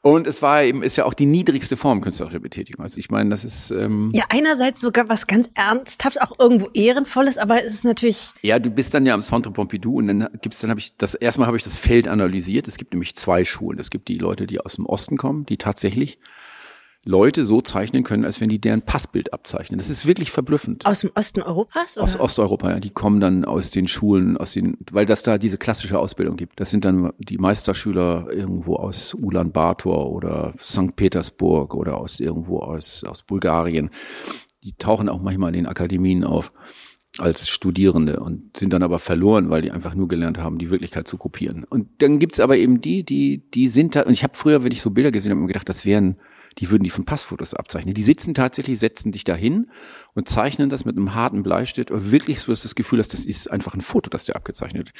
Und 0.09 0.27
es 0.27 0.41
war 0.41 0.63
eben, 0.63 0.83
ist 0.83 0.97
ja 0.97 1.05
auch 1.05 1.13
die 1.13 1.27
niedrigste 1.27 1.77
Form 1.77 2.01
künstlerischer 2.01 2.41
Betätigung. 2.41 2.83
Also 2.83 2.99
ich 2.99 3.11
meine, 3.11 3.29
das 3.29 3.45
ist. 3.45 3.71
Ähm, 3.71 4.11
ja, 4.15 4.25
einerseits 4.31 4.81
sogar 4.81 5.11
was 5.11 5.27
ganz 5.27 5.51
Ernsthaftes, 5.55 6.23
auch 6.23 6.33
irgendwo 6.39 6.71
Ehrenvolles, 6.73 7.37
aber 7.37 7.63
es 7.63 7.75
ist 7.75 7.85
natürlich. 7.85 8.31
Ja, 8.41 8.59
du 8.59 8.71
bist 8.71 8.95
dann 8.95 9.05
ja 9.05 9.13
am 9.13 9.21
Centre 9.21 9.53
Pompidou 9.53 9.99
und 9.99 10.07
dann 10.07 10.29
gibt's, 10.41 10.61
dann 10.61 10.71
habe 10.71 10.81
ich 10.81 10.97
das, 10.97 11.13
erstmal 11.13 11.47
habe 11.47 11.59
ich 11.59 11.63
das 11.63 11.77
Feld 11.77 12.09
analysiert. 12.09 12.69
Es 12.69 12.79
gibt 12.79 12.95
nämlich 12.95 13.17
zwei 13.17 13.45
Schulen. 13.45 13.79
Es 13.79 13.91
gibt 13.91 14.09
die 14.09 14.17
Leute, 14.17 14.47
die 14.47 14.61
aus 14.61 14.77
dem 14.77 14.87
Osten 14.87 15.19
kommen, 15.19 15.45
die 15.45 15.59
tatsächlich 15.59 16.19
Leute 17.05 17.47
so 17.47 17.63
zeichnen 17.63 18.03
können, 18.05 18.25
als 18.25 18.41
wenn 18.41 18.49
die 18.49 18.61
deren 18.61 18.83
Passbild 18.83 19.33
abzeichnen. 19.33 19.79
Das 19.79 19.89
ist 19.89 20.05
wirklich 20.05 20.31
verblüffend. 20.31 20.85
Aus 20.85 21.01
dem 21.01 21.11
Osten 21.15 21.41
Europas? 21.41 21.97
Oder? 21.97 22.05
Aus 22.05 22.19
Osteuropa, 22.19 22.71
ja. 22.71 22.81
Die 22.81 22.91
kommen 22.91 23.21
dann 23.21 23.45
aus 23.45 23.71
den 23.71 23.89
Schulen, 23.89 24.37
aus 24.37 24.53
den, 24.53 24.77
weil 24.91 25.07
das 25.07 25.23
da 25.23 25.39
diese 25.39 25.59
klassische 25.59 25.99
Ausbildung 25.99 26.37
gibt. 26.37 26.61
Das 26.61 26.71
sind 26.71 26.85
dann 26.85 27.13
die 27.19 27.39
Meisterschüler 27.39 28.29
irgendwo 28.31 28.77
aus 28.77 29.15
Ulan 29.15 29.53
Bator 29.53 30.11
oder 30.11 30.55
St. 30.63 30.97
Petersburg 30.97 31.75
oder 31.75 31.99
aus 31.99 32.21
irgendwo 32.21 32.59
aus, 32.59 33.05
aus 33.05 33.23
Bulgarien. 33.23 33.91
Die 34.65 34.75
tauchen 34.75 35.09
auch 35.09 35.23
manchmal 35.23 35.51
in 35.51 35.65
den 35.65 35.67
Akademien 35.67 36.25
auf 36.25 36.53
als 37.17 37.49
Studierende 37.49 38.21
und 38.21 38.57
sind 38.57 38.73
dann 38.73 38.83
aber 38.83 38.99
verloren, 38.99 39.51
weil 39.51 39.63
die 39.63 39.71
einfach 39.71 39.95
nur 39.95 40.09
gelernt 40.09 40.39
haben, 40.39 40.59
die 40.59 40.71
Wirklichkeit 40.71 41.09
zu 41.09 41.17
kopieren. 41.17 41.65
Und 41.65 42.03
dann 42.03 42.19
gibt's 42.19 42.39
aber 42.39 42.57
eben 42.57 42.81
die, 42.81 43.03
die, 43.03 43.43
die 43.51 43.69
sind 43.69 43.97
da, 43.97 44.03
und 44.03 44.13
ich 44.13 44.23
habe 44.23 44.37
früher, 44.37 44.63
wenn 44.63 44.73
ich 44.73 44.83
so 44.83 44.91
Bilder 44.91 45.11
gesehen 45.11 45.31
habe, 45.31 45.41
mir 45.41 45.47
gedacht, 45.47 45.69
das 45.69 45.85
wären 45.85 46.19
die 46.59 46.71
würden 46.71 46.85
die 46.85 46.91
von 46.91 47.05
Passfotos 47.05 47.55
abzeichnen. 47.55 47.95
Die 47.95 48.03
sitzen 48.03 48.35
tatsächlich, 48.35 48.79
setzen 48.79 49.13
dich 49.13 49.25
dahin 49.25 49.71
und 50.15 50.29
zeichnen 50.29 50.69
das 50.69 50.85
mit 50.85 50.97
einem 50.97 51.15
harten 51.15 51.43
Bleistift, 51.43 51.91
aber 51.91 52.11
wirklich 52.11 52.41
so, 52.41 52.53
dass 52.53 52.63
das 52.63 52.75
Gefühl 52.75 52.99
hast, 52.99 53.15
das 53.15 53.25
ist 53.25 53.51
einfach 53.51 53.75
ein 53.75 53.81
Foto, 53.81 54.11
das 54.11 54.25
der 54.25 54.37
abgezeichnet. 54.37 54.93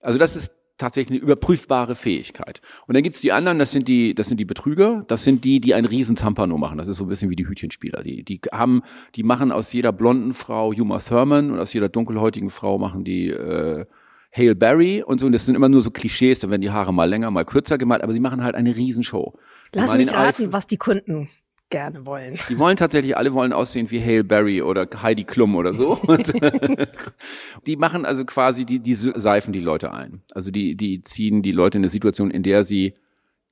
Also 0.00 0.18
das 0.18 0.36
ist 0.36 0.52
tatsächlich 0.76 1.18
eine 1.18 1.24
überprüfbare 1.24 1.94
Fähigkeit. 1.94 2.60
Und 2.86 2.94
dann 2.94 3.02
gibt's 3.02 3.20
die 3.20 3.32
anderen, 3.32 3.58
das 3.58 3.72
sind 3.72 3.88
die, 3.88 4.14
das 4.14 4.28
sind 4.28 4.38
die 4.38 4.44
Betrüger, 4.44 5.04
das 5.08 5.24
sind 5.24 5.44
die, 5.44 5.60
die 5.60 5.74
einen 5.74 5.86
riesen 5.86 6.16
Zampano 6.16 6.56
machen. 6.56 6.78
Das 6.78 6.88
ist 6.88 6.98
so 6.98 7.04
ein 7.04 7.08
bisschen 7.08 7.30
wie 7.30 7.36
die 7.36 7.48
Hütchenspieler. 7.48 8.02
Die, 8.02 8.22
die 8.22 8.40
haben, 8.52 8.82
die 9.16 9.24
machen 9.24 9.50
aus 9.50 9.72
jeder 9.72 9.92
blonden 9.92 10.34
Frau 10.34 10.68
Uma 10.68 10.98
Thurman 10.98 11.50
und 11.50 11.58
aus 11.58 11.72
jeder 11.72 11.88
dunkelhäutigen 11.88 12.50
Frau 12.50 12.78
machen 12.78 13.04
die 13.04 13.28
äh, 13.28 13.86
Hale 14.30 14.54
Berry 14.54 15.02
und 15.02 15.18
so. 15.18 15.26
Und 15.26 15.32
das 15.32 15.46
sind 15.46 15.56
immer 15.56 15.68
nur 15.68 15.82
so 15.82 15.90
Klischees, 15.90 16.38
da 16.40 16.48
werden 16.48 16.62
die 16.62 16.70
Haare 16.70 16.94
mal 16.94 17.08
länger, 17.08 17.30
mal 17.30 17.44
kürzer 17.44 17.76
gemalt, 17.76 18.02
aber 18.02 18.12
sie 18.12 18.20
machen 18.20 18.44
halt 18.44 18.54
eine 18.54 18.76
Riesenshow. 18.76 19.36
Lass 19.72 19.92
mich 19.94 20.12
raten, 20.12 20.52
was 20.52 20.66
die 20.66 20.76
Kunden 20.76 21.28
gerne 21.70 22.06
wollen. 22.06 22.38
Die 22.48 22.58
wollen 22.58 22.76
tatsächlich, 22.76 23.16
alle 23.16 23.34
wollen 23.34 23.52
aussehen 23.52 23.90
wie 23.90 24.00
Hale 24.00 24.24
Berry 24.24 24.62
oder 24.62 24.88
Heidi 25.02 25.24
Klum 25.24 25.54
oder 25.54 25.74
so. 25.74 25.92
Und 26.06 26.32
die 27.66 27.76
machen 27.76 28.04
also 28.04 28.24
quasi, 28.24 28.64
die, 28.64 28.80
die 28.80 28.94
seifen 28.94 29.52
die 29.52 29.60
Leute 29.60 29.92
ein. 29.92 30.22
Also 30.32 30.50
die, 30.50 30.76
die 30.76 31.02
ziehen 31.02 31.42
die 31.42 31.52
Leute 31.52 31.78
in 31.78 31.82
eine 31.82 31.90
Situation, 31.90 32.30
in 32.30 32.42
der 32.42 32.64
sie 32.64 32.94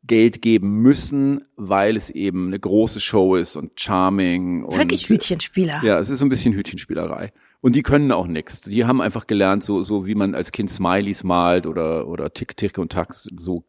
Geld 0.05 0.41
geben 0.41 0.83
müssen, 0.83 1.45
weil 1.57 1.97
es 1.97 2.11
eben 2.11 2.47
eine 2.49 2.61
große 2.61 3.01
Show 3.01 3.35
ist 3.35 3.57
und 3.57 3.81
charming. 3.81 4.65
Und, 4.65 4.79
Wirklich 4.79 5.09
Hütchenspieler. 5.09 5.81
Ja, 5.83 5.99
es 5.99 6.11
ist 6.11 6.21
so 6.21 6.25
ein 6.25 6.29
bisschen 6.29 6.55
Hütchenspielerei. 6.55 7.33
Und 7.61 7.75
die 7.75 7.83
können 7.83 8.13
auch 8.13 8.29
nichts. 8.29 8.61
Die 8.61 8.85
haben 8.85 9.01
einfach 9.01 9.27
gelernt, 9.27 9.65
so, 9.65 9.83
so 9.83 10.07
wie 10.07 10.15
man 10.15 10.35
als 10.35 10.53
Kind 10.53 10.71
Smileys 10.71 11.25
malt 11.25 11.67
oder, 11.67 12.07
oder 12.07 12.33
Tick, 12.33 12.57
Tick 12.57 12.79
und 12.79 12.93
Tack, 12.93 13.13
so 13.13 13.65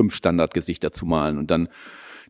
fünf 0.00 0.14
Standardgesichter 0.14 0.90
zu 0.90 1.04
malen 1.04 1.36
und 1.36 1.50
dann 1.50 1.68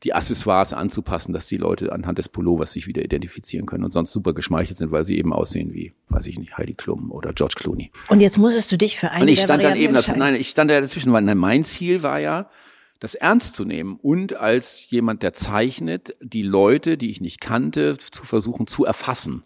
die 0.03 0.13
Accessoires 0.13 0.73
anzupassen, 0.73 1.33
dass 1.33 1.47
die 1.47 1.57
Leute 1.57 1.93
anhand 1.93 2.19
des 2.19 2.29
Pullovers 2.29 2.73
sich 2.73 2.89
wieder 2.89 3.05
identifizieren 3.05 3.67
können 3.67 3.85
und 3.85 3.93
sonst 3.93 4.11
super 4.11 4.33
geschmeichelt 4.33 4.77
sind, 4.77 4.91
weil 4.91 5.05
sie 5.05 5.17
eben 5.17 5.33
aussehen 5.33 5.73
wie, 5.73 5.93
weiß 6.09 6.27
ich 6.27 6.39
nicht, 6.39 6.57
Heidi 6.57 6.75
Klum 6.75 7.13
oder 7.13 7.33
George 7.33 7.55
Clooney. 7.57 7.93
Und 8.09 8.21
jetzt 8.21 8.39
musstest 8.39 8.73
du 8.73 8.79
dich 8.79 8.99
für 8.99 9.11
eine 9.13 9.23
Und 9.23 9.29
ich 9.29 9.43
stand 9.43 9.63
dann 9.63 9.77
eben 9.77 9.95
dazu, 9.95 10.13
nein, 10.17 10.35
ich 10.35 10.49
stand 10.49 10.71
da 10.71 10.81
dazwischen, 10.81 11.13
weil 11.13 11.23
mein 11.23 11.63
Ziel 11.63 12.03
war 12.03 12.19
ja, 12.19 12.51
das 12.99 13.15
ernst 13.15 13.55
zu 13.55 13.65
nehmen 13.65 13.99
und 14.03 14.37
als 14.37 14.91
jemand, 14.91 15.23
der 15.23 15.33
zeichnet, 15.33 16.17
die 16.21 16.43
Leute, 16.43 16.99
die 16.99 17.11
ich 17.11 17.21
nicht 17.21 17.41
kannte, 17.41 17.97
zu 17.97 18.25
versuchen 18.25 18.67
zu 18.67 18.85
erfassen. 18.85 19.45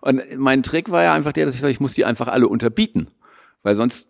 Und 0.00 0.22
mein 0.36 0.62
Trick 0.62 0.90
war 0.90 1.02
ja 1.02 1.14
einfach 1.14 1.32
der, 1.32 1.46
dass 1.46 1.54
ich 1.54 1.60
sage, 1.60 1.72
ich 1.72 1.80
muss 1.80 1.94
die 1.94 2.04
einfach 2.04 2.28
alle 2.28 2.48
unterbieten. 2.48 3.08
Weil 3.62 3.74
sonst, 3.74 4.08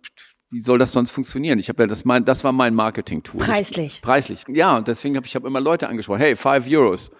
wie 0.50 0.60
soll 0.60 0.78
das 0.78 0.92
sonst 0.92 1.10
funktionieren? 1.10 1.58
Ich 1.58 1.68
habe 1.68 1.82
ja 1.82 1.86
das 1.86 2.04
mein, 2.04 2.24
das 2.24 2.42
war 2.42 2.52
mein 2.52 2.74
Marketing-Tool. 2.74 3.40
Preislich. 3.40 4.02
Preislich. 4.02 4.44
Ja, 4.48 4.76
und 4.76 4.88
deswegen 4.88 5.16
habe 5.16 5.26
ich 5.26 5.36
hab 5.36 5.44
immer 5.44 5.60
Leute 5.60 5.88
angesprochen. 5.88 6.20
Hey, 6.20 6.34
five 6.34 6.66
Euros. 6.68 7.10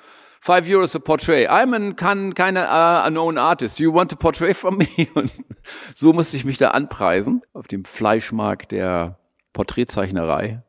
Five 0.41 0.67
Euros 0.69 0.97
a 0.97 0.99
portrait. 0.99 1.49
I'm 1.49 1.75
an, 1.75 1.97
kann, 1.97 2.35
keine 2.35 2.65
uh, 2.65 3.07
unknown 3.07 3.39
artist. 3.39 3.79
You 3.79 3.93
want 3.93 4.13
a 4.13 4.17
portrait 4.17 4.57
from 4.57 4.79
me? 4.79 4.87
Und 5.15 5.31
so 5.95 6.13
musste 6.13 6.37
ich 6.37 6.45
mich 6.45 6.59
da 6.59 6.71
anpreisen 6.71 7.43
auf 7.53 7.69
dem 7.69 7.85
Fleischmarkt 7.85 8.73
der 8.73 9.19
Porträtzeichnerei. 9.53 10.63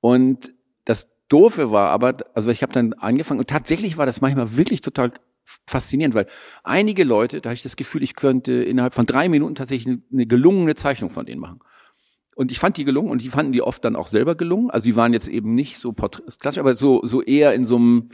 Und 0.00 0.52
das 0.84 1.08
Doofe 1.28 1.70
war 1.70 1.90
aber, 1.90 2.16
also 2.34 2.50
ich 2.50 2.62
habe 2.62 2.72
dann 2.72 2.92
angefangen 2.94 3.40
und 3.40 3.48
tatsächlich 3.48 3.96
war 3.96 4.04
das 4.04 4.20
manchmal 4.20 4.56
wirklich 4.56 4.82
total 4.82 5.12
faszinierend, 5.66 6.14
weil 6.14 6.26
einige 6.62 7.04
Leute, 7.04 7.40
da 7.40 7.50
habe 7.50 7.54
ich 7.54 7.62
das 7.62 7.76
Gefühl, 7.76 8.02
ich 8.02 8.14
könnte 8.14 8.52
innerhalb 8.52 8.94
von 8.94 9.06
drei 9.06 9.28
Minuten 9.28 9.54
tatsächlich 9.54 9.98
eine 10.12 10.26
gelungene 10.26 10.74
Zeichnung 10.74 11.10
von 11.10 11.24
denen 11.24 11.40
machen. 11.40 11.60
Und 12.34 12.50
ich 12.50 12.58
fand 12.58 12.76
die 12.76 12.84
gelungen 12.84 13.10
und 13.10 13.22
die 13.22 13.28
fanden 13.28 13.52
die 13.52 13.62
oft 13.62 13.84
dann 13.84 13.96
auch 13.96 14.08
selber 14.08 14.34
gelungen. 14.34 14.70
Also 14.70 14.86
die 14.86 14.96
waren 14.96 15.12
jetzt 15.12 15.28
eben 15.28 15.54
nicht 15.54 15.78
so 15.78 15.92
klassisch, 15.92 16.58
aber 16.58 16.74
so, 16.74 17.04
so 17.04 17.22
eher 17.22 17.54
in 17.54 17.64
so 17.64 17.76
einem, 17.76 18.08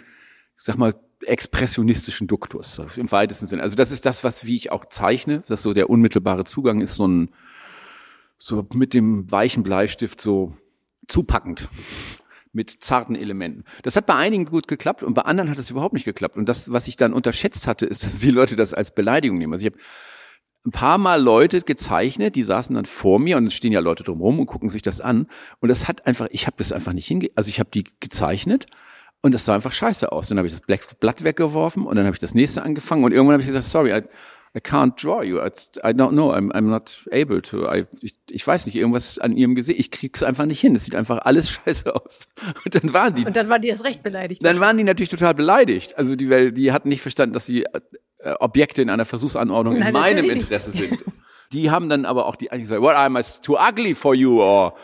ich 0.57 0.65
sag 0.65 0.77
mal, 0.77 0.95
expressionistischen 1.23 2.27
Duktus 2.27 2.81
im 2.97 3.11
weitesten 3.13 3.47
Sinne. 3.47 3.63
Also 3.63 3.77
das 3.77 3.93
ist 3.93 4.07
das, 4.07 4.25
was 4.25 4.47
wie 4.47 4.57
ich 4.57 4.73
auch 4.73 4.87
zeichne, 4.87 5.43
dass 5.49 5.63
so 5.63 5.75
der 5.75 5.91
unmittelbare 5.91 6.45
Zugang 6.45 6.81
ist 6.81 6.95
so 6.95 7.07
ein 7.07 7.31
so 8.39 8.67
mit 8.73 8.95
dem 8.95 9.31
weichen 9.31 9.63
Bleistift 9.63 10.21
so 10.21 10.55
zupackend 11.09 11.69
mit 12.53 12.71
zarten 12.83 13.15
Elementen. 13.15 13.65
Das 13.83 13.97
hat 13.97 14.07
bei 14.07 14.15
einigen 14.15 14.47
gut 14.47 14.67
geklappt 14.67 15.03
und 15.03 15.15
bei 15.15 15.23
anderen 15.23 15.51
hat 15.51 15.59
es 15.59 15.71
überhaupt 15.71 15.93
nicht 15.93 16.05
geklappt. 16.05 16.37
Und 16.37 16.49
das, 16.49 16.73
was 16.73 16.89
ich 16.89 16.97
dann 16.97 17.13
unterschätzt 17.13 17.67
hatte, 17.67 17.87
ist, 17.87 18.05
dass 18.05 18.19
die 18.19 18.31
Leute 18.31 18.57
das 18.57 18.75
als 18.75 18.93
Beleidigung 18.93 19.39
nehmen. 19.39 19.53
Also 19.53 19.67
ich 19.67 19.73
habe 19.73 19.83
ein 20.67 20.73
paar 20.73 20.99
Mal 20.99 21.23
Leute 21.23 21.61
gezeichnet, 21.63 22.37
die 22.37 22.43
saßen 22.43 22.75
dann 22.75 22.85
vor 22.85 23.19
mir 23.19 23.37
und 23.37 23.47
es 23.47 23.55
stehen 23.55 23.73
ja 23.73 23.81
Leute 23.81 24.05
drumherum 24.05 24.41
und 24.41 24.47
gucken 24.47 24.69
sich 24.69 24.83
das 24.83 25.01
an. 25.01 25.27
Und 25.61 25.69
das 25.69 25.89
hat 25.89 26.07
einfach, 26.07 26.29
ich 26.31 26.47
habe 26.47 26.57
das 26.59 26.73
einfach 26.73 26.93
nicht 26.93 27.07
hinge, 27.07 27.31
also 27.35 27.49
ich 27.49 27.59
habe 27.61 27.71
die 27.73 27.85
gezeichnet 28.01 28.67
und 29.23 29.33
das 29.33 29.45
sah 29.45 29.55
einfach 29.55 29.73
scheiße 29.73 30.13
aus. 30.13 30.29
Dann 30.29 30.39
habe 30.39 30.49
ich 30.49 30.55
das 30.55 30.97
Blatt 30.97 31.25
weggeworfen 31.25 31.87
und 31.87 31.97
dann 31.97 32.05
habe 32.05 32.15
ich 32.15 32.21
das 32.21 32.35
nächste 32.35 32.63
angefangen 32.63 33.05
und 33.05 33.13
irgendwann 33.13 33.35
habe 33.35 33.43
ich 33.43 33.49
gesagt, 33.49 33.65
sorry, 33.65 33.91
I, 33.91 34.03
I 34.55 34.61
can't 34.61 35.01
draw 35.01 35.23
you. 35.23 35.39
I 35.39 35.93
don't 35.95 36.11
know. 36.11 36.33
I'm, 36.33 36.51
I'm 36.53 36.63
not 36.69 37.07
able 37.13 37.41
to. 37.43 37.73
I, 37.73 37.87
ich, 38.03 38.17
ich 38.29 38.45
weiß 38.45 38.67
nicht, 38.67 38.75
irgendwas 38.75 39.19
an 39.19 39.37
ihrem 39.37 39.55
Gesicht. 39.55 39.79
Ich 39.79 39.91
krieg's 39.91 40.23
einfach 40.23 40.47
nicht 40.47 40.61
hin. 40.61 40.75
Es 40.75 40.85
sieht 40.85 40.97
einfach 40.97 41.19
alles 41.19 41.51
scheiße 41.65 41.95
aus. 41.95 42.29
Und 42.65 42.75
dann 42.75 42.93
waren 42.93 43.15
die. 43.15 43.25
Und 43.25 43.37
dann 43.37 43.49
waren 43.49 43.63
die 43.63 43.69
erst 43.69 43.85
recht 43.85 44.03
beleidigt. 44.03 44.45
Dann 44.45 44.59
waren 44.59 44.77
die 44.77 44.85
natürlich 44.85 45.11
total 45.11 45.35
beleidigt. 45.35 45.97
Also 45.97 46.17
die, 46.17 46.29
weil 46.29 46.53
die 46.53 46.73
hatten 46.73 46.89
nicht 46.89 47.01
verstanden, 47.03 47.33
dass 47.33 47.47
sie 47.47 47.65
äh, 48.23 48.35
Objekte 48.41 48.83
in 48.83 48.91
einer 48.91 49.05
Versuchsanordnung 49.05 49.79
Nein, 49.79 49.89
in 49.89 49.93
meinem 49.93 50.31
Interesse 50.31 50.73
sind. 50.73 51.05
Die 51.53 51.71
haben 51.71 51.89
dann 51.89 52.05
aber 52.05 52.27
auch 52.27 52.37
die 52.37 52.53
eigentlich 52.53 52.69
gesagt, 52.69 52.83
well, 52.83 52.95
I'm 52.95 53.43
too 53.43 53.57
ugly 53.57 53.95
for 53.95 54.15
you 54.15 54.41
or 54.41 54.75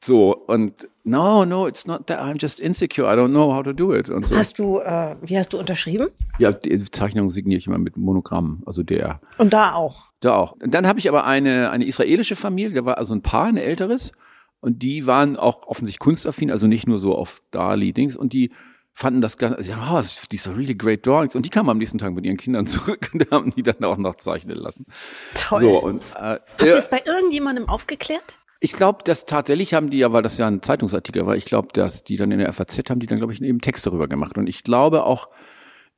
so 0.00 0.34
und 0.34 0.88
no, 1.04 1.44
no, 1.44 1.66
it's 1.66 1.86
not 1.86 2.06
that. 2.06 2.20
I'm 2.20 2.40
just 2.40 2.58
insecure. 2.58 3.06
I 3.06 3.16
don't 3.16 3.30
know 3.30 3.54
how 3.54 3.62
to 3.62 3.72
do 3.72 3.94
it. 3.94 4.08
Und 4.08 4.26
so. 4.26 4.36
Hast 4.36 4.58
du, 4.58 4.78
äh, 4.78 5.16
wie 5.22 5.38
hast 5.38 5.52
du 5.52 5.58
unterschrieben? 5.58 6.08
Ja, 6.38 6.52
die 6.52 6.84
Zeichnung 6.90 7.30
signiere 7.30 7.58
ich 7.58 7.66
immer 7.66 7.78
mit 7.78 7.96
Monogramm, 7.96 8.62
also 8.66 8.82
der. 8.82 9.20
Und 9.38 9.52
da 9.52 9.74
auch. 9.74 10.10
Da 10.20 10.36
auch. 10.36 10.52
Und 10.52 10.74
dann 10.74 10.86
habe 10.86 10.98
ich 10.98 11.08
aber 11.08 11.24
eine 11.26 11.70
eine 11.70 11.84
israelische 11.84 12.36
Familie, 12.36 12.74
da 12.74 12.84
war 12.84 12.98
also 12.98 13.14
ein 13.14 13.22
Paar, 13.22 13.46
ein 13.46 13.56
älteres, 13.56 14.12
und 14.60 14.82
die 14.82 15.06
waren 15.06 15.36
auch 15.36 15.66
offensichtlich 15.66 15.98
kunstaffin, 15.98 16.50
also 16.50 16.66
nicht 16.66 16.86
nur 16.86 16.98
so 16.98 17.14
auf 17.14 17.42
Dali-Dings, 17.50 18.16
und 18.16 18.32
die 18.32 18.50
fanden 18.92 19.20
das 19.20 19.38
ganz, 19.38 19.56
also, 19.56 19.72
oh, 19.74 20.02
these 20.28 20.48
are 20.48 20.58
really 20.58 20.74
great 20.74 21.06
drawings. 21.06 21.34
Und 21.36 21.46
die 21.46 21.50
kamen 21.50 21.68
am 21.68 21.78
nächsten 21.78 21.98
Tag 21.98 22.12
mit 22.12 22.24
ihren 22.24 22.36
Kindern 22.36 22.66
zurück 22.66 23.10
und 23.12 23.30
haben 23.30 23.52
die 23.54 23.62
dann 23.62 23.82
auch 23.84 23.96
noch 23.96 24.16
zeichnen 24.16 24.56
lassen. 24.56 24.86
Toll. 25.34 25.60
So, 25.60 25.78
und, 25.78 26.02
äh, 26.14 26.38
Habt 26.38 26.62
ihr 26.62 26.76
es 26.76 26.88
bei 26.88 27.02
irgendjemandem 27.04 27.68
aufgeklärt? 27.68 28.38
Ich 28.62 28.74
glaube, 28.74 28.98
dass 29.04 29.24
tatsächlich 29.24 29.72
haben 29.72 29.88
die 29.88 29.98
ja, 29.98 30.12
weil 30.12 30.22
das 30.22 30.36
ja 30.36 30.46
ein 30.46 30.60
Zeitungsartikel 30.60 31.24
war, 31.24 31.34
ich 31.34 31.46
glaube, 31.46 31.68
dass 31.72 32.04
die 32.04 32.16
dann 32.16 32.30
in 32.30 32.40
der 32.40 32.52
FAZ 32.52 32.90
haben 32.90 33.00
die 33.00 33.06
dann, 33.06 33.16
glaube 33.16 33.32
ich, 33.32 33.40
eben 33.40 33.62
Text 33.62 33.86
darüber 33.86 34.06
gemacht. 34.06 34.36
Und 34.36 34.48
ich 34.48 34.64
glaube 34.64 35.04
auch, 35.04 35.30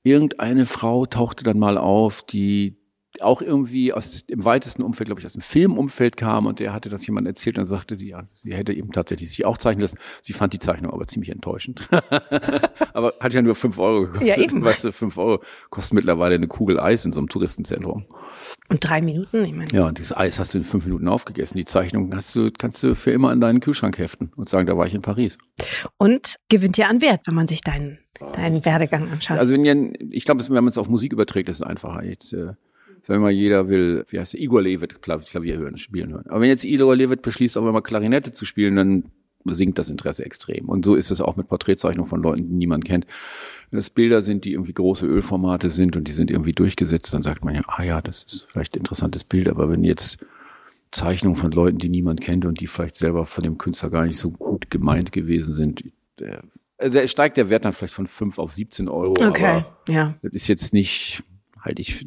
irgendeine 0.05 0.67
Frau 0.67 1.07
tauchte 1.07 1.43
dann 1.43 1.59
mal 1.59 1.77
auf, 1.77 2.23
die 2.23 2.82
auch 3.23 3.43
irgendwie 3.43 3.93
aus 3.93 4.27
dem 4.27 4.45
weitesten 4.45 4.83
Umfeld, 4.83 5.07
glaube 5.07 5.21
ich, 5.21 5.27
aus 5.27 5.33
dem 5.33 5.43
Filmumfeld 5.43 6.17
kam 6.17 6.47
und 6.47 6.61
der 6.61 6.73
hatte 6.73 6.89
das 6.89 7.07
jemand 7.07 7.27
erzählt 7.27 7.59
und 7.59 7.67
sagte, 7.67 7.97
die, 7.97 8.09
ja, 8.09 8.25
sie 8.33 8.55
hätte 8.55 8.73
eben 8.73 8.93
tatsächlich 8.93 9.31
sich 9.31 9.45
auch 9.45 9.59
zeichnen 9.59 9.83
lassen. 9.83 9.99
Sie 10.21 10.33
fand 10.33 10.53
die 10.53 10.59
Zeichnung 10.59 10.93
aber 10.93 11.07
ziemlich 11.07 11.31
enttäuschend. 11.31 11.89
aber 12.93 13.15
hat 13.21 13.35
ja 13.35 13.43
nur 13.43 13.55
fünf 13.55 13.79
Euro 13.79 14.03
gekostet. 14.03 14.37
Ja, 14.37 14.43
eben. 14.43 14.65
Weißt 14.65 14.85
du, 14.85 14.93
fünf 14.93 15.19
Euro 15.19 15.43
kostet 15.71 15.95
mittlerweile 15.95 16.35
eine 16.35 16.49
Kugel 16.49 16.79
Eis 16.79 17.05
in 17.05 17.13
so 17.13 17.21
einem 17.21 17.29
Touristenzentrum. 17.29 18.07
Und 18.69 18.89
drei 18.89 19.03
Minuten, 19.03 19.45
ich 19.45 19.53
meine. 19.53 19.71
Ja, 19.73 19.87
und 19.87 19.99
dieses 19.99 20.17
Eis 20.17 20.39
hast 20.39 20.55
du 20.55 20.59
in 20.59 20.65
fünf 20.65 20.85
Minuten 20.85 21.09
aufgegessen. 21.09 21.59
Die 21.59 21.65
Zeichnung 21.65 22.15
hast 22.15 22.35
du, 22.35 22.51
kannst 22.57 22.83
du 22.83 22.95
für 22.95 23.11
immer 23.11 23.31
an 23.31 23.41
deinen 23.41 23.61
Kühlschrank 23.61 23.99
heften 23.99 24.33
und 24.37 24.49
sagen, 24.49 24.67
da 24.67 24.77
war 24.77 24.87
ich 24.87 24.95
in 24.95 25.03
Paris. 25.03 25.39
Und 25.99 26.37
gewinnt 26.49 26.77
ja 26.77 26.89
an 26.89 27.03
Wert, 27.03 27.21
wenn 27.27 27.35
man 27.35 27.49
sich 27.49 27.61
deinen, 27.61 27.99
deinen 28.35 28.65
Werdegang 28.65 29.11
anschaut. 29.11 29.39
Also 29.39 29.55
wenn 29.55 29.65
ihr, 29.65 29.93
ich 30.11 30.25
glaube, 30.25 30.43
wenn 30.49 30.55
man 30.55 30.69
es 30.69 30.79
auf 30.79 30.89
Musik 30.89 31.13
überträgt, 31.13 31.49
ist 31.49 31.57
es 31.57 31.63
einfacher. 31.63 32.03
Jetzt, 32.05 32.33
äh, 32.33 32.53
sagen 33.03 33.21
wir 33.21 33.27
mal, 33.27 33.31
jeder 33.31 33.69
will, 33.69 34.05
wie 34.09 34.19
heißt 34.19 34.35
der, 34.35 34.41
Igor 34.41 34.63
Levit 34.63 35.03
Klavier 35.03 35.59
hören, 35.59 35.77
spielen 35.77 36.13
hören. 36.13 36.27
Aber 36.29 36.41
wenn 36.41 36.49
jetzt 36.49 36.65
Igor 36.65 36.97
Levit 36.97 37.23
beschließt, 37.23 37.59
auch 37.59 37.63
mal 37.63 37.81
Klarinette 37.81 38.33
zu 38.33 38.45
spielen, 38.45 38.77
dann 38.77 39.05
sinkt 39.45 39.79
das 39.79 39.91
Interesse 39.91 40.25
extrem. 40.25 40.69
Und 40.69 40.85
so 40.85 40.95
ist 40.95 41.11
es 41.11 41.21
auch 41.21 41.37
mit 41.37 41.49
Porträtzeichnungen 41.49 42.09
von 42.09 42.23
Leuten, 42.23 42.49
die 42.49 42.55
niemand 42.55 42.85
kennt. 42.85 43.07
Wenn 43.71 43.79
das 43.79 43.91
Bilder 43.91 44.23
sind, 44.23 44.45
die 44.45 44.53
irgendwie 44.53 44.73
große 44.73 45.07
Ölformate 45.07 45.69
sind 45.69 45.97
und 45.97 46.07
die 46.07 46.13
sind 46.13 46.31
irgendwie 46.31 46.53
durchgesetzt, 46.53 47.13
dann 47.13 47.23
sagt 47.23 47.45
man 47.45 47.55
ja, 47.55 47.63
ah 47.67 47.83
ja, 47.83 48.01
das 48.01 48.23
ist 48.25 48.47
vielleicht 48.51 48.75
ein 48.75 48.79
interessantes 48.79 49.25
Bild. 49.25 49.49
Aber 49.49 49.69
wenn 49.69 49.83
jetzt 49.83 50.25
Zeichnungen 50.93 51.37
von 51.37 51.51
Leuten, 51.51 51.79
die 51.79 51.89
niemand 51.89 52.21
kennt 52.21 52.45
und 52.45 52.61
die 52.61 52.67
vielleicht 52.67 52.95
selber 52.95 53.27
von 53.27 53.43
dem 53.43 53.59
Künstler 53.59 53.91
gar 53.91 54.07
nicht 54.07 54.19
so 54.19 54.31
gut 54.31 54.71
gemeint 54.71 55.11
gewesen 55.11 55.55
sind, 55.55 55.85
der, 56.21 56.43
also 56.79 57.05
steigt 57.07 57.37
der 57.37 57.51
Wert 57.51 57.65
dann 57.65 57.73
vielleicht 57.73 57.95
von 57.95 58.07
fünf 58.07 58.39
auf 58.39 58.53
17 58.53 58.89
Euro. 58.89 59.15
Okay, 59.27 59.65
ja. 59.89 60.15
Das 60.23 60.33
ist 60.33 60.49
jetzt 60.49 60.73
nicht, 60.73 61.25
halte 61.61 61.81
ich 61.81 61.95
für 61.95 62.05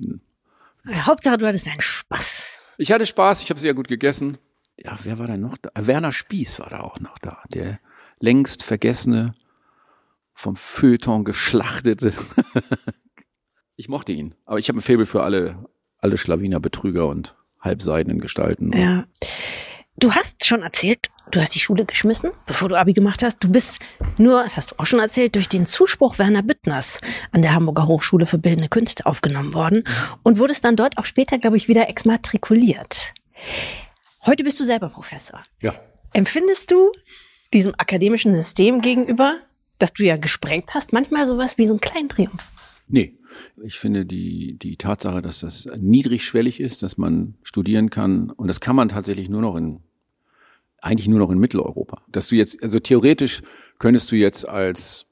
Hauptsache, 0.87 1.37
du 1.37 1.47
hattest 1.47 1.67
einen 1.67 1.81
Spaß. 1.81 2.59
Ich 2.77 2.91
hatte 2.91 3.05
Spaß, 3.05 3.41
ich 3.41 3.49
habe 3.49 3.59
sehr 3.59 3.73
gut 3.73 3.87
gegessen. 3.87 4.37
Ja, 4.77 4.97
wer 5.03 5.17
war 5.19 5.27
da 5.27 5.37
noch 5.37 5.57
da? 5.57 5.69
Werner 5.75 6.11
Spieß 6.11 6.59
war 6.59 6.69
da 6.69 6.81
auch 6.81 6.99
noch 6.99 7.17
da. 7.17 7.41
Der 7.49 7.79
längst 8.19 8.63
vergessene, 8.63 9.33
vom 10.33 10.55
Feuilleton 10.55 11.23
geschlachtete. 11.23 12.13
ich 13.75 13.87
mochte 13.87 14.11
ihn, 14.11 14.35
aber 14.45 14.59
ich 14.59 14.67
habe 14.67 14.79
ein 14.79 14.81
Faible 14.81 15.05
für 15.05 15.23
alle, 15.23 15.65
alle 15.97 16.17
Schlawiner 16.17 16.59
Betrüger 16.59 17.07
und 17.07 17.35
halbseidenen 17.61 18.19
Gestalten. 18.19 18.71
Ja. 18.77 19.05
Du 19.97 20.11
hast 20.11 20.45
schon 20.45 20.61
erzählt, 20.61 21.09
du 21.31 21.39
hast 21.39 21.55
die 21.55 21.59
Schule 21.59 21.85
geschmissen, 21.85 22.31
bevor 22.45 22.69
du 22.69 22.75
Abi 22.75 22.93
gemacht 22.93 23.23
hast. 23.23 23.43
Du 23.43 23.49
bist 23.49 23.79
nur, 24.17 24.43
das 24.43 24.57
hast 24.57 24.71
du 24.71 24.75
auch 24.77 24.85
schon 24.85 24.99
erzählt, 24.99 25.35
durch 25.35 25.49
den 25.49 25.65
Zuspruch 25.65 26.19
Werner 26.19 26.43
Büttners 26.43 27.01
an 27.31 27.41
der 27.41 27.53
Hamburger 27.53 27.87
Hochschule 27.87 28.25
für 28.25 28.37
Bildende 28.37 28.69
Künste 28.69 29.05
aufgenommen 29.05 29.53
worden 29.53 29.83
und 30.23 30.39
wurdest 30.39 30.63
dann 30.63 30.75
dort 30.75 30.97
auch 30.97 31.05
später, 31.05 31.37
glaube 31.37 31.57
ich, 31.57 31.67
wieder 31.67 31.89
exmatrikuliert. 31.89 33.13
Heute 34.25 34.43
bist 34.43 34.59
du 34.59 34.63
selber 34.63 34.89
Professor. 34.89 35.43
Ja. 35.61 35.75
Empfindest 36.13 36.71
du 36.71 36.91
diesem 37.53 37.73
akademischen 37.77 38.35
System 38.35 38.81
gegenüber, 38.81 39.37
das 39.79 39.93
du 39.93 40.03
ja 40.03 40.17
gesprengt 40.17 40.73
hast, 40.73 40.93
manchmal 40.93 41.27
sowas 41.27 41.57
wie 41.57 41.67
so 41.67 41.73
einen 41.73 41.81
kleinen 41.81 42.09
Triumph? 42.09 42.51
Nee. 42.87 43.17
Ich 43.61 43.77
finde 43.77 44.05
die, 44.05 44.57
die 44.57 44.77
Tatsache, 44.77 45.21
dass 45.21 45.41
das 45.41 45.67
niedrigschwellig 45.77 46.61
ist, 46.61 46.83
dass 46.83 46.97
man 46.97 47.35
studieren 47.43 47.89
kann, 47.89 48.29
und 48.29 48.47
das 48.47 48.61
kann 48.61 48.77
man 48.77 48.87
tatsächlich 48.87 49.27
nur 49.27 49.41
noch 49.41 49.57
in, 49.57 49.81
eigentlich 50.85 51.07
nur 51.07 51.19
noch 51.19 51.31
in 51.31 51.39
Mitteleuropa. 51.39 52.03
Dass 52.11 52.27
du 52.27 52.35
jetzt, 52.35 52.61
also 52.61 52.79
theoretisch 52.79 53.41
könntest 53.79 54.11
du 54.11 54.15
jetzt 54.15 54.47
als 54.47 55.07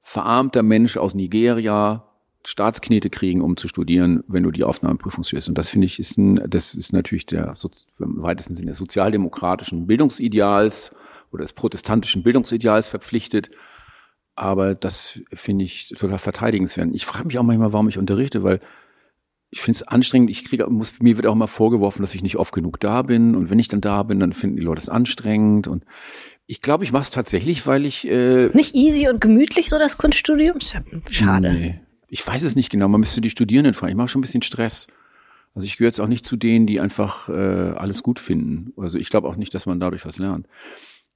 verarmter 0.00 0.62
Mensch 0.62 0.96
aus 0.96 1.14
Nigeria 1.14 2.04
Staatsknete 2.46 3.10
kriegen, 3.10 3.42
um 3.42 3.58
zu 3.58 3.68
studieren, 3.68 4.24
wenn 4.26 4.44
du 4.44 4.50
die 4.50 4.64
Aufnahmeprüfung 4.64 5.22
studierst. 5.22 5.50
Und 5.50 5.58
das 5.58 5.68
finde 5.68 5.86
ich 5.86 5.98
ist 5.98 6.16
ein, 6.16 6.42
das 6.48 6.72
ist 6.72 6.94
natürlich 6.94 7.26
der 7.26 7.54
im 7.98 8.22
weitesten 8.22 8.54
Sinne 8.54 8.70
des 8.70 8.78
sozialdemokratischen 8.78 9.86
Bildungsideals 9.86 10.92
oder 11.30 11.42
des 11.42 11.52
protestantischen 11.52 12.22
Bildungsideals 12.22 12.88
verpflichtet. 12.88 13.50
Aber 14.34 14.74
das 14.74 15.20
finde 15.34 15.66
ich 15.66 15.88
total 15.98 16.18
verteidigenswert. 16.18 16.88
Ich 16.94 17.04
frage 17.04 17.26
mich 17.26 17.38
auch 17.38 17.42
manchmal, 17.42 17.74
warum 17.74 17.88
ich 17.88 17.98
unterrichte, 17.98 18.42
weil 18.42 18.60
ich 19.50 19.60
finde 19.60 19.76
es 19.76 19.88
anstrengend. 19.88 20.30
Ich 20.30 20.44
kriege, 20.44 20.66
muss, 20.68 21.00
mir 21.00 21.16
wird 21.16 21.26
auch 21.26 21.32
immer 21.32 21.48
vorgeworfen, 21.48 22.02
dass 22.02 22.14
ich 22.14 22.22
nicht 22.22 22.36
oft 22.36 22.52
genug 22.52 22.80
da 22.80 23.02
bin. 23.02 23.34
Und 23.34 23.50
wenn 23.50 23.58
ich 23.58 23.68
dann 23.68 23.80
da 23.80 24.02
bin, 24.02 24.20
dann 24.20 24.32
finden 24.32 24.56
die 24.56 24.62
Leute 24.62 24.82
es 24.82 24.88
anstrengend. 24.88 25.68
Und 25.68 25.84
ich 26.46 26.60
glaube, 26.60 26.84
ich 26.84 26.92
mache 26.92 27.02
es 27.02 27.10
tatsächlich, 27.10 27.66
weil 27.66 27.86
ich 27.86 28.06
äh, 28.06 28.48
nicht 28.52 28.74
easy 28.74 29.08
und 29.08 29.20
gemütlich 29.20 29.68
so 29.68 29.78
das 29.78 29.96
Kunststudium. 29.96 30.58
Schade. 31.10 31.52
Nee, 31.52 31.80
ich 32.08 32.26
weiß 32.26 32.42
es 32.42 32.56
nicht 32.56 32.70
genau. 32.70 32.88
Man 32.88 33.00
müsste 33.00 33.20
die 33.20 33.30
Studierenden 33.30 33.74
fragen. 33.74 33.92
Ich 33.92 33.96
mache 33.96 34.08
schon 34.08 34.20
ein 34.20 34.22
bisschen 34.22 34.42
Stress. 34.42 34.86
Also 35.54 35.66
ich 35.66 35.78
gehöre 35.78 35.88
jetzt 35.88 36.00
auch 36.00 36.08
nicht 36.08 36.26
zu 36.26 36.36
denen, 36.36 36.66
die 36.66 36.78
einfach 36.78 37.28
äh, 37.30 37.32
alles 37.32 38.02
gut 38.02 38.20
finden. 38.20 38.72
Also 38.76 38.98
ich 38.98 39.08
glaube 39.08 39.28
auch 39.28 39.36
nicht, 39.36 39.54
dass 39.54 39.66
man 39.66 39.80
dadurch 39.80 40.04
was 40.04 40.18
lernt. 40.18 40.46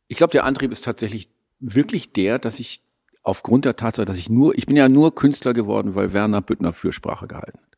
Ich 0.09 0.17
glaube, 0.17 0.33
der 0.33 0.45
Antrieb 0.45 0.73
ist 0.73 0.85
tatsächlich 0.85 1.29
wirklich 1.61 2.13
der, 2.13 2.39
dass 2.39 2.59
ich 2.59 2.81
aufgrund 3.23 3.67
der 3.67 3.77
Tatsache, 3.77 4.07
dass 4.07 4.17
ich 4.17 4.29
nur, 4.29 4.57
ich 4.57 4.67
bin 4.67 4.77
ja 4.77 4.89
nur 4.89 5.15
Künstler 5.15 5.55
geworden, 5.55 5.95
weil 5.95 6.13
Werner 6.13 6.41
Büttner 6.41 6.73
Fürsprache 6.73 7.29
gehalten 7.29 7.59
hat. 7.59 7.72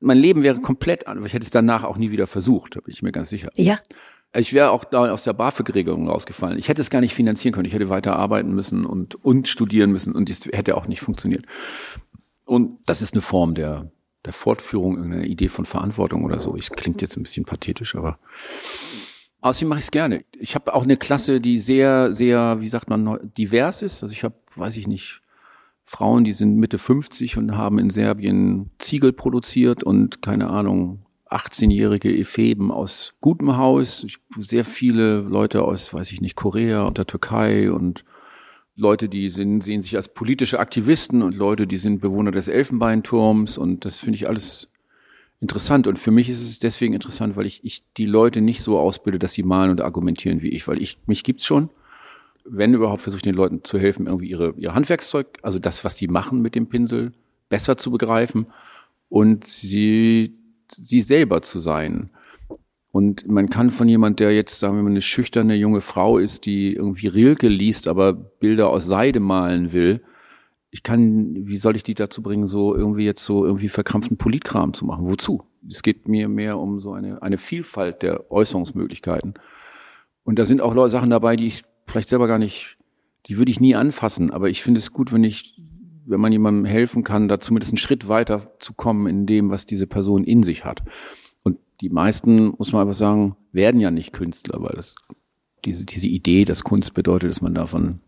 Mein 0.00 0.18
Leben 0.18 0.42
wäre 0.42 0.60
komplett 0.60 1.06
anders. 1.06 1.26
Ich 1.26 1.32
hätte 1.34 1.44
es 1.44 1.50
danach 1.50 1.84
auch 1.84 1.96
nie 1.96 2.10
wieder 2.10 2.26
versucht, 2.26 2.76
da 2.76 2.80
bin 2.80 2.92
ich 2.92 3.02
mir 3.02 3.12
ganz 3.12 3.28
sicher. 3.28 3.50
Ja. 3.54 3.78
Ich 4.32 4.52
wäre 4.52 4.70
auch 4.70 4.84
da 4.84 5.10
aus 5.10 5.24
der 5.24 5.32
BAföG-Regelung 5.32 6.08
rausgefallen. 6.08 6.58
Ich 6.58 6.68
hätte 6.68 6.82
es 6.82 6.90
gar 6.90 7.00
nicht 7.00 7.14
finanzieren 7.14 7.52
können. 7.52 7.66
Ich 7.66 7.74
hätte 7.74 7.88
weiter 7.88 8.16
arbeiten 8.16 8.52
müssen 8.54 8.86
und, 8.86 9.16
und 9.24 9.48
studieren 9.48 9.90
müssen 9.90 10.14
und 10.14 10.30
es 10.30 10.46
hätte 10.46 10.76
auch 10.76 10.86
nicht 10.86 11.00
funktioniert. 11.00 11.44
Und 12.44 12.78
das 12.86 13.02
ist 13.02 13.14
eine 13.14 13.22
Form 13.22 13.54
der, 13.54 13.90
der 14.24 14.32
Fortführung 14.32 14.96
irgendeiner 14.96 15.24
Idee 15.24 15.48
von 15.48 15.66
Verantwortung 15.66 16.24
oder 16.24 16.38
so. 16.38 16.56
Ich 16.56 16.70
klingt 16.70 17.02
jetzt 17.02 17.16
ein 17.16 17.24
bisschen 17.24 17.44
pathetisch, 17.44 17.96
aber 17.96 18.18
Außerdem 19.42 19.68
mache 19.68 19.78
ich 19.78 19.86
es 19.86 19.90
gerne. 19.90 20.24
Ich 20.38 20.54
habe 20.54 20.74
auch 20.74 20.82
eine 20.82 20.96
Klasse, 20.96 21.40
die 21.40 21.58
sehr, 21.58 22.12
sehr, 22.12 22.60
wie 22.60 22.68
sagt 22.68 22.90
man, 22.90 23.32
divers 23.36 23.80
ist. 23.82 24.02
Also 24.02 24.12
ich 24.12 24.22
habe, 24.22 24.34
weiß 24.54 24.76
ich 24.76 24.86
nicht, 24.86 25.22
Frauen, 25.90 26.22
die 26.22 26.32
sind 26.32 26.54
Mitte 26.54 26.78
50 26.78 27.36
und 27.36 27.56
haben 27.56 27.80
in 27.80 27.90
Serbien 27.90 28.70
Ziegel 28.78 29.12
produziert 29.12 29.82
und 29.82 30.22
keine 30.22 30.48
Ahnung, 30.48 31.00
18-jährige 31.28 32.16
Epheben 32.16 32.70
aus 32.70 33.14
gutem 33.20 33.56
Haus, 33.56 34.06
sehr 34.38 34.64
viele 34.64 35.18
Leute 35.22 35.62
aus, 35.62 35.92
weiß 35.92 36.12
ich 36.12 36.20
nicht, 36.20 36.36
Korea 36.36 36.84
und 36.84 36.96
der 36.96 37.08
Türkei 37.08 37.72
und 37.72 38.04
Leute, 38.76 39.08
die 39.08 39.30
sind, 39.30 39.62
sehen 39.62 39.82
sich 39.82 39.96
als 39.96 40.14
politische 40.14 40.60
Aktivisten 40.60 41.22
und 41.22 41.34
Leute, 41.34 41.66
die 41.66 41.76
sind 41.76 42.00
Bewohner 42.00 42.30
des 42.30 42.46
Elfenbeinturms 42.46 43.58
und 43.58 43.84
das 43.84 43.96
finde 43.96 44.14
ich 44.14 44.28
alles 44.28 44.68
interessant. 45.40 45.88
Und 45.88 45.98
für 45.98 46.12
mich 46.12 46.28
ist 46.28 46.40
es 46.40 46.60
deswegen 46.60 46.94
interessant, 46.94 47.34
weil 47.34 47.46
ich, 47.46 47.64
ich 47.64 47.82
die 47.96 48.06
Leute 48.06 48.40
nicht 48.40 48.62
so 48.62 48.78
ausbilde, 48.78 49.18
dass 49.18 49.32
sie 49.32 49.42
malen 49.42 49.72
und 49.72 49.80
argumentieren 49.80 50.40
wie 50.40 50.50
ich, 50.50 50.68
weil 50.68 50.80
ich, 50.80 50.98
mich 51.06 51.24
gibt's 51.24 51.44
schon. 51.44 51.68
Wenn 52.44 52.74
überhaupt, 52.74 53.02
versuche 53.02 53.18
ich 53.18 53.22
den 53.22 53.34
Leuten 53.34 53.64
zu 53.64 53.78
helfen, 53.78 54.06
irgendwie 54.06 54.30
ihre, 54.30 54.54
ihr 54.56 54.74
Handwerkszeug, 54.74 55.38
also 55.42 55.58
das, 55.58 55.84
was 55.84 55.96
sie 55.96 56.08
machen 56.08 56.42
mit 56.42 56.54
dem 56.54 56.68
Pinsel, 56.68 57.12
besser 57.48 57.76
zu 57.76 57.90
begreifen 57.90 58.46
und 59.08 59.44
sie, 59.44 60.34
sie 60.70 61.00
selber 61.00 61.42
zu 61.42 61.60
sein. 61.60 62.10
Und 62.92 63.28
man 63.28 63.50
kann 63.50 63.70
von 63.70 63.88
jemand, 63.88 64.18
der 64.18 64.34
jetzt, 64.34 64.58
sagen 64.58 64.76
wir 64.76 64.82
mal, 64.82 64.90
eine 64.90 65.00
schüchterne 65.00 65.54
junge 65.54 65.80
Frau 65.80 66.18
ist, 66.18 66.46
die 66.46 66.74
irgendwie 66.74 67.06
Rilke 67.06 67.48
liest, 67.48 67.86
aber 67.86 68.12
Bilder 68.12 68.68
aus 68.70 68.86
Seide 68.86 69.20
malen 69.20 69.72
will, 69.72 70.02
ich 70.72 70.82
kann, 70.82 71.34
wie 71.34 71.56
soll 71.56 71.76
ich 71.76 71.82
die 71.82 71.94
dazu 71.94 72.22
bringen, 72.22 72.46
so 72.46 72.74
irgendwie 72.74 73.04
jetzt 73.04 73.24
so 73.24 73.44
irgendwie 73.44 73.68
verkrampften 73.68 74.16
Politkram 74.16 74.72
zu 74.72 74.84
machen? 74.84 75.06
Wozu? 75.06 75.42
Es 75.68 75.82
geht 75.82 76.08
mir 76.08 76.28
mehr 76.28 76.58
um 76.58 76.80
so 76.80 76.92
eine, 76.92 77.22
eine 77.22 77.38
Vielfalt 77.38 78.02
der 78.02 78.30
Äußerungsmöglichkeiten. 78.30 79.34
Und 80.22 80.38
da 80.38 80.44
sind 80.44 80.60
auch 80.60 80.88
Sachen 80.88 81.10
dabei, 81.10 81.36
die 81.36 81.48
ich 81.48 81.64
vielleicht 81.90 82.08
selber 82.08 82.26
gar 82.26 82.38
nicht, 82.38 82.76
die 83.26 83.38
würde 83.38 83.50
ich 83.50 83.60
nie 83.60 83.74
anfassen. 83.74 84.30
Aber 84.30 84.48
ich 84.48 84.62
finde 84.62 84.78
es 84.78 84.92
gut, 84.92 85.12
wenn 85.12 85.24
ich, 85.24 85.60
wenn 86.06 86.20
man 86.20 86.32
jemandem 86.32 86.64
helfen 86.64 87.04
kann, 87.04 87.28
da 87.28 87.40
zumindest 87.40 87.72
einen 87.72 87.78
Schritt 87.78 88.08
weiter 88.08 88.52
zu 88.58 88.74
kommen 88.74 89.06
in 89.06 89.26
dem, 89.26 89.50
was 89.50 89.66
diese 89.66 89.86
Person 89.86 90.24
in 90.24 90.42
sich 90.42 90.64
hat. 90.64 90.82
Und 91.42 91.58
die 91.80 91.90
meisten, 91.90 92.54
muss 92.58 92.72
man 92.72 92.82
einfach 92.82 92.94
sagen, 92.94 93.36
werden 93.52 93.80
ja 93.80 93.90
nicht 93.90 94.12
Künstler, 94.12 94.60
weil 94.62 94.74
das, 94.76 94.94
diese, 95.64 95.84
diese 95.84 96.08
Idee, 96.08 96.44
dass 96.44 96.64
Kunst 96.64 96.94
bedeutet, 96.94 97.30
dass 97.30 97.42
man 97.42 97.54
davon 97.54 98.00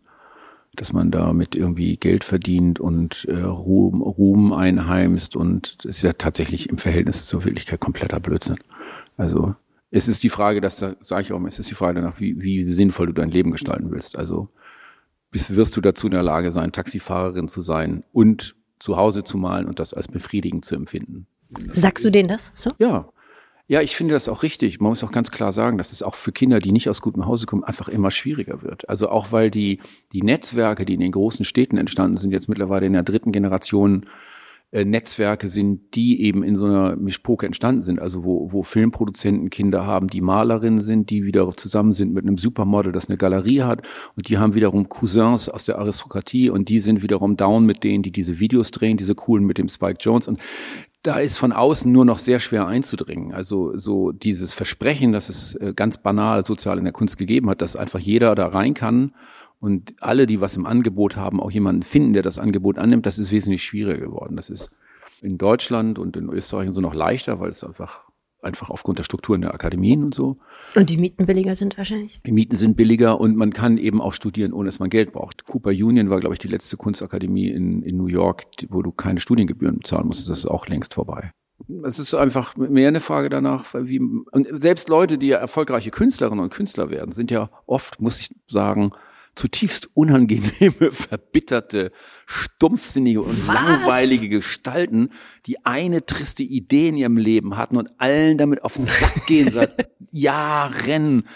dass 0.75 0.91
man 0.91 1.11
damit 1.11 1.55
irgendwie 1.55 1.97
Geld 1.97 2.23
verdient 2.23 2.79
und 2.79 3.25
äh, 3.25 3.41
Ruhm, 3.41 4.01
Ruhm 4.01 4.53
einheimst 4.53 5.35
und 5.35 5.85
das 5.85 5.97
ist 5.97 6.01
ja 6.01 6.13
tatsächlich 6.13 6.69
im 6.69 6.77
Verhältnis 6.77 7.25
zur 7.25 7.45
Wirklichkeit 7.45 7.79
kompletter 7.79 8.19
Blödsinn. 8.19 8.57
Also 9.15 9.55
es 9.95 10.07
ist 10.07 10.23
die 10.23 10.29
Frage, 10.29 10.59
dass 10.59 10.77
da 10.77 10.95
sage 11.01 11.21
ich 11.23 11.33
auch, 11.33 11.41
es 11.45 11.59
ist 11.59 11.69
die 11.69 11.75
Frage 11.75 12.01
danach, 12.01 12.19
wie, 12.19 12.41
wie 12.41 12.69
sinnvoll 12.71 13.07
du 13.07 13.13
dein 13.13 13.29
Leben 13.29 13.51
gestalten 13.51 13.91
willst. 13.91 14.17
Also 14.17 14.49
bis 15.29 15.55
wirst 15.55 15.77
du 15.77 15.81
dazu 15.81 16.07
in 16.07 16.13
der 16.13 16.23
Lage 16.23 16.49
sein, 16.49 16.71
Taxifahrerin 16.71 17.47
zu 17.47 17.61
sein 17.61 18.03
und 18.11 18.55
zu 18.79 18.97
Hause 18.97 19.23
zu 19.23 19.37
malen 19.37 19.67
und 19.67 19.79
das 19.79 19.93
als 19.93 20.07
befriedigend 20.07 20.65
zu 20.65 20.75
empfinden. 20.75 21.27
Sagst 21.73 22.03
du 22.03 22.09
denen 22.09 22.27
das 22.27 22.51
so? 22.55 22.71
Ja, 22.79 23.07
ja, 23.67 23.81
ich 23.81 23.95
finde 23.95 24.15
das 24.15 24.27
auch 24.27 24.41
richtig. 24.41 24.81
Man 24.81 24.89
muss 24.89 25.03
auch 25.03 25.11
ganz 25.11 25.29
klar 25.29 25.51
sagen, 25.51 25.77
dass 25.77 25.91
es 25.91 26.01
auch 26.01 26.15
für 26.15 26.31
Kinder, 26.31 26.59
die 26.59 26.71
nicht 26.71 26.89
aus 26.89 27.01
gutem 27.01 27.27
Hause 27.27 27.45
kommen, 27.45 27.63
einfach 27.63 27.87
immer 27.87 28.09
schwieriger 28.09 28.63
wird. 28.63 28.89
Also 28.89 29.09
auch 29.09 29.31
weil 29.31 29.51
die, 29.51 29.79
die 30.11 30.23
Netzwerke, 30.23 30.85
die 30.85 30.95
in 30.95 30.99
den 30.99 31.11
großen 31.11 31.45
Städten 31.45 31.77
entstanden 31.77 32.17
sind, 32.17 32.31
jetzt 32.31 32.49
mittlerweile 32.49 32.87
in 32.87 32.93
der 32.93 33.03
dritten 33.03 33.31
Generation 33.31 34.07
äh, 34.73 34.85
Netzwerke 34.85 35.47
sind, 35.47 35.93
die 35.93 36.23
eben 36.23 36.41
in 36.41 36.55
so 36.55 36.65
einer 36.65 36.95
Mischpoke 36.95 37.45
entstanden 37.45 37.83
sind. 37.83 38.01
Also 38.01 38.23
wo, 38.23 38.51
wo 38.51 38.63
Filmproduzenten 38.63 39.51
Kinder 39.51 39.85
haben, 39.85 40.07
die 40.07 40.19
Malerinnen 40.19 40.81
sind, 40.81 41.11
die 41.11 41.25
wieder 41.25 41.47
zusammen 41.55 41.93
sind 41.93 42.11
mit 42.11 42.25
einem 42.25 42.39
Supermodel, 42.39 42.91
das 42.91 43.07
eine 43.07 43.17
Galerie 43.17 43.61
hat. 43.61 43.83
Und 44.15 44.29
die 44.29 44.39
haben 44.39 44.55
wiederum 44.55 44.89
Cousins 44.89 45.47
aus 45.47 45.65
der 45.65 45.77
Aristokratie 45.77 46.49
und 46.49 46.69
die 46.69 46.79
sind 46.79 47.03
wiederum 47.03 47.37
down 47.37 47.67
mit 47.67 47.83
denen, 47.83 48.01
die 48.01 48.11
diese 48.11 48.39
Videos 48.39 48.71
drehen, 48.71 48.97
diese 48.97 49.13
coolen 49.13 49.45
mit 49.45 49.59
dem 49.59 49.69
Spike 49.69 49.99
Jones. 49.99 50.27
Und 50.27 50.39
da 51.03 51.19
ist 51.19 51.37
von 51.37 51.51
außen 51.51 51.91
nur 51.91 52.05
noch 52.05 52.17
sehr 52.17 52.39
schwer 52.39 52.65
einzudringen. 52.65 53.31
Also 53.31 53.77
so 53.77 54.11
dieses 54.11 54.55
Versprechen, 54.55 55.11
dass 55.11 55.29
es 55.29 55.53
äh, 55.55 55.73
ganz 55.75 55.97
banal 55.97 56.43
sozial 56.43 56.79
in 56.79 56.85
der 56.85 56.93
Kunst 56.93 57.19
gegeben 57.19 57.47
hat, 57.49 57.61
dass 57.61 57.75
einfach 57.75 57.99
jeder 57.99 58.33
da 58.33 58.47
rein 58.47 58.73
kann 58.73 59.13
und 59.63 59.95
alle, 60.01 60.27
die 60.27 60.41
was 60.41 60.57
im 60.57 60.65
Angebot 60.65 61.15
haben, 61.15 61.39
auch 61.39 61.49
jemanden 61.49 61.83
finden, 61.83 62.11
der 62.11 62.21
das 62.21 62.37
Angebot 62.37 62.77
annimmt, 62.77 63.05
das 63.05 63.17
ist 63.17 63.31
wesentlich 63.31 63.63
schwieriger 63.63 64.05
geworden. 64.05 64.35
Das 64.35 64.49
ist 64.49 64.71
in 65.21 65.37
Deutschland 65.37 65.97
und 65.97 66.17
in 66.17 66.27
Österreich 66.27 66.67
so 66.73 66.81
noch 66.81 66.93
leichter, 66.93 67.39
weil 67.39 67.49
es 67.49 67.63
einfach 67.63 68.03
einfach 68.41 68.69
aufgrund 68.69 68.99
der 68.99 69.05
Strukturen 69.05 69.39
der 69.39 69.53
Akademien 69.53 70.03
und 70.03 70.13
so. 70.13 70.37
Und 70.75 70.89
die 70.89 70.97
Mieten 70.97 71.25
billiger 71.27 71.55
sind 71.55 71.77
wahrscheinlich? 71.77 72.19
Die 72.25 72.33
Mieten 72.33 72.57
sind 72.57 72.75
billiger 72.75 73.21
und 73.21 73.37
man 73.37 73.53
kann 73.53 73.77
eben 73.77 74.01
auch 74.01 74.11
studieren, 74.11 74.51
ohne 74.51 74.65
dass 74.65 74.79
man 74.79 74.89
Geld 74.89 75.13
braucht. 75.13 75.45
Cooper 75.45 75.69
Union 75.69 76.09
war, 76.09 76.19
glaube 76.19 76.35
ich, 76.35 76.39
die 76.39 76.49
letzte 76.49 76.75
Kunstakademie 76.75 77.47
in, 77.47 77.83
in 77.83 77.95
New 77.95 78.07
York, 78.07 78.43
wo 78.67 78.81
du 78.81 78.91
keine 78.91 79.21
Studiengebühren 79.21 79.77
bezahlen 79.77 80.07
musst. 80.07 80.29
Das 80.29 80.39
ist 80.39 80.45
auch 80.45 80.67
längst 80.67 80.93
vorbei. 80.93 81.31
Es 81.85 81.99
ist 81.99 82.13
einfach 82.13 82.57
mehr 82.57 82.89
eine 82.89 82.99
Frage 82.99 83.29
danach, 83.29 83.73
wie, 83.73 83.99
und 83.99 84.59
selbst 84.59 84.89
Leute, 84.89 85.17
die 85.17 85.27
ja 85.27 85.37
erfolgreiche 85.37 85.91
Künstlerinnen 85.91 86.43
und 86.43 86.53
Künstler 86.53 86.89
werden, 86.89 87.13
sind 87.13 87.31
ja 87.31 87.49
oft, 87.65 88.01
muss 88.01 88.19
ich 88.19 88.35
sagen, 88.49 88.91
zutiefst 89.35 89.89
unangenehme, 89.93 90.91
verbitterte, 90.91 91.91
stumpfsinnige 92.25 93.21
und 93.21 93.47
Was? 93.47 93.55
langweilige 93.55 94.29
Gestalten, 94.29 95.09
die 95.45 95.65
eine 95.65 96.05
triste 96.05 96.43
Idee 96.43 96.89
in 96.89 96.95
ihrem 96.95 97.17
Leben 97.17 97.57
hatten 97.57 97.77
und 97.77 97.89
allen 97.97 98.37
damit 98.37 98.63
auf 98.63 98.75
den 98.75 98.85
Sack 98.85 99.25
gehen 99.27 99.51
seit 99.51 99.89
Jahren. 100.11 101.27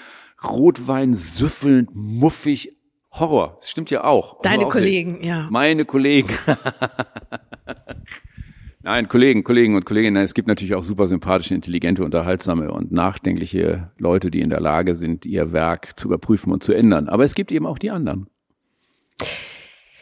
Rotwein, 0.44 1.14
süffelnd, 1.16 1.90
muffig, 1.94 2.78
Horror. 3.12 3.56
Das 3.58 3.72
stimmt 3.72 3.90
ja 3.90 4.04
auch. 4.04 4.42
Deine 4.42 4.68
Kollegen, 4.68 5.24
ja. 5.24 5.48
Meine 5.50 5.86
Kollegen. 5.86 6.30
Nein, 8.88 9.10
Kollegen, 9.10 9.44
Kollegen 9.44 9.76
und 9.76 9.86
Kolleginnen, 9.86 10.24
es 10.24 10.34
gibt 10.34 10.48
natürlich 10.48 10.74
auch 10.74 10.82
super 10.82 11.08
sympathische, 11.08 11.54
intelligente, 11.54 12.06
unterhaltsame 12.06 12.72
und 12.72 12.90
nachdenkliche 12.90 13.92
Leute, 13.98 14.32
die 14.32 14.40
in 14.40 14.50
der 14.50 14.62
Lage 14.62 14.96
sind, 14.96 15.26
ihr 15.26 15.52
Werk 15.52 16.00
zu 16.00 16.08
überprüfen 16.08 16.54
und 16.54 16.64
zu 16.64 16.72
ändern. 16.72 17.10
Aber 17.10 17.26
es 17.26 17.36
gibt 17.36 17.52
eben 17.52 17.66
auch 17.66 17.80
die 17.80 17.92
anderen. 17.92 18.28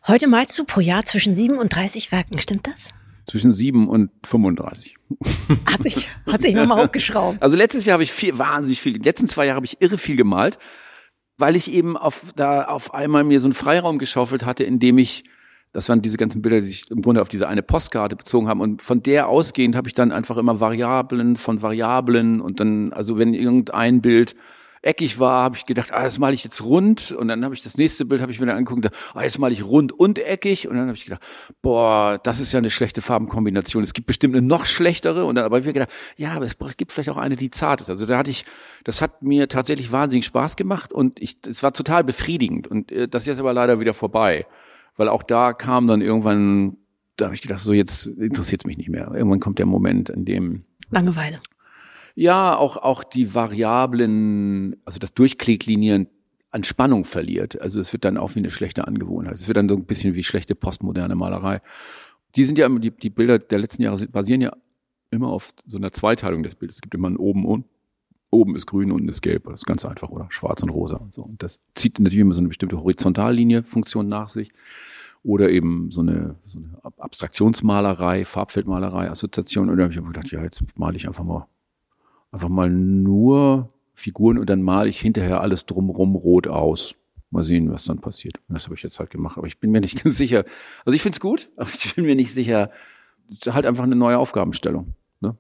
Heute 0.07 0.27
malst 0.27 0.59
du 0.59 0.65
pro 0.65 0.81
Jahr 0.81 1.03
zwischen 1.03 1.33
sieben 1.33 1.57
und 1.57 1.75
30 1.75 2.11
Werken, 2.11 2.38
stimmt 2.38 2.67
das? 2.67 2.89
Zwischen 3.25 3.51
sieben 3.51 3.89
und 3.89 4.11
35. 4.23 4.95
Hat 5.65 5.81
sich, 5.81 6.07
hat 6.27 6.43
sich 6.43 6.53
nochmal 6.53 6.83
hochgeschraubt. 6.83 7.41
Also 7.41 7.57
letztes 7.57 7.86
Jahr 7.86 7.93
habe 7.93 8.03
ich 8.03 8.11
viel, 8.11 8.38
wahnsinnig 8.38 8.81
viel, 8.81 8.93
die 8.93 8.99
letzten 8.99 9.27
zwei 9.27 9.47
Jahre 9.47 9.55
habe 9.55 9.65
ich 9.65 9.81
irre 9.81 9.97
viel 9.97 10.15
gemalt, 10.15 10.59
weil 11.39 11.55
ich 11.55 11.71
eben 11.71 11.97
auf, 11.97 12.33
da 12.36 12.65
auf 12.65 12.93
einmal 12.93 13.23
mir 13.23 13.39
so 13.39 13.47
einen 13.47 13.55
Freiraum 13.55 13.97
geschaufelt 13.97 14.45
hatte, 14.45 14.63
in 14.63 14.77
dem 14.77 14.99
ich 14.99 15.23
das 15.76 15.89
waren 15.89 16.01
diese 16.01 16.15
ganzen 16.15 16.41
Bilder, 16.41 16.61
die 16.61 16.67
sich 16.67 16.89
im 16.89 17.01
Grunde 17.01 17.21
auf 17.21 17.28
diese 17.28 17.49
eine 17.49 17.61
Postkarte 17.61 18.15
bezogen 18.15 18.47
haben. 18.47 18.61
Und 18.61 18.82
von 18.82 19.03
der 19.03 19.28
ausgehend 19.28 19.76
habe 19.76 19.89
ich 19.89 19.93
dann 19.93 20.13
einfach 20.13 20.38
immer 20.38 20.61
Variablen 20.61 21.36
von 21.36 21.61
Variablen 21.61 22.39
und 22.39 22.61
dann, 22.61 22.93
also 22.93 23.19
wenn 23.19 23.34
irgendein 23.34 24.01
Bild 24.01 24.38
eckig 24.82 25.19
war, 25.19 25.43
habe 25.43 25.57
ich 25.57 25.65
gedacht, 25.65 25.91
ah, 25.91 26.03
das 26.03 26.17
male 26.17 26.34
ich 26.34 26.45
jetzt 26.45 26.63
rund. 26.63 27.11
Und 27.11 27.28
dann 27.28 27.43
habe 27.43 27.53
ich 27.53 27.61
das 27.61 27.76
nächste 27.76 28.05
Bild, 28.05 28.21
habe 28.21 28.32
ich 28.32 28.39
mir 28.39 28.45
dann 28.45 28.55
angeguckt, 28.55 28.89
ah, 29.13 29.23
jetzt 29.23 29.38
male 29.38 29.53
ich 29.53 29.65
rund 29.65 29.91
und 29.91 30.17
eckig. 30.17 30.69
Und 30.69 30.78
dann 30.78 30.88
habe 30.88 30.95
ich 30.95 31.03
gedacht, 31.03 31.21
boah, 31.61 32.19
das 32.23 32.39
ist 32.39 32.53
ja 32.53 32.59
eine 32.59 32.69
schlechte 32.69 33.01
Farbenkombination. 33.01 33.84
Es 33.84 33.93
gibt 33.93 34.07
bestimmt 34.07 34.34
eine 34.34 34.47
noch 34.47 34.65
schlechtere. 34.65 35.26
Und 35.26 35.36
dann 35.36 35.43
aber 35.43 35.59
ich 35.59 35.65
mir 35.65 35.73
gedacht, 35.73 35.91
ja, 36.15 36.32
aber 36.32 36.45
es 36.45 36.55
gibt 36.78 36.93
vielleicht 36.93 37.09
auch 37.09 37.17
eine, 37.17 37.36
die 37.36 37.49
zart 37.49 37.82
ist. 37.82 37.89
Also 37.89 38.05
da 38.05 38.17
hatte 38.17 38.32
ich, 38.32 38.45
das 38.86 39.01
hat 39.01 39.23
mir 39.23 39.49
tatsächlich 39.49 39.91
wahnsinnig 39.91 40.26
Spaß 40.26 40.55
gemacht 40.55 40.93
und 40.93 41.21
ich, 41.21 41.36
es 41.45 41.63
war 41.63 41.73
total 41.73 42.05
befriedigend. 42.05 42.65
Und 42.65 42.93
äh, 42.93 43.09
das 43.09 43.23
ist 43.23 43.28
jetzt 43.28 43.39
aber 43.41 43.51
leider 43.51 43.82
wieder 43.82 43.93
vorbei 43.93 44.45
weil 44.96 45.10
auch 45.10 45.24
da 45.24 45.54
kam 45.54 45.88
dann 45.88 46.02
irgendwann, 46.02 46.78
da 47.18 47.26
habe 47.26 47.36
ich 47.36 47.41
gedacht, 47.41 47.60
so 47.60 47.74
jetzt 47.74 48.08
interessiert 48.08 48.62
es 48.62 48.66
mich 48.66 48.78
nicht 48.78 48.89
mehr. 48.89 49.12
Irgendwann 49.14 49.39
kommt 49.39 49.60
der 49.60 49.66
Moment, 49.66 50.10
in 50.10 50.26
dem 50.26 50.64
Langeweile. 50.91 51.39
Ja, 52.16 52.56
auch 52.56 52.78
auch 52.78 53.04
die 53.04 53.36
Variablen, 53.36 54.78
also 54.86 55.00
das 55.00 55.14
Durchklicklinieren 55.14 56.08
an 56.52 56.64
Spannung 56.64 57.04
verliert. 57.04 57.62
Also 57.62 57.82
es 57.82 57.91
wird 57.91 58.06
dann 58.06 58.18
auch 58.18 58.36
wie 58.36 58.39
eine 58.39 58.50
schlechte 58.50 58.88
Angewohnheit. 58.88 59.34
Es 59.34 59.48
wird 59.48 59.58
dann 59.58 59.68
so 59.68 59.76
ein 59.76 59.86
bisschen 59.86 60.16
wie 60.16 60.24
schlechte 60.24 60.56
postmoderne 60.56 61.16
Malerei. 61.16 61.62
Die 62.36 62.46
sind 62.46 62.58
ja 62.58 62.66
immer, 62.66 62.80
die, 62.80 62.91
die 62.91 63.10
Bilder 63.10 63.39
der 63.39 63.60
letzten 63.60 63.82
Jahre 63.82 64.08
basieren 64.08 64.39
ja 64.39 64.54
immer 65.12 65.28
auf 65.28 65.54
so 65.66 65.78
einer 65.78 65.91
Zweiteilung 65.91 66.43
des 66.43 66.56
Bildes. 66.56 66.78
Es 66.78 66.82
gibt 66.82 66.96
immer 66.96 67.10
ein 67.10 67.18
oben 67.18 67.46
und 67.46 67.66
oben 68.30 68.55
ist 68.55 68.65
grün, 68.65 68.91
unten 68.91 69.07
ist 69.09 69.21
gelb. 69.21 69.45
Das 69.45 69.61
ist 69.61 69.65
ganz 69.65 69.86
einfach, 69.86 70.09
oder? 70.09 70.28
Schwarz 70.30 70.61
und 70.63 70.69
rosa 70.69 70.97
und 70.97 71.13
so. 71.13 71.23
Und 71.23 71.41
das 71.41 71.59
zieht 71.73 71.99
natürlich 71.99 72.19
immer 72.19 72.34
so 72.34 72.41
eine 72.41 72.49
bestimmte 72.49 72.78
Horizontallinie 72.78 73.63
Funktion 73.63 74.07
nach 74.07 74.30
sich. 74.30 74.51
Oder 75.23 75.49
eben 75.49 75.89
so 75.91 76.01
eine, 76.01 76.36
so 76.45 76.59
eine 76.59 76.78
Abstraktionsmalerei, 76.99 78.26
Farbfeldmalerei, 78.26 79.09
Assoziation. 79.09 79.69
Und 79.69 79.78
dann 79.78 79.86
habe 79.86 79.99
ich 79.99 80.05
gedacht, 80.05 80.32
ja, 80.32 80.43
jetzt 80.43 80.63
male 80.76 80.97
ich 80.97 81.07
einfach 81.07 81.23
mal, 81.23 81.47
einfach 82.32 82.49
mal 82.49 82.69
nur 82.69 83.69
Figuren 83.95 84.38
und 84.38 84.49
dann 84.49 84.61
male 84.61 84.89
ich 84.89 84.99
hinterher 84.99 85.41
alles 85.41 85.65
drumrum 85.65 86.15
rot 86.15 86.47
aus. 86.47 86.95
Mal 87.32 87.43
sehen, 87.43 87.71
was 87.71 87.86
dann 87.86 87.99
passiert. 87.99 88.38
Und 88.47 88.53
das 88.53 88.65
habe 88.65 88.76
ich 88.76 88.84
jetzt 88.84 88.99
halt 88.99 89.09
gemacht. 89.09 89.38
Aber 89.38 89.47
ich 89.47 89.59
bin 89.59 89.71
mir 89.71 89.82
nicht 89.82 90.03
ganz 90.03 90.17
sicher. 90.17 90.43
Also 90.86 90.95
ich 90.95 91.01
finde 91.01 91.15
es 91.15 91.19
gut, 91.19 91.49
aber 91.55 91.69
ich 91.73 91.95
bin 91.95 92.05
mir 92.05 92.15
nicht 92.15 92.32
sicher. 92.32 92.69
Es 93.32 93.47
ist 93.47 93.53
halt 93.53 93.65
einfach 93.65 93.84
eine 93.84 93.95
neue 93.95 94.19
Aufgabenstellung. 94.19 94.93
Ne? 95.21 95.36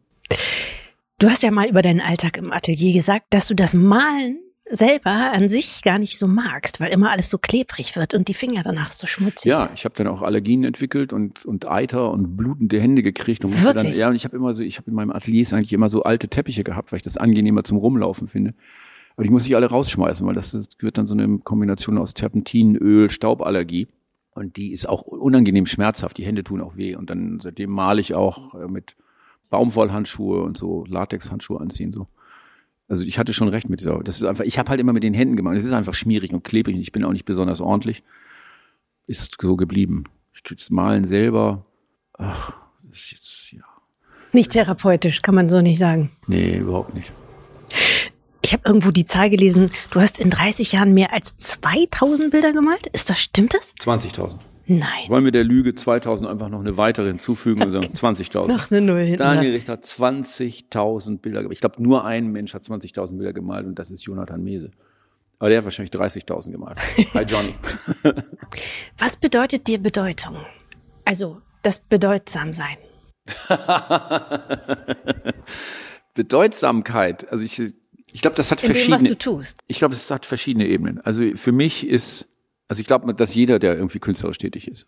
Du 1.17 1.29
hast 1.29 1.43
ja 1.43 1.51
mal 1.51 1.69
über 1.69 1.81
deinen 1.81 2.01
Alltag 2.01 2.37
im 2.37 2.51
Atelier 2.51 2.93
gesagt, 2.93 3.27
dass 3.29 3.47
du 3.47 3.55
das 3.55 3.73
Malen 3.73 4.39
selber 4.69 5.31
an 5.31 5.47
sich 5.47 5.81
gar 5.83 5.99
nicht 5.99 6.17
so 6.17 6.27
magst, 6.27 6.79
weil 6.79 6.91
immer 6.91 7.11
alles 7.11 7.29
so 7.29 7.37
klebrig 7.37 7.95
wird 7.95 8.13
und 8.13 8.27
die 8.27 8.33
Finger 8.33 8.63
danach 8.63 8.91
so 8.91 9.05
schmutzig 9.05 9.51
Ja, 9.51 9.69
ich 9.75 9.85
habe 9.85 9.95
dann 9.95 10.07
auch 10.07 10.23
Allergien 10.23 10.63
entwickelt 10.63 11.13
und 11.13 11.45
und 11.45 11.69
Eiter 11.69 12.11
und 12.11 12.35
blutende 12.35 12.81
Hände 12.81 13.03
gekriegt 13.03 13.45
und 13.45 13.51
musste 13.51 13.67
Wirklich? 13.67 13.91
dann 13.91 13.99
ja 13.99 14.09
und 14.09 14.15
ich 14.15 14.25
habe 14.25 14.35
immer 14.35 14.53
so 14.53 14.63
ich 14.63 14.77
habe 14.77 14.89
in 14.89 14.95
meinem 14.95 15.11
Atelier 15.11 15.45
eigentlich 15.53 15.71
immer 15.71 15.87
so 15.87 16.03
alte 16.03 16.27
Teppiche 16.27 16.63
gehabt, 16.63 16.91
weil 16.91 16.97
ich 16.97 17.03
das 17.03 17.17
angenehmer 17.17 17.63
zum 17.63 17.77
rumlaufen 17.77 18.27
finde. 18.27 18.55
Aber 19.15 19.23
die 19.23 19.29
muss 19.29 19.45
ich 19.45 19.55
alle 19.55 19.67
rausschmeißen, 19.67 20.27
weil 20.27 20.35
das, 20.35 20.51
das 20.51 20.67
wird 20.79 20.97
dann 20.97 21.07
so 21.07 21.13
eine 21.13 21.37
Kombination 21.37 21.97
aus 21.97 22.13
Terpentin, 22.13 22.75
Öl, 22.75 23.09
Stauballergie 23.09 23.87
und 24.31 24.57
die 24.57 24.71
ist 24.71 24.89
auch 24.89 25.03
unangenehm 25.03 25.67
schmerzhaft, 25.67 26.17
die 26.17 26.25
Hände 26.25 26.43
tun 26.43 26.59
auch 26.59 26.75
weh 26.75 26.95
und 26.95 27.09
dann 27.09 27.39
seitdem 27.41 27.69
male 27.69 28.01
ich 28.01 28.15
auch 28.15 28.55
äh, 28.55 28.67
mit 28.67 28.95
Baumwollhandschuhe 29.55 30.41
und 30.41 30.57
so 30.57 30.83
Latexhandschuhe 30.85 31.61
anziehen 31.61 31.93
so. 31.93 32.07
Also 32.89 33.05
ich 33.05 33.17
hatte 33.17 33.31
schon 33.31 33.47
recht 33.47 33.69
mit 33.69 33.79
dieser. 33.79 34.03
Das 34.03 34.17
ist 34.17 34.25
einfach. 34.25 34.43
Ich 34.43 34.59
habe 34.59 34.69
halt 34.69 34.81
immer 34.81 34.91
mit 34.91 35.03
den 35.03 35.13
Händen 35.13 35.37
gemacht. 35.37 35.55
Es 35.55 35.63
ist 35.63 35.71
einfach 35.71 35.93
schmierig 35.93 36.33
und 36.33 36.43
klebrig 36.43 36.75
und 36.75 36.81
ich 36.81 36.91
bin 36.91 37.05
auch 37.05 37.13
nicht 37.13 37.23
besonders 37.23 37.61
ordentlich. 37.61 38.03
Ist 39.07 39.37
so 39.39 39.55
geblieben. 39.55 40.03
Ich 40.33 40.43
das 40.43 40.69
Malen 40.71 41.07
selber. 41.07 41.65
Ach, 42.17 42.53
das 42.83 42.99
ist 42.99 43.11
jetzt 43.11 43.51
ja. 43.53 43.63
Nicht 44.33 44.51
therapeutisch, 44.51 45.21
kann 45.21 45.35
man 45.35 45.49
so 45.49 45.61
nicht 45.61 45.79
sagen. 45.79 46.11
Nee, 46.27 46.57
überhaupt 46.57 46.93
nicht. 46.93 47.13
Ich 48.41 48.51
habe 48.51 48.63
irgendwo 48.65 48.91
die 48.91 49.05
Zahl 49.05 49.29
gelesen, 49.29 49.71
du 49.91 50.01
hast 50.01 50.19
in 50.19 50.29
30 50.29 50.73
Jahren 50.73 50.93
mehr 50.93 51.13
als 51.13 51.37
2000 51.37 52.29
Bilder 52.29 52.51
gemalt. 52.51 52.87
Ist 52.87 53.09
das, 53.09 53.19
stimmt 53.19 53.53
das? 53.53 53.73
20.000. 53.77 54.37
Nein. 54.67 55.09
Wollen 55.09 55.25
wir 55.25 55.31
der 55.31 55.43
Lüge 55.43 55.75
2000 55.75 56.29
einfach 56.29 56.49
noch 56.49 56.59
eine 56.59 56.75
weitere 56.77 57.07
hinzufügen 57.07 57.61
und 57.63 57.69
sagen 57.69 57.85
20.000? 57.93 58.47
noch 58.47 58.71
eine 58.71 58.81
Null 58.81 59.01
hinten. 59.01 59.17
Daniel 59.17 59.53
Richter 59.53 59.73
hat 59.73 59.83
20.000 59.85 61.19
Bilder 61.19 61.41
gemalt. 61.41 61.53
Ich 61.53 61.61
glaube, 61.61 61.81
nur 61.81 62.03
ein 62.05 62.27
Mensch 62.31 62.53
hat 62.53 62.63
20.000 62.63 63.17
Bilder 63.17 63.33
gemalt 63.33 63.65
und 63.67 63.77
das 63.77 63.91
ist 63.91 64.03
Jonathan 64.03 64.43
Mese. 64.43 64.71
Aber 65.37 65.49
der 65.49 65.59
hat 65.59 65.65
wahrscheinlich 65.65 65.93
30.000 65.93 66.51
gemalt. 66.51 66.77
Hi 67.13 67.23
Johnny. 67.23 67.53
Was 68.97 69.17
bedeutet 69.17 69.67
dir 69.67 69.77
Bedeutung? 69.79 70.37
Also 71.03 71.41
das 71.61 71.79
Bedeutsamsein. 71.79 72.77
Bedeutsamkeit. 76.13 77.29
Also 77.31 77.43
ich, 77.43 77.59
ich 78.11 78.21
glaube, 78.21 78.35
das 78.35 78.51
hat 78.51 78.63
In 78.63 78.67
verschiedene. 78.67 78.97
Dem, 78.97 79.03
was 79.03 79.09
du 79.09 79.17
tust. 79.17 79.57
Ich 79.67 79.77
glaube, 79.79 79.93
es 79.93 80.09
hat 80.09 80.25
verschiedene 80.25 80.67
Ebenen. 80.67 81.01
Also 81.01 81.21
für 81.35 81.51
mich 81.51 81.87
ist 81.87 82.27
also 82.67 82.79
ich 82.79 82.87
glaube, 82.87 83.13
dass 83.13 83.35
jeder, 83.35 83.59
der 83.59 83.75
irgendwie 83.75 83.99
künstlerisch 83.99 84.37
tätig 84.37 84.67
ist, 84.67 84.87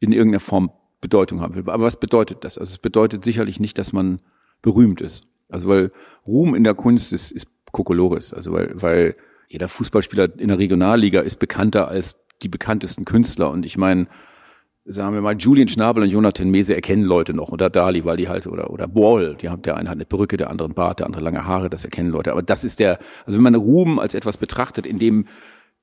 in 0.00 0.12
irgendeiner 0.12 0.40
Form 0.40 0.70
Bedeutung 1.00 1.40
haben 1.40 1.54
will. 1.54 1.68
Aber 1.68 1.84
was 1.84 2.00
bedeutet 2.00 2.44
das? 2.44 2.56
Also 2.56 2.72
es 2.72 2.78
bedeutet 2.78 3.24
sicherlich 3.24 3.60
nicht, 3.60 3.76
dass 3.76 3.92
man 3.92 4.20
berühmt 4.62 5.02
ist. 5.02 5.24
Also 5.50 5.68
weil 5.68 5.92
Ruhm 6.26 6.54
in 6.54 6.64
der 6.64 6.74
Kunst 6.74 7.12
ist, 7.12 7.30
ist 7.30 7.46
Kokolores. 7.72 8.32
Also 8.32 8.52
weil, 8.52 8.72
weil 8.74 9.16
jeder 9.48 9.68
Fußballspieler 9.68 10.38
in 10.38 10.48
der 10.48 10.58
Regionalliga 10.58 11.20
ist 11.20 11.38
bekannter 11.38 11.88
als 11.88 12.16
die 12.42 12.48
bekanntesten 12.48 13.04
Künstler. 13.04 13.50
Und 13.50 13.66
ich 13.66 13.76
meine, 13.76 14.08
sagen 14.86 15.14
wir 15.14 15.20
mal, 15.20 15.36
Julian 15.36 15.68
Schnabel 15.68 16.02
und 16.02 16.08
Jonathan 16.08 16.50
Mese 16.50 16.74
erkennen 16.74 17.04
Leute 17.04 17.34
noch 17.34 17.50
oder 17.50 17.68
Dali, 17.68 18.04
weil 18.04 18.16
die 18.16 18.28
halt, 18.28 18.46
oder, 18.46 18.70
oder 18.70 18.94
Wall, 18.94 19.36
die 19.36 19.50
haben, 19.50 19.62
der 19.62 19.76
eine 19.76 19.90
hat 19.90 19.96
eine 19.96 20.06
Perücke, 20.06 20.36
der 20.36 20.50
andere 20.50 20.66
einen 20.66 20.74
Bart, 20.74 21.00
der 21.00 21.06
andere 21.06 21.22
lange 21.22 21.46
Haare, 21.46 21.68
das 21.68 21.84
erkennen 21.84 22.10
Leute. 22.10 22.32
Aber 22.32 22.42
das 22.42 22.64
ist 22.64 22.80
der, 22.80 22.98
also 23.26 23.36
wenn 23.36 23.44
man 23.44 23.54
Ruhm 23.54 23.98
als 23.98 24.14
etwas 24.14 24.38
betrachtet, 24.38 24.86
in 24.86 24.98
dem 24.98 25.26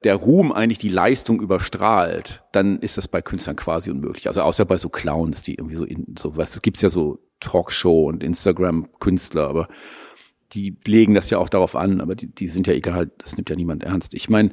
der 0.04 0.16
Ruhm 0.16 0.52
eigentlich 0.52 0.80
die 0.80 0.90
Leistung 0.90 1.42
überstrahlt, 1.42 2.44
dann 2.52 2.80
ist 2.80 2.98
das 2.98 3.08
bei 3.08 3.22
Künstlern 3.22 3.56
quasi 3.56 3.92
unmöglich. 3.92 4.28
Also 4.28 4.42
außer 4.42 4.66
bei 4.66 4.78
so 4.78 4.90
Clowns, 4.90 5.44
die 5.44 5.56
irgendwie 5.56 5.76
so 5.76 5.84
in 5.84 6.16
so 6.18 6.36
was, 6.38 6.56
es 6.56 6.62
gibt 6.62 6.82
ja 6.82 6.90
so 6.90 7.20
Talkshow 7.40 8.08
und 8.08 8.24
Instagram-Künstler, 8.24 9.48
aber 9.48 9.68
die 10.54 10.76
legen 10.86 11.14
das 11.14 11.30
ja 11.30 11.38
auch 11.38 11.50
darauf 11.50 11.76
an, 11.76 12.02
aber 12.02 12.16
die, 12.16 12.28
die 12.28 12.48
sind 12.48 12.68
ja 12.68 12.74
egal, 12.74 13.12
das 13.20 13.38
nimmt 13.38 13.50
ja 13.50 13.56
niemand 13.56 13.84
ernst. 13.84 14.14
Ich 14.14 14.30
meine, 14.30 14.52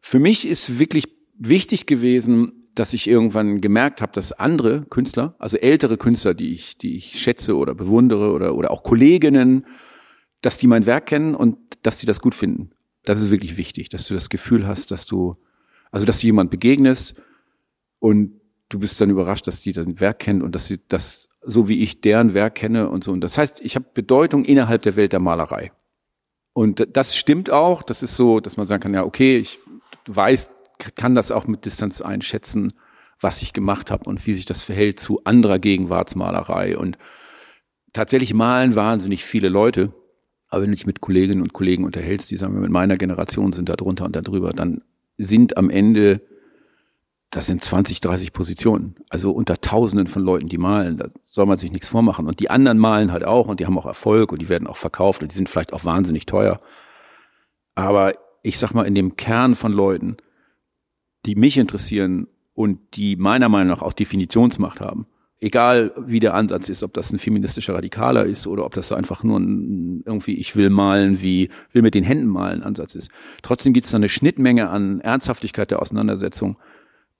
für 0.00 0.18
mich 0.18 0.46
ist 0.46 0.78
wirklich 0.78 1.04
wichtig 1.36 1.86
gewesen, 1.86 2.60
dass 2.74 2.92
ich 2.92 3.08
irgendwann 3.08 3.60
gemerkt 3.60 4.00
habe, 4.00 4.12
dass 4.12 4.32
andere 4.32 4.82
Künstler, 4.86 5.34
also 5.38 5.56
ältere 5.56 5.98
Künstler, 5.98 6.34
die 6.34 6.54
ich, 6.54 6.78
die 6.78 6.96
ich 6.96 7.20
schätze 7.20 7.56
oder 7.56 7.74
bewundere 7.74 8.32
oder, 8.32 8.54
oder 8.54 8.70
auch 8.70 8.82
Kolleginnen, 8.82 9.66
dass 10.40 10.56
die 10.56 10.66
mein 10.66 10.86
Werk 10.86 11.06
kennen 11.06 11.34
und 11.34 11.58
dass 11.82 11.98
sie 11.98 12.06
das 12.06 12.20
gut 12.20 12.34
finden. 12.34 12.70
Das 13.04 13.20
ist 13.20 13.30
wirklich 13.30 13.56
wichtig, 13.56 13.88
dass 13.88 14.06
du 14.06 14.14
das 14.14 14.28
Gefühl 14.28 14.66
hast, 14.66 14.90
dass 14.90 15.06
du, 15.06 15.36
also 15.90 16.06
dass 16.06 16.20
du 16.20 16.26
jemand 16.26 16.50
begegnest 16.50 17.20
und 17.98 18.40
du 18.68 18.78
bist 18.78 19.00
dann 19.00 19.10
überrascht, 19.10 19.46
dass 19.46 19.60
die 19.60 19.72
dein 19.72 20.00
Werk 20.00 20.20
kennen 20.20 20.42
und 20.42 20.54
dass 20.54 20.66
sie 20.66 20.80
das 20.88 21.28
so 21.42 21.68
wie 21.68 21.82
ich 21.82 22.00
deren 22.00 22.34
Werk 22.34 22.56
kenne 22.56 22.88
und 22.88 23.04
so. 23.04 23.12
Und 23.12 23.22
das 23.22 23.38
heißt, 23.38 23.60
ich 23.62 23.74
habe 23.74 23.86
Bedeutung 23.94 24.44
innerhalb 24.44 24.82
der 24.82 24.96
Welt 24.96 25.12
der 25.12 25.20
Malerei. 25.20 25.72
Und 26.52 26.86
das 26.94 27.16
stimmt 27.16 27.50
auch. 27.50 27.82
Das 27.82 28.02
ist 28.02 28.16
so, 28.16 28.40
dass 28.40 28.56
man 28.56 28.66
sagen 28.66 28.82
kann, 28.82 28.94
ja, 28.94 29.04
okay, 29.04 29.38
ich 29.38 29.58
weiß, 30.06 30.50
kann 30.94 31.14
das 31.14 31.30
auch 31.30 31.46
mit 31.46 31.64
Distanz 31.64 32.00
einschätzen, 32.00 32.74
was 33.20 33.42
ich 33.42 33.52
gemacht 33.52 33.90
habe 33.90 34.04
und 34.04 34.26
wie 34.26 34.32
sich 34.32 34.46
das 34.46 34.62
verhält 34.62 34.98
zu 34.98 35.22
anderer 35.24 35.58
Gegenwartsmalerei. 35.58 36.76
Und 36.76 36.98
tatsächlich 37.92 38.34
malen 38.34 38.76
wahnsinnig 38.76 39.24
viele 39.24 39.48
Leute. 39.48 39.92
Aber 40.50 40.62
wenn 40.62 40.70
du 40.70 40.76
dich 40.76 40.86
mit 40.86 41.00
Kolleginnen 41.00 41.42
und 41.42 41.52
Kollegen 41.52 41.84
unterhältst, 41.84 42.30
die 42.30 42.36
sagen 42.36 42.54
wir 42.54 42.60
mit 42.60 42.70
meiner 42.70 42.96
Generation 42.96 43.52
sind 43.52 43.68
da 43.68 43.76
drunter 43.76 44.04
und 44.04 44.16
da 44.16 44.20
drüber, 44.20 44.52
dann 44.52 44.82
sind 45.16 45.56
am 45.56 45.70
Ende, 45.70 46.22
das 47.30 47.46
sind 47.46 47.62
20, 47.62 48.00
30 48.00 48.32
Positionen. 48.32 48.96
Also 49.08 49.30
unter 49.30 49.60
Tausenden 49.60 50.08
von 50.08 50.22
Leuten, 50.22 50.48
die 50.48 50.58
malen, 50.58 50.98
da 50.98 51.08
soll 51.24 51.46
man 51.46 51.56
sich 51.56 51.70
nichts 51.70 51.88
vormachen. 51.88 52.26
Und 52.26 52.40
die 52.40 52.50
anderen 52.50 52.78
malen 52.78 53.12
halt 53.12 53.24
auch 53.24 53.46
und 53.46 53.60
die 53.60 53.66
haben 53.66 53.78
auch 53.78 53.86
Erfolg 53.86 54.32
und 54.32 54.42
die 54.42 54.48
werden 54.48 54.66
auch 54.66 54.76
verkauft 54.76 55.22
und 55.22 55.30
die 55.30 55.36
sind 55.36 55.48
vielleicht 55.48 55.72
auch 55.72 55.84
wahnsinnig 55.84 56.26
teuer. 56.26 56.60
Aber 57.76 58.14
ich 58.42 58.58
sag 58.58 58.74
mal, 58.74 58.86
in 58.86 58.96
dem 58.96 59.16
Kern 59.16 59.54
von 59.54 59.72
Leuten, 59.72 60.16
die 61.26 61.36
mich 61.36 61.58
interessieren 61.58 62.26
und 62.54 62.96
die 62.96 63.14
meiner 63.14 63.48
Meinung 63.48 63.68
nach 63.68 63.82
auch 63.82 63.92
Definitionsmacht 63.92 64.80
haben, 64.80 65.06
egal 65.40 65.92
wie 65.96 66.20
der 66.20 66.34
Ansatz 66.34 66.68
ist, 66.68 66.82
ob 66.82 66.92
das 66.92 67.12
ein 67.12 67.18
feministischer 67.18 67.74
Radikaler 67.74 68.26
ist 68.26 68.46
oder 68.46 68.64
ob 68.64 68.74
das 68.74 68.88
so 68.88 68.94
einfach 68.94 69.24
nur 69.24 69.38
ein 69.40 70.02
irgendwie 70.04 70.34
ich 70.34 70.54
will 70.54 70.70
malen 70.70 71.20
wie 71.22 71.48
will 71.72 71.82
mit 71.82 71.94
den 71.94 72.04
Händen 72.04 72.28
malen 72.28 72.62
Ansatz 72.62 72.94
ist. 72.94 73.10
Trotzdem 73.42 73.72
gibt 73.72 73.86
es 73.86 73.90
da 73.90 73.96
eine 73.96 74.08
Schnittmenge 74.08 74.68
an 74.68 75.00
Ernsthaftigkeit 75.00 75.70
der 75.70 75.80
Auseinandersetzung 75.80 76.58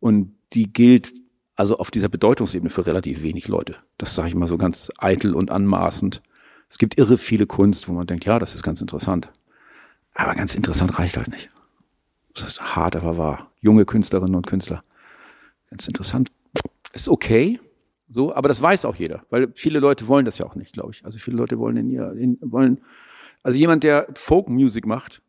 und 0.01 0.35
die 0.53 0.73
gilt 0.73 1.14
also 1.57 1.79
auf 1.79 1.91
dieser 1.91 2.09
Bedeutungsebene 2.09 2.71
für 2.71 2.87
relativ 2.87 3.23
wenig 3.23 3.49
Leute. 3.49 3.77
Das 3.99 4.14
sage 4.14 4.29
ich 4.29 4.35
mal 4.35 4.47
so 4.47 4.59
ganz 4.59 4.91
eitel 4.99 5.35
und 5.35 5.51
anmaßend. 5.51 6.23
Es 6.68 6.79
gibt 6.79 6.99
irre 6.99 7.18
viele 7.18 7.47
Kunst, 7.47 7.89
wo 7.89 7.93
man 7.93 8.07
denkt, 8.07 8.25
ja, 8.25 8.39
das 8.39 8.55
ist 8.55 8.62
ganz 8.62 8.81
interessant. 8.81 9.29
Aber 10.14 10.35
ganz 10.35 10.55
interessant 10.55 10.99
reicht 10.99 11.16
halt 11.16 11.29
nicht. 11.29 11.51
Das 12.35 12.45
ist 12.45 12.77
hart, 12.77 12.97
aber 12.97 13.18
wahr. 13.18 13.51
Junge 13.61 13.85
Künstlerinnen 13.85 14.35
und 14.37 14.47
Künstler. 14.47 14.83
Ganz 15.68 15.87
interessant. 15.87 16.31
Ist 16.93 17.09
okay, 17.09 17.61
so, 18.12 18.34
aber 18.34 18.48
das 18.48 18.61
weiß 18.61 18.86
auch 18.86 18.96
jeder, 18.96 19.24
weil 19.30 19.52
viele 19.54 19.78
Leute 19.78 20.08
wollen 20.08 20.24
das 20.24 20.38
ja 20.38 20.44
auch 20.44 20.56
nicht, 20.56 20.72
glaube 20.72 20.90
ich. 20.92 21.04
Also 21.04 21.18
viele 21.18 21.36
Leute 21.36 21.61
wollen 21.61 21.76
in 21.76 21.88
ihr, 21.88 22.12
in, 22.12 22.38
wollen, 22.42 22.80
also 23.44 23.56
jemand, 23.56 23.84
der 23.84 24.08
Folk 24.14 24.48
Music 24.48 24.84
macht, 24.84 25.22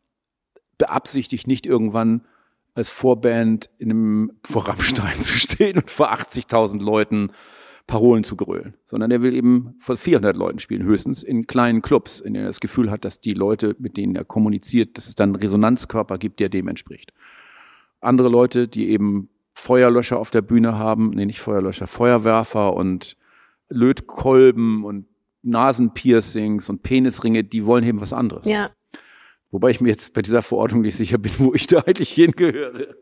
beabsichtigt 0.78 1.46
nicht 1.46 1.64
irgendwann 1.64 2.26
als 2.74 2.88
Vorband 2.88 3.70
in 3.78 3.90
einem 3.90 4.32
vor 4.44 4.64
zu 4.64 5.38
stehen 5.38 5.76
und 5.78 5.90
vor 5.90 6.12
80.000 6.12 6.82
Leuten 6.82 7.30
Parolen 7.86 8.24
zu 8.24 8.36
grölen, 8.36 8.74
sondern 8.84 9.12
er 9.12 9.22
will 9.22 9.34
eben 9.34 9.74
vor 9.78 9.96
400 9.96 10.36
Leuten 10.36 10.58
spielen, 10.58 10.82
höchstens 10.82 11.22
in 11.22 11.46
kleinen 11.46 11.82
Clubs, 11.82 12.18
in 12.18 12.34
denen 12.34 12.46
er 12.46 12.48
das 12.48 12.60
Gefühl 12.60 12.90
hat, 12.90 13.04
dass 13.04 13.20
die 13.20 13.34
Leute, 13.34 13.76
mit 13.78 13.96
denen 13.96 14.16
er 14.16 14.24
kommuniziert, 14.24 14.96
dass 14.96 15.08
es 15.08 15.14
dann 15.14 15.30
einen 15.30 15.42
Resonanzkörper 15.42 16.18
gibt, 16.18 16.40
der 16.40 16.48
dem 16.48 16.68
entspricht. 16.68 17.12
Andere 18.00 18.28
Leute, 18.28 18.66
die 18.66 18.88
eben 18.88 19.28
Feuerlöscher 19.54 20.18
auf 20.18 20.30
der 20.30 20.42
Bühne 20.42 20.78
haben, 20.78 21.10
nee, 21.10 21.26
nicht 21.26 21.40
Feuerlöscher, 21.40 21.86
Feuerwerfer 21.86 22.74
und 22.74 23.16
Lötkolben 23.68 24.84
und 24.84 25.06
Nasenpiercings 25.42 26.68
und 26.68 26.82
Penisringe, 26.82 27.44
die 27.44 27.66
wollen 27.66 27.84
eben 27.84 28.00
was 28.00 28.12
anderes. 28.12 28.46
Ja. 28.46 28.70
Wobei 29.50 29.70
ich 29.70 29.80
mir 29.80 29.90
jetzt 29.90 30.14
bei 30.14 30.22
dieser 30.22 30.42
Verordnung 30.42 30.82
nicht 30.82 30.96
sicher 30.96 31.18
bin, 31.18 31.32
wo 31.38 31.54
ich 31.54 31.66
da 31.66 31.80
eigentlich 31.80 32.10
hingehöre. 32.12 32.94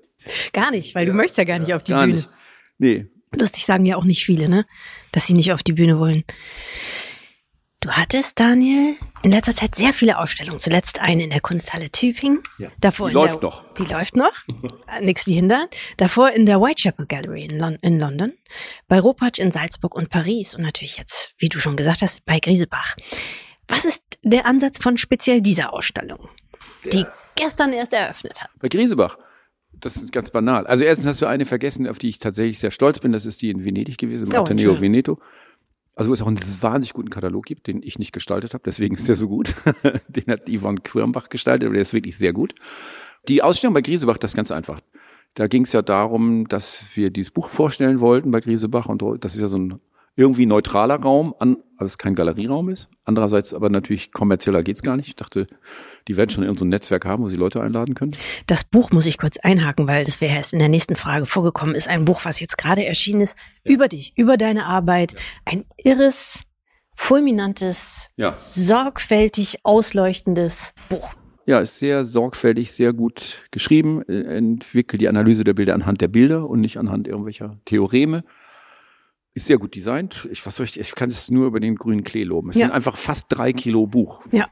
Gar 0.53 0.71
nicht, 0.73 0.95
weil 0.95 1.07
ja, 1.07 1.13
du 1.13 1.17
möchtest 1.17 1.39
ja 1.39 1.45
gar 1.45 1.59
nicht 1.59 1.73
auf 1.75 1.83
die 1.83 1.93
gar 1.93 2.05
Bühne. 2.05 2.17
Nicht. 2.17 2.31
Nee. 2.79 3.07
Lustig 3.33 3.65
sagen 3.65 3.87
ja 3.87 3.97
auch 3.97 4.05
nicht 4.05 4.25
viele, 4.25 4.49
ne? 4.49 4.67
Dass 5.13 5.27
sie 5.27 5.35
nicht 5.35 5.53
auf 5.53 5.63
die 5.63 5.73
Bühne 5.73 5.99
wollen. 5.99 6.25
Du 7.83 7.91
hattest, 7.93 8.39
Daniel, 8.39 8.95
in 9.23 9.31
letzter 9.31 9.57
Zeit 9.57 9.75
sehr 9.75 9.95
viele 9.95 10.19
Ausstellungen. 10.19 10.59
Zuletzt 10.59 11.01
eine 11.01 11.25
in 11.25 11.31
der 11.31 11.41
Kunsthalle 11.41 11.89
Tübingen. 11.89 12.43
Ja, 12.59 12.69
Davor 12.79 13.09
die 13.09 13.15
läuft 13.15 13.37
der, 13.37 13.43
noch. 13.43 13.75
Die 13.75 13.85
läuft 13.85 14.17
noch. 14.17 14.35
Nichts 15.01 15.27
wie 15.27 15.33
hindern. 15.33 15.67
Davor 15.97 16.31
in 16.31 16.45
der 16.45 16.61
Whitechapel 16.61 17.07
Gallery 17.07 17.45
in, 17.45 17.59
Lon 17.59 17.79
in 17.81 17.99
London. 17.99 18.35
Bei 18.87 19.01
Ropatsch 19.01 19.39
in 19.39 19.51
Salzburg 19.51 19.95
und 19.95 20.11
Paris. 20.11 20.55
Und 20.55 20.63
natürlich 20.63 20.99
jetzt, 20.99 21.33
wie 21.39 21.49
du 21.49 21.59
schon 21.59 21.79
gesagt 21.79 22.03
hast, 22.03 22.23
bei 22.27 22.39
Griesebach. 22.39 22.97
Was 23.67 23.87
ist 23.87 24.03
der 24.23 24.45
Ansatz 24.45 24.79
von 24.79 24.99
speziell 24.99 25.41
dieser 25.41 25.73
Ausstellung, 25.73 26.29
ja. 26.85 26.91
die 26.91 27.07
gestern 27.35 27.73
erst 27.73 27.95
eröffnet 27.95 28.43
hat? 28.43 28.51
Bei 28.59 28.69
Griesebach. 28.69 29.17
Das 29.73 29.97
ist 29.97 30.13
ganz 30.13 30.31
banal. 30.31 30.67
Also 30.67 30.85
erstens 30.85 31.07
hast 31.07 31.23
du 31.23 31.27
eine 31.27 31.47
vergessen, 31.47 31.89
auf 31.89 31.99
die 31.99 32.11
ich 32.11 32.19
tatsächlich 32.19 32.59
sehr 32.59 32.73
stolz 32.73 32.99
bin. 32.99 33.13
Das 33.13 33.25
ist 33.25 33.41
die 33.41 33.49
in 33.49 33.65
Venedig 33.65 33.97
gewesen, 33.97 34.29
im 34.31 34.39
oh, 34.39 34.81
Veneto. 34.81 35.19
Also 36.01 36.09
wo 36.09 36.15
es 36.15 36.23
auch 36.23 36.29
einen 36.29 36.39
wahnsinnig 36.63 36.95
guten 36.95 37.11
Katalog 37.11 37.45
gibt, 37.45 37.67
den 37.67 37.83
ich 37.83 37.99
nicht 37.99 38.13
gestaltet 38.13 38.55
habe, 38.55 38.63
deswegen 38.65 38.95
ist 38.95 39.07
der 39.07 39.17
so 39.17 39.29
gut. 39.29 39.55
den 40.09 40.25
hat 40.29 40.49
Yvonne 40.49 40.81
Quirmbach 40.83 41.29
gestaltet, 41.29 41.67
aber 41.67 41.75
der 41.75 41.83
ist 41.83 41.93
wirklich 41.93 42.17
sehr 42.17 42.33
gut. 42.33 42.55
Die 43.29 43.43
Ausstellung 43.43 43.75
bei 43.75 43.83
Griesebach, 43.83 44.17
das 44.17 44.31
ist 44.31 44.37
ganz 44.37 44.51
einfach. 44.51 44.81
Da 45.35 45.47
ging 45.47 45.65
es 45.65 45.75
ja 45.75 45.83
darum, 45.83 46.49
dass 46.49 46.85
wir 46.95 47.11
dieses 47.11 47.31
Buch 47.31 47.51
vorstellen 47.51 48.01
wollten 48.01 48.31
bei 48.31 48.41
Griesebach 48.41 48.87
und 48.87 49.05
das 49.23 49.35
ist 49.35 49.43
ja 49.43 49.47
so 49.47 49.59
ein 49.59 49.79
irgendwie 50.17 50.47
neutraler 50.47 50.97
Raum, 50.97 51.35
an, 51.39 51.57
weil 51.79 51.87
es 51.87 51.97
kein 51.97 52.15
Galerieraum 52.15 52.69
ist. 52.69 52.89
Andererseits 53.05 53.55
aber 53.55 53.71
natürlich 53.71 54.13
kommerzieller 54.13 54.63
geht's 54.63 54.83
gar 54.83 54.97
nicht. 54.97 55.09
Ich 55.09 55.17
dachte, 55.17 55.47
die 56.09 56.17
werden 56.17 56.31
schon 56.31 56.45
irgendein 56.45 56.59
so 56.59 56.65
Netzwerk 56.67 57.05
haben, 57.05 57.23
wo 57.23 57.29
sie 57.29 57.37
Leute 57.37 57.61
einladen 57.61 57.95
können. 57.95 58.13
Das 58.47 58.65
Buch 58.65 58.91
muss 58.91 59.07
ich 59.07 59.19
kurz 59.19 59.39
einhaken, 59.39 59.87
weil 59.87 60.05
das 60.05 60.21
wäre 60.21 60.35
erst 60.35 60.53
in 60.53 60.59
der 60.59 60.69
nächsten 60.69 60.97
Frage 60.97 61.27
vorgekommen, 61.27 61.75
ist 61.75 61.89
ein 61.89 62.05
Buch, 62.05 62.25
was 62.25 62.41
jetzt 62.41 62.59
gerade 62.59 62.85
erschienen 62.85 63.23
ist, 63.23 63.37
ja. 63.65 63.73
über 63.73 63.89
dich, 63.89 64.13
über 64.17 64.37
deine 64.37 64.67
Arbeit. 64.67 65.13
Ja. 65.13 65.19
Ein 65.47 65.65
irres, 65.79 66.43
fulminantes, 66.97 68.09
ja. 68.17 68.35
sorgfältig 68.35 69.61
ausleuchtendes 69.63 70.75
Buch. 70.89 71.15
Ja, 71.47 71.61
ist 71.61 71.79
sehr 71.79 72.05
sorgfältig, 72.05 72.73
sehr 72.73 72.93
gut 72.93 73.49
geschrieben, 73.51 74.03
äh, 74.07 74.37
entwickelt 74.37 75.01
die 75.01 75.09
Analyse 75.09 75.45
der 75.45 75.55
Bilder 75.55 75.75
anhand 75.75 76.01
der 76.01 76.09
Bilder 76.09 76.49
und 76.49 76.61
nicht 76.61 76.77
anhand 76.77 77.09
irgendwelcher 77.09 77.59
Theoreme. 77.65 78.25
Ist 79.41 79.47
sehr 79.47 79.57
gut 79.57 79.75
designt. 79.75 80.29
Ich, 80.31 80.45
was 80.45 80.57
soll 80.57 80.67
ich, 80.67 80.79
ich 80.79 80.95
kann 80.95 81.09
es 81.09 81.31
nur 81.31 81.47
über 81.47 81.61
den 81.61 81.77
grünen 81.77 82.05
Klee 82.05 82.25
loben. 82.25 82.51
Es 82.51 82.57
ja. 82.57 82.67
sind 82.67 82.75
einfach 82.75 82.99
fast 82.99 83.25
drei 83.31 83.55
Kilo 83.55 83.87
Buch. 83.87 84.21
Ja. 84.33 84.45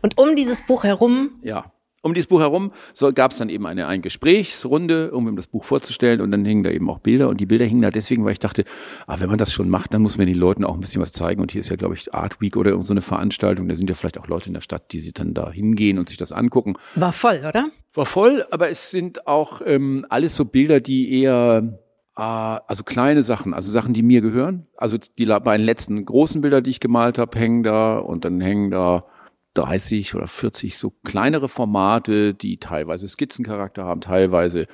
Und 0.00 0.16
um 0.16 0.34
dieses 0.34 0.62
Buch 0.62 0.84
herum. 0.84 1.32
Ja. 1.42 1.70
Um 2.00 2.14
dieses 2.14 2.28
Buch 2.28 2.40
herum 2.40 2.72
so, 2.94 3.12
gab 3.12 3.32
es 3.32 3.36
dann 3.36 3.50
eben 3.50 3.66
eine, 3.66 3.86
eine 3.86 4.00
Gesprächsrunde, 4.00 5.12
um 5.12 5.28
ihm 5.28 5.36
das 5.36 5.46
Buch 5.46 5.62
vorzustellen 5.64 6.22
und 6.22 6.30
dann 6.30 6.46
hingen 6.46 6.62
da 6.62 6.70
eben 6.70 6.88
auch 6.88 7.00
Bilder 7.00 7.28
und 7.28 7.38
die 7.38 7.44
Bilder 7.44 7.66
hingen 7.66 7.82
da 7.82 7.90
deswegen, 7.90 8.24
weil 8.24 8.32
ich 8.32 8.38
dachte, 8.38 8.64
ah, 9.06 9.20
wenn 9.20 9.28
man 9.28 9.36
das 9.36 9.52
schon 9.52 9.68
macht, 9.68 9.92
dann 9.92 10.00
muss 10.00 10.16
man 10.16 10.26
den 10.26 10.38
Leuten 10.38 10.64
auch 10.64 10.72
ein 10.72 10.80
bisschen 10.80 11.02
was 11.02 11.12
zeigen 11.12 11.42
und 11.42 11.52
hier 11.52 11.60
ist 11.60 11.68
ja, 11.68 11.76
glaube 11.76 11.96
ich, 11.96 12.14
Art 12.14 12.40
Week 12.40 12.56
oder 12.56 12.70
irgendeine 12.70 13.02
so 13.02 13.08
Veranstaltung, 13.08 13.68
da 13.68 13.74
sind 13.74 13.90
ja 13.90 13.94
vielleicht 13.94 14.18
auch 14.18 14.28
Leute 14.28 14.48
in 14.48 14.54
der 14.54 14.62
Stadt, 14.62 14.90
die 14.92 15.00
sich 15.00 15.12
dann 15.12 15.34
da 15.34 15.50
hingehen 15.50 15.98
und 15.98 16.08
sich 16.08 16.16
das 16.16 16.32
angucken. 16.32 16.76
War 16.94 17.12
voll, 17.12 17.44
oder? 17.46 17.68
War 17.92 18.06
voll, 18.06 18.46
aber 18.50 18.70
es 18.70 18.90
sind 18.90 19.26
auch 19.26 19.60
ähm, 19.66 20.06
alles 20.08 20.34
so 20.34 20.46
Bilder, 20.46 20.80
die 20.80 21.20
eher 21.20 21.78
also 22.20 22.84
kleine 22.84 23.22
Sachen, 23.22 23.54
also 23.54 23.70
Sachen, 23.70 23.94
die 23.94 24.02
mir 24.02 24.20
gehören. 24.20 24.66
Also 24.76 24.98
die 25.18 25.26
beiden 25.26 25.64
letzten 25.64 26.04
großen 26.04 26.40
Bilder, 26.40 26.60
die 26.60 26.70
ich 26.70 26.80
gemalt 26.80 27.18
habe, 27.18 27.38
hängen 27.38 27.62
da 27.62 27.98
und 27.98 28.24
dann 28.24 28.40
hängen 28.40 28.70
da 28.70 29.06
30 29.54 30.14
oder 30.14 30.26
40 30.26 30.76
so 30.76 30.90
kleinere 31.04 31.48
Formate, 31.48 32.34
die 32.34 32.58
teilweise 32.58 33.08
Skizzencharakter 33.08 33.84
haben, 33.84 34.00
teilweise 34.00 34.66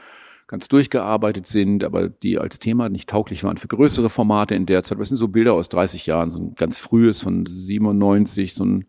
ganz 0.48 0.68
durchgearbeitet 0.68 1.46
sind, 1.46 1.82
aber 1.82 2.08
die 2.08 2.38
als 2.38 2.58
Thema 2.58 2.88
nicht 2.88 3.08
tauglich 3.08 3.42
waren 3.42 3.56
für 3.56 3.68
größere 3.68 4.10
Formate 4.10 4.54
in 4.54 4.66
der 4.66 4.82
Zeit. 4.82 5.00
Das 5.00 5.08
sind 5.08 5.16
so 5.16 5.28
Bilder 5.28 5.54
aus 5.54 5.68
30 5.68 6.06
Jahren, 6.06 6.30
so 6.30 6.38
ein 6.38 6.54
ganz 6.54 6.78
frühes 6.78 7.22
von 7.22 7.46
97, 7.46 8.54
so 8.54 8.64
ein 8.64 8.86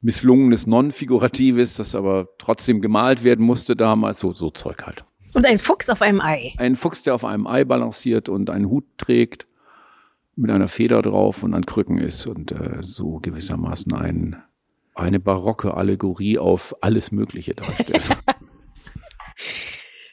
misslungenes 0.00 0.66
Non-Figuratives, 0.66 1.76
das 1.76 1.94
aber 1.94 2.28
trotzdem 2.38 2.80
gemalt 2.80 3.24
werden 3.24 3.44
musste 3.44 3.74
damals, 3.74 4.20
so, 4.20 4.32
so 4.32 4.50
Zeug 4.50 4.86
halt. 4.86 5.04
Und 5.34 5.46
ein 5.46 5.58
Fuchs 5.58 5.90
auf 5.90 6.00
einem 6.00 6.20
Ei. 6.20 6.54
Ein 6.58 6.76
Fuchs, 6.76 7.02
der 7.02 7.14
auf 7.14 7.24
einem 7.24 7.46
Ei 7.46 7.64
balanciert 7.64 8.28
und 8.28 8.50
einen 8.50 8.70
Hut 8.70 8.84
trägt 8.96 9.46
mit 10.36 10.50
einer 10.50 10.68
Feder 10.68 11.02
drauf 11.02 11.42
und 11.42 11.54
an 11.54 11.66
Krücken 11.66 11.98
ist 11.98 12.26
und 12.26 12.52
äh, 12.52 12.78
so 12.80 13.18
gewissermaßen 13.18 13.92
ein, 13.94 14.42
eine 14.94 15.20
barocke 15.20 15.74
Allegorie 15.74 16.38
auf 16.38 16.74
alles 16.80 17.12
Mögliche 17.12 17.54
darstellt. 17.54 18.04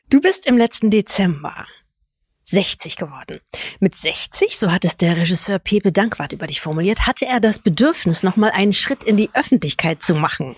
Du 0.10 0.20
bist 0.20 0.46
im 0.46 0.58
letzten 0.58 0.92
Dezember 0.92 1.66
60 2.44 2.98
geworden. 2.98 3.40
Mit 3.80 3.96
60, 3.96 4.58
so 4.58 4.70
hat 4.70 4.84
es 4.84 4.98
der 4.98 5.16
Regisseur 5.16 5.58
Pepe 5.58 5.94
Dankwart 5.94 6.34
über 6.34 6.48
dich 6.48 6.60
formuliert, 6.60 7.08
hatte 7.08 7.26
er 7.26 7.40
das 7.40 7.60
Bedürfnis, 7.60 8.22
nochmal 8.22 8.52
einen 8.52 8.74
Schritt 8.74 9.06
in 9.06 9.16
die 9.16 9.30
Öffentlichkeit 9.34 10.02
zu 10.02 10.16
machen. 10.16 10.58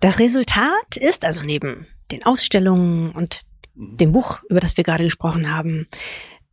Das 0.00 0.18
Resultat 0.18 0.96
ist 0.96 1.24
also 1.24 1.44
neben 1.44 1.86
den 2.10 2.26
Ausstellungen 2.26 3.12
und 3.12 3.42
dem 3.78 4.12
Buch, 4.12 4.40
über 4.48 4.60
das 4.60 4.76
wir 4.76 4.84
gerade 4.84 5.04
gesprochen 5.04 5.54
haben, 5.54 5.86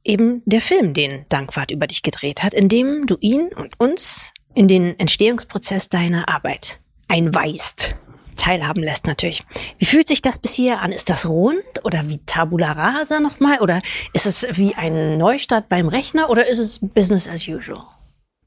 eben 0.03 0.43
der 0.45 0.61
Film, 0.61 0.93
den 0.93 1.23
Dankwart 1.29 1.71
über 1.71 1.87
dich 1.87 2.03
gedreht 2.03 2.43
hat, 2.43 2.53
in 2.53 2.69
dem 2.69 3.07
du 3.07 3.17
ihn 3.19 3.49
und 3.55 3.79
uns 3.79 4.31
in 4.53 4.67
den 4.67 4.97
Entstehungsprozess 4.99 5.89
deiner 5.89 6.29
Arbeit 6.29 6.79
einweist 7.07 7.95
teilhaben 8.35 8.83
lässt 8.83 9.07
natürlich. 9.07 9.43
Wie 9.79 9.85
fühlt 9.85 10.07
sich 10.07 10.21
das 10.21 10.39
bis 10.39 10.53
hier 10.53 10.81
an? 10.81 10.91
Ist 10.91 11.09
das 11.09 11.27
rund 11.27 11.63
oder 11.83 12.07
wie 12.09 12.19
Tabula 12.25 12.73
Rasa 12.73 13.19
nochmal? 13.19 13.59
Oder 13.61 13.81
ist 14.13 14.25
es 14.25 14.45
wie 14.57 14.75
ein 14.75 15.17
Neustart 15.17 15.69
beim 15.69 15.87
Rechner 15.87 16.29
oder 16.29 16.47
ist 16.47 16.59
es 16.59 16.79
Business 16.79 17.27
as 17.27 17.47
usual? 17.47 17.83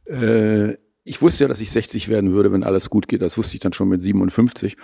Äh, 0.07 0.76
ich 1.05 1.22
wusste 1.22 1.45
ja, 1.45 1.49
dass 1.49 1.61
ich 1.61 1.70
60 1.70 2.09
werden 2.09 2.33
würde, 2.33 2.53
wenn 2.53 2.64
alles 2.64 2.91
gut 2.91 3.09
geht. 3.09 3.22
Das 3.22 3.39
wusste 3.39 3.55
ich 3.55 3.61
dann 3.61 3.72
schon 3.72 3.89
mit 3.89 4.01
57. 4.01 4.76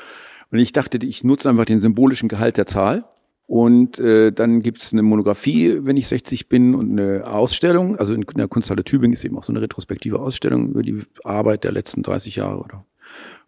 Und 0.51 0.59
ich 0.59 0.72
dachte, 0.72 0.99
ich 1.05 1.22
nutze 1.24 1.49
einfach 1.49 1.66
den 1.66 1.80
symbolischen 1.80 2.28
Gehalt 2.28 2.57
der 2.57 2.66
Zahl. 2.66 3.05
Und 3.47 3.99
äh, 3.99 4.32
dann 4.32 4.62
gibt's 4.62 4.92
eine 4.92 5.03
Monographie, 5.03 5.84
wenn 5.84 5.99
ich 5.99 6.09
60 6.09 6.49
bin, 6.49 6.74
und 6.74 6.99
eine 6.99 7.26
Ausstellung. 7.26 7.97
Also 7.97 8.14
in 8.14 8.24
der 8.36 8.49
Kunsthalle 8.49 8.84
Tübingen 8.84 9.12
ist 9.12 9.24
eben 9.24 9.36
auch 9.36 9.45
so 9.45 9.53
eine 9.53 9.61
retrospektive 9.61 10.18
Ausstellung 10.18 10.70
über 10.70 10.82
die 10.82 11.03
Arbeit 11.24 11.64
der 11.64 11.72
letzten 11.72 12.03
30 12.03 12.36
Jahre 12.36 12.61
oder 12.61 12.86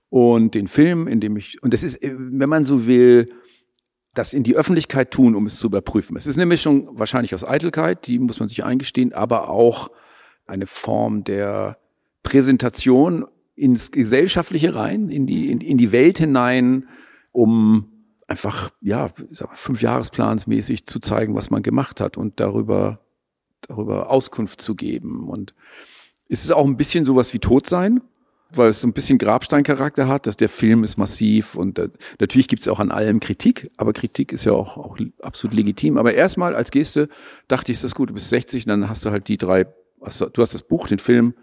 und 0.09 0.55
den 0.55 0.69
Film, 0.69 1.09
in 1.09 1.21
dem 1.21 1.37
ich, 1.37 1.63
und 1.63 1.73
das 1.73 1.83
ist, 1.83 1.99
wenn 2.03 2.49
man 2.49 2.65
so 2.65 2.87
will, 2.87 3.33
das 4.15 4.33
in 4.33 4.45
die 4.45 4.57
Öffentlichkeit 4.57 5.11
tun, 5.11 5.35
um 5.35 5.47
es 5.47 5.59
zu 5.59 5.67
überprüfen. 5.67 6.17
Es 6.17 6.27
ist 6.27 6.39
eine 6.39 6.47
Mischung 6.47 6.99
wahrscheinlich 6.99 7.35
aus 7.35 7.47
Eitelkeit, 7.47 8.07
die 8.07 8.19
muss 8.19 8.41
man 8.41 8.49
sich 8.49 8.65
eingestehen, 8.65 9.13
aber 9.13 9.51
auch 9.51 9.91
eine 10.47 10.67
Form 10.67 11.25
der 11.25 11.79
Präsentation 12.23 13.27
ins 13.57 13.91
Gesellschaftliche 13.91 14.75
rein, 14.75 15.11
in 15.11 15.27
die, 15.27 15.51
in, 15.51 15.61
in 15.61 15.77
die 15.77 15.93
Welt 15.93 16.19
hinein, 16.19 16.89
um 17.33 17.89
einfach, 18.27 18.71
ja, 18.81 19.11
fünf 19.55 19.83
Jahresplansmäßig 19.83 20.87
zu 20.87 20.99
zeigen, 20.99 21.35
was 21.35 21.51
man 21.51 21.63
gemacht 21.63 22.01
hat 22.01 22.17
und 22.17 22.41
darüber, 22.41 23.01
darüber 23.63 24.11
Auskunft 24.11 24.61
zu 24.61 24.75
geben. 24.75 25.29
Und 25.29 25.55
es 26.29 26.45
ist 26.45 26.53
auch 26.53 26.67
ein 26.67 26.77
bisschen 26.77 27.05
sowas 27.05 27.33
wie 27.33 27.39
Todsein 27.39 28.01
weil 28.51 28.71
es 28.71 28.81
so 28.81 28.89
ein 28.89 28.93
bisschen 28.93 29.19
Grabsteincharakter 29.19 30.09
hat, 30.09 30.27
dass 30.27 30.37
der 30.37 30.49
Film 30.49 30.85
ist 30.85 30.97
massiv 30.97 31.55
und 31.55 31.79
äh, 31.79 31.89
natürlich 32.21 32.49
gibt 32.49 32.63
es 32.63 32.69
auch 32.69 32.81
an 32.81 32.91
allem 32.91 33.21
Kritik, 33.21 33.71
aber 33.77 33.93
Kritik 33.93 34.33
ist 34.33 34.45
ja 34.45 34.53
auch, 34.53 34.77
auch 34.77 34.97
absolut 35.21 35.55
legitim. 35.55 35.99
Aber 35.99 36.15
erstmal 36.15 36.55
als 36.55 36.71
Geste 36.71 37.09
dachte 37.49 37.73
ich, 37.73 37.79
ist 37.79 37.85
das 37.85 37.95
gut, 37.95 38.11
du 38.11 38.15
bist 38.15 38.31
60 38.31 38.67
und 38.67 38.71
dann 38.71 38.89
hast 38.89 39.05
du 39.05 39.11
halt 39.11 39.29
die 39.29 39.39
drei, 39.39 39.67
also, 40.01 40.29
du 40.29 40.43
hast 40.43 40.55
das 40.55 40.63
Buch, 40.63 40.87
den 40.89 40.99
Film, 40.99 41.35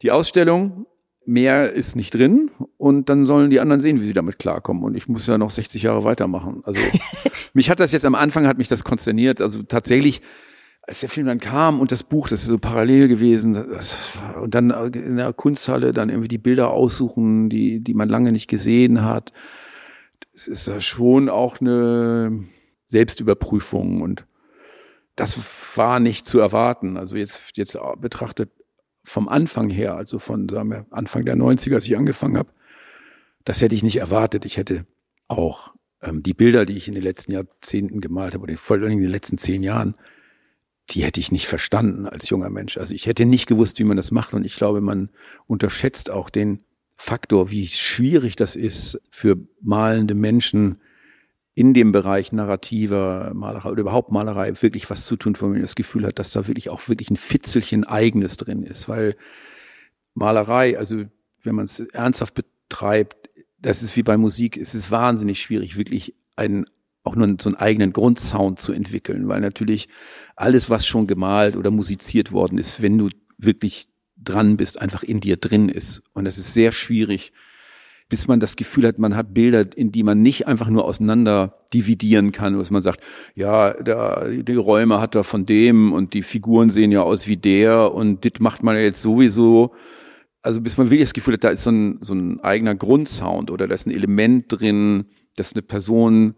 die 0.00 0.10
Ausstellung, 0.10 0.86
mehr 1.24 1.72
ist 1.72 1.96
nicht 1.96 2.14
drin 2.14 2.50
und 2.78 3.08
dann 3.08 3.24
sollen 3.24 3.50
die 3.50 3.60
anderen 3.60 3.80
sehen, 3.80 4.00
wie 4.00 4.06
sie 4.06 4.12
damit 4.12 4.38
klarkommen. 4.38 4.82
Und 4.82 4.96
ich 4.96 5.08
muss 5.08 5.26
ja 5.26 5.38
noch 5.38 5.50
60 5.50 5.82
Jahre 5.82 6.04
weitermachen. 6.04 6.62
Also 6.64 6.80
mich 7.54 7.70
hat 7.70 7.80
das 7.80 7.92
jetzt 7.92 8.04
am 8.04 8.14
Anfang, 8.14 8.46
hat 8.46 8.58
mich 8.58 8.68
das 8.68 8.84
konsterniert. 8.84 9.40
Also 9.40 9.62
tatsächlich 9.62 10.22
als 10.82 11.00
der 11.00 11.08
Film 11.08 11.26
dann 11.28 11.38
kam 11.38 11.80
und 11.80 11.92
das 11.92 12.02
Buch, 12.02 12.28
das 12.28 12.42
ist 12.42 12.48
so 12.48 12.58
parallel 12.58 13.06
gewesen, 13.06 13.52
das, 13.52 14.18
und 14.40 14.54
dann 14.54 14.70
in 14.92 15.16
der 15.16 15.32
Kunsthalle 15.32 15.92
dann 15.92 16.08
irgendwie 16.08 16.28
die 16.28 16.38
Bilder 16.38 16.70
aussuchen, 16.70 17.48
die, 17.48 17.80
die 17.80 17.94
man 17.94 18.08
lange 18.08 18.32
nicht 18.32 18.48
gesehen 18.48 19.04
hat. 19.04 19.32
Das 20.32 20.48
ist 20.48 20.66
ja 20.66 20.80
schon 20.80 21.28
auch 21.28 21.60
eine 21.60 22.42
Selbstüberprüfung 22.86 24.02
und 24.02 24.26
das 25.14 25.76
war 25.76 26.00
nicht 26.00 26.26
zu 26.26 26.40
erwarten. 26.40 26.96
Also 26.96 27.16
jetzt, 27.16 27.56
jetzt 27.56 27.78
betrachtet 27.98 28.50
vom 29.04 29.28
Anfang 29.28 29.70
her, 29.70 29.96
also 29.96 30.18
von 30.18 30.48
sagen 30.48 30.70
wir, 30.70 30.86
Anfang 30.90 31.24
der 31.24 31.36
90er, 31.36 31.74
als 31.74 31.86
ich 31.86 31.96
angefangen 31.96 32.38
habe, 32.38 32.50
das 33.44 33.60
hätte 33.60 33.74
ich 33.74 33.82
nicht 33.82 33.96
erwartet. 33.96 34.44
Ich 34.44 34.56
hätte 34.56 34.86
auch 35.28 35.74
ähm, 36.00 36.22
die 36.22 36.34
Bilder, 36.34 36.64
die 36.64 36.76
ich 36.76 36.88
in 36.88 36.94
den 36.94 37.02
letzten 37.02 37.32
Jahrzehnten 37.32 38.00
gemalt 38.00 38.34
habe, 38.34 38.44
oder 38.44 38.56
vor 38.56 38.76
allem 38.76 38.92
in 38.92 39.00
den 39.00 39.10
letzten 39.10 39.38
zehn 39.38 39.62
Jahren, 39.62 39.94
die 40.90 41.04
hätte 41.04 41.20
ich 41.20 41.32
nicht 41.32 41.46
verstanden 41.46 42.06
als 42.06 42.28
junger 42.28 42.50
Mensch. 42.50 42.76
Also 42.76 42.94
ich 42.94 43.06
hätte 43.06 43.24
nicht 43.24 43.46
gewusst, 43.46 43.78
wie 43.78 43.84
man 43.84 43.96
das 43.96 44.10
macht. 44.10 44.34
Und 44.34 44.44
ich 44.44 44.56
glaube, 44.56 44.80
man 44.80 45.10
unterschätzt 45.46 46.10
auch 46.10 46.28
den 46.28 46.60
Faktor, 46.96 47.50
wie 47.50 47.66
schwierig 47.66 48.36
das 48.36 48.56
ist 48.56 49.00
für 49.10 49.36
malende 49.60 50.14
Menschen 50.14 50.80
in 51.54 51.74
dem 51.74 51.92
Bereich 51.92 52.32
narrativer 52.32 53.32
Malerei 53.34 53.70
oder 53.70 53.82
überhaupt 53.82 54.10
Malerei 54.10 54.54
wirklich 54.62 54.88
was 54.88 55.04
zu 55.04 55.16
tun, 55.16 55.36
wenn 55.40 55.50
man 55.50 55.62
das 55.62 55.74
Gefühl 55.74 56.06
hat, 56.06 56.18
dass 56.18 56.32
da 56.32 56.46
wirklich 56.46 56.70
auch 56.70 56.88
wirklich 56.88 57.10
ein 57.10 57.16
Fitzelchen 57.16 57.84
eigenes 57.84 58.36
drin 58.38 58.62
ist. 58.62 58.88
Weil 58.88 59.16
Malerei, 60.14 60.78
also 60.78 61.04
wenn 61.42 61.54
man 61.54 61.66
es 61.66 61.80
ernsthaft 61.80 62.34
betreibt, 62.34 63.30
das 63.58 63.82
ist 63.82 63.96
wie 63.96 64.02
bei 64.02 64.16
Musik, 64.16 64.56
es 64.56 64.74
ist 64.74 64.90
wahnsinnig 64.90 65.40
schwierig, 65.40 65.76
wirklich 65.76 66.14
einen 66.36 66.66
auch 67.04 67.16
nur 67.16 67.36
so 67.40 67.48
einen 67.48 67.56
eigenen 67.56 67.92
Grundsound 67.92 68.60
zu 68.60 68.72
entwickeln, 68.72 69.26
weil 69.28 69.40
natürlich 69.40 69.88
alles, 70.36 70.70
was 70.70 70.86
schon 70.86 71.08
gemalt 71.08 71.56
oder 71.56 71.70
musiziert 71.70 72.30
worden 72.32 72.58
ist, 72.58 72.80
wenn 72.80 72.96
du 72.96 73.08
wirklich 73.38 73.88
dran 74.16 74.56
bist, 74.56 74.80
einfach 74.80 75.02
in 75.02 75.18
dir 75.18 75.36
drin 75.36 75.68
ist. 75.68 76.02
Und 76.12 76.24
das 76.26 76.38
ist 76.38 76.54
sehr 76.54 76.70
schwierig, 76.70 77.32
bis 78.12 78.28
man 78.28 78.40
das 78.40 78.56
Gefühl 78.56 78.86
hat, 78.86 78.98
man 78.98 79.16
hat 79.16 79.32
Bilder, 79.32 79.64
in 79.74 79.90
die 79.90 80.02
man 80.02 80.20
nicht 80.20 80.46
einfach 80.46 80.68
nur 80.68 80.84
auseinander 80.84 81.64
dividieren 81.72 82.30
kann, 82.30 82.58
dass 82.58 82.70
man 82.70 82.82
sagt, 82.82 83.00
ja, 83.34 83.72
da, 83.72 84.28
die 84.28 84.54
Räume 84.54 85.00
hat 85.00 85.14
er 85.14 85.24
von 85.24 85.46
dem 85.46 85.94
und 85.94 86.12
die 86.12 86.22
Figuren 86.22 86.68
sehen 86.68 86.92
ja 86.92 87.00
aus 87.00 87.26
wie 87.26 87.38
der 87.38 87.94
und 87.94 88.26
das 88.26 88.38
macht 88.38 88.62
man 88.62 88.76
ja 88.76 88.82
jetzt 88.82 89.00
sowieso. 89.00 89.72
Also 90.42 90.60
bis 90.60 90.76
man 90.76 90.90
wirklich 90.90 91.08
das 91.08 91.14
Gefühl 91.14 91.32
hat, 91.32 91.44
da 91.44 91.48
ist 91.48 91.64
so 91.64 91.70
ein, 91.70 92.00
so 92.02 92.12
ein 92.12 92.38
eigener 92.40 92.74
Grundsound 92.74 93.50
oder 93.50 93.66
da 93.66 93.74
ist 93.74 93.86
ein 93.86 93.92
Element 93.94 94.44
drin, 94.48 95.06
dass 95.36 95.54
eine 95.54 95.62
Person 95.62 96.34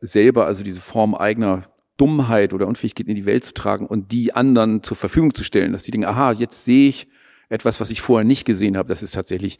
selber, 0.00 0.46
also 0.46 0.64
diese 0.64 0.80
Form 0.80 1.14
eigener 1.14 1.64
Dummheit 1.98 2.54
oder 2.54 2.66
Unfähigkeit 2.66 3.08
in 3.08 3.16
die 3.16 3.26
Welt 3.26 3.44
zu 3.44 3.52
tragen 3.52 3.86
und 3.86 4.10
die 4.10 4.34
anderen 4.34 4.82
zur 4.82 4.96
Verfügung 4.96 5.34
zu 5.34 5.44
stellen, 5.44 5.72
dass 5.72 5.82
die 5.82 5.90
denken, 5.90 6.06
aha, 6.06 6.32
jetzt 6.32 6.64
sehe 6.64 6.88
ich 6.88 7.08
etwas, 7.50 7.78
was 7.78 7.90
ich 7.90 8.00
vorher 8.00 8.24
nicht 8.24 8.46
gesehen 8.46 8.78
habe. 8.78 8.88
Das 8.88 9.02
ist 9.02 9.12
tatsächlich 9.12 9.58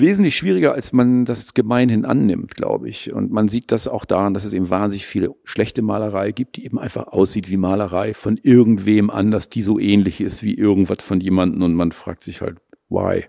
wesentlich 0.00 0.36
schwieriger, 0.36 0.72
als 0.72 0.92
man 0.92 1.24
das 1.24 1.54
gemeinhin 1.54 2.04
annimmt, 2.04 2.54
glaube 2.54 2.88
ich. 2.88 3.12
Und 3.12 3.30
man 3.30 3.48
sieht 3.48 3.72
das 3.72 3.88
auch 3.88 4.04
daran, 4.04 4.34
dass 4.34 4.44
es 4.44 4.52
eben 4.52 4.70
wahnsinnig 4.70 5.06
viele 5.06 5.34
schlechte 5.44 5.82
Malerei 5.82 6.32
gibt, 6.32 6.56
die 6.56 6.64
eben 6.64 6.78
einfach 6.78 7.08
aussieht 7.08 7.50
wie 7.50 7.56
Malerei 7.56 8.14
von 8.14 8.38
irgendwem 8.42 9.10
anders, 9.10 9.48
die 9.48 9.62
so 9.62 9.78
ähnlich 9.78 10.20
ist 10.20 10.42
wie 10.42 10.54
irgendwas 10.54 11.02
von 11.02 11.20
jemandem 11.20 11.62
und 11.62 11.74
man 11.74 11.92
fragt 11.92 12.24
sich 12.24 12.40
halt, 12.40 12.58
why? 12.88 13.26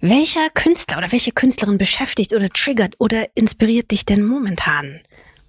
Welcher 0.00 0.50
Künstler 0.50 0.98
oder 0.98 1.12
welche 1.12 1.32
Künstlerin 1.32 1.78
beschäftigt 1.78 2.32
oder 2.32 2.48
triggert 2.48 2.96
oder 2.98 3.26
inspiriert 3.34 3.90
dich 3.90 4.04
denn 4.04 4.24
momentan? 4.24 5.00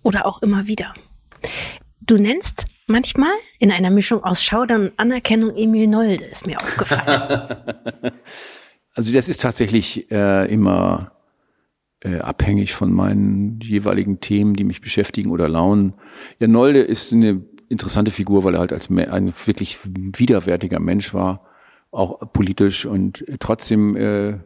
Oder 0.04 0.26
auch 0.26 0.42
immer 0.42 0.68
wieder? 0.68 0.94
Du 2.02 2.18
nennst 2.18 2.66
manchmal 2.86 3.32
in 3.60 3.72
einer 3.72 3.90
Mischung 3.90 4.24
aus 4.24 4.44
Schaudern 4.44 4.90
und 4.90 4.94
Anerkennung 4.98 5.56
Emil 5.56 5.88
Nolde, 5.88 6.26
ist 6.26 6.46
mir 6.46 6.58
aufgefallen. 6.58 7.56
also 8.94 9.14
das 9.14 9.30
ist 9.30 9.42
tatsächlich 9.42 10.12
äh, 10.12 10.52
immer 10.52 11.14
äh, 12.02 12.20
abhängig 12.20 12.74
von 12.74 12.92
meinen 12.92 13.60
jeweiligen 13.62 14.20
Themen, 14.20 14.56
die 14.56 14.64
mich 14.64 14.82
beschäftigen 14.82 15.32
oder 15.32 15.50
launen. 15.50 15.94
Ja, 16.40 16.48
Nolde 16.48 16.82
ist 16.82 17.14
eine 17.14 17.44
interessante 17.70 18.12
Figur, 18.12 18.44
weil 18.44 18.56
er 18.56 18.60
halt 18.60 18.74
als 18.74 18.90
ein 18.90 19.34
wirklich 19.46 19.80
widerwärtiger 19.86 20.80
Mensch 20.80 21.14
war 21.14 21.46
auch 21.92 22.20
politisch 22.34 22.86
und 22.86 23.24
trotzdem 23.40 23.96
äh, 23.96 24.40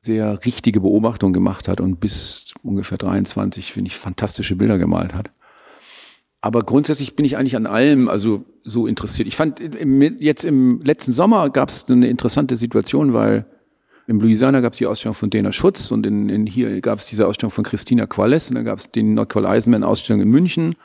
sehr 0.00 0.44
richtige 0.44 0.80
Beobachtung 0.80 1.32
gemacht 1.32 1.68
hat 1.68 1.80
und 1.80 2.00
bis 2.00 2.54
ungefähr 2.62 2.98
23, 2.98 3.72
finde 3.72 3.88
ich, 3.88 3.96
fantastische 3.96 4.56
Bilder 4.56 4.78
gemalt 4.78 5.14
hat. 5.14 5.30
Aber 6.40 6.60
grundsätzlich 6.60 7.16
bin 7.16 7.26
ich 7.26 7.36
eigentlich 7.36 7.56
an 7.56 7.66
allem 7.66 8.08
also 8.08 8.44
so 8.62 8.86
interessiert. 8.86 9.28
Ich 9.28 9.36
fand 9.36 9.60
jetzt 10.20 10.44
im 10.44 10.80
letzten 10.82 11.12
Sommer 11.12 11.50
gab 11.50 11.68
es 11.68 11.88
eine 11.88 12.08
interessante 12.08 12.56
Situation, 12.56 13.12
weil 13.12 13.44
in 14.08 14.20
Louisiana 14.20 14.60
gab 14.60 14.72
es 14.72 14.78
die 14.78 14.86
Ausstellung 14.86 15.14
von 15.14 15.28
Dana 15.28 15.52
Schutz 15.52 15.90
und 15.90 16.06
in, 16.06 16.30
in 16.30 16.46
hier 16.46 16.80
gab 16.80 16.98
es 16.98 17.06
diese 17.06 17.26
Ausstellung 17.26 17.50
von 17.50 17.62
Christina 17.62 18.06
Quales 18.06 18.48
und 18.48 18.54
dann 18.54 18.64
gab 18.64 18.78
es 18.78 18.90
die 18.90 19.02
Nicole 19.02 19.46
Eisenman 19.46 19.84
Ausstellung 19.84 20.22
in 20.22 20.30
München 20.30 20.76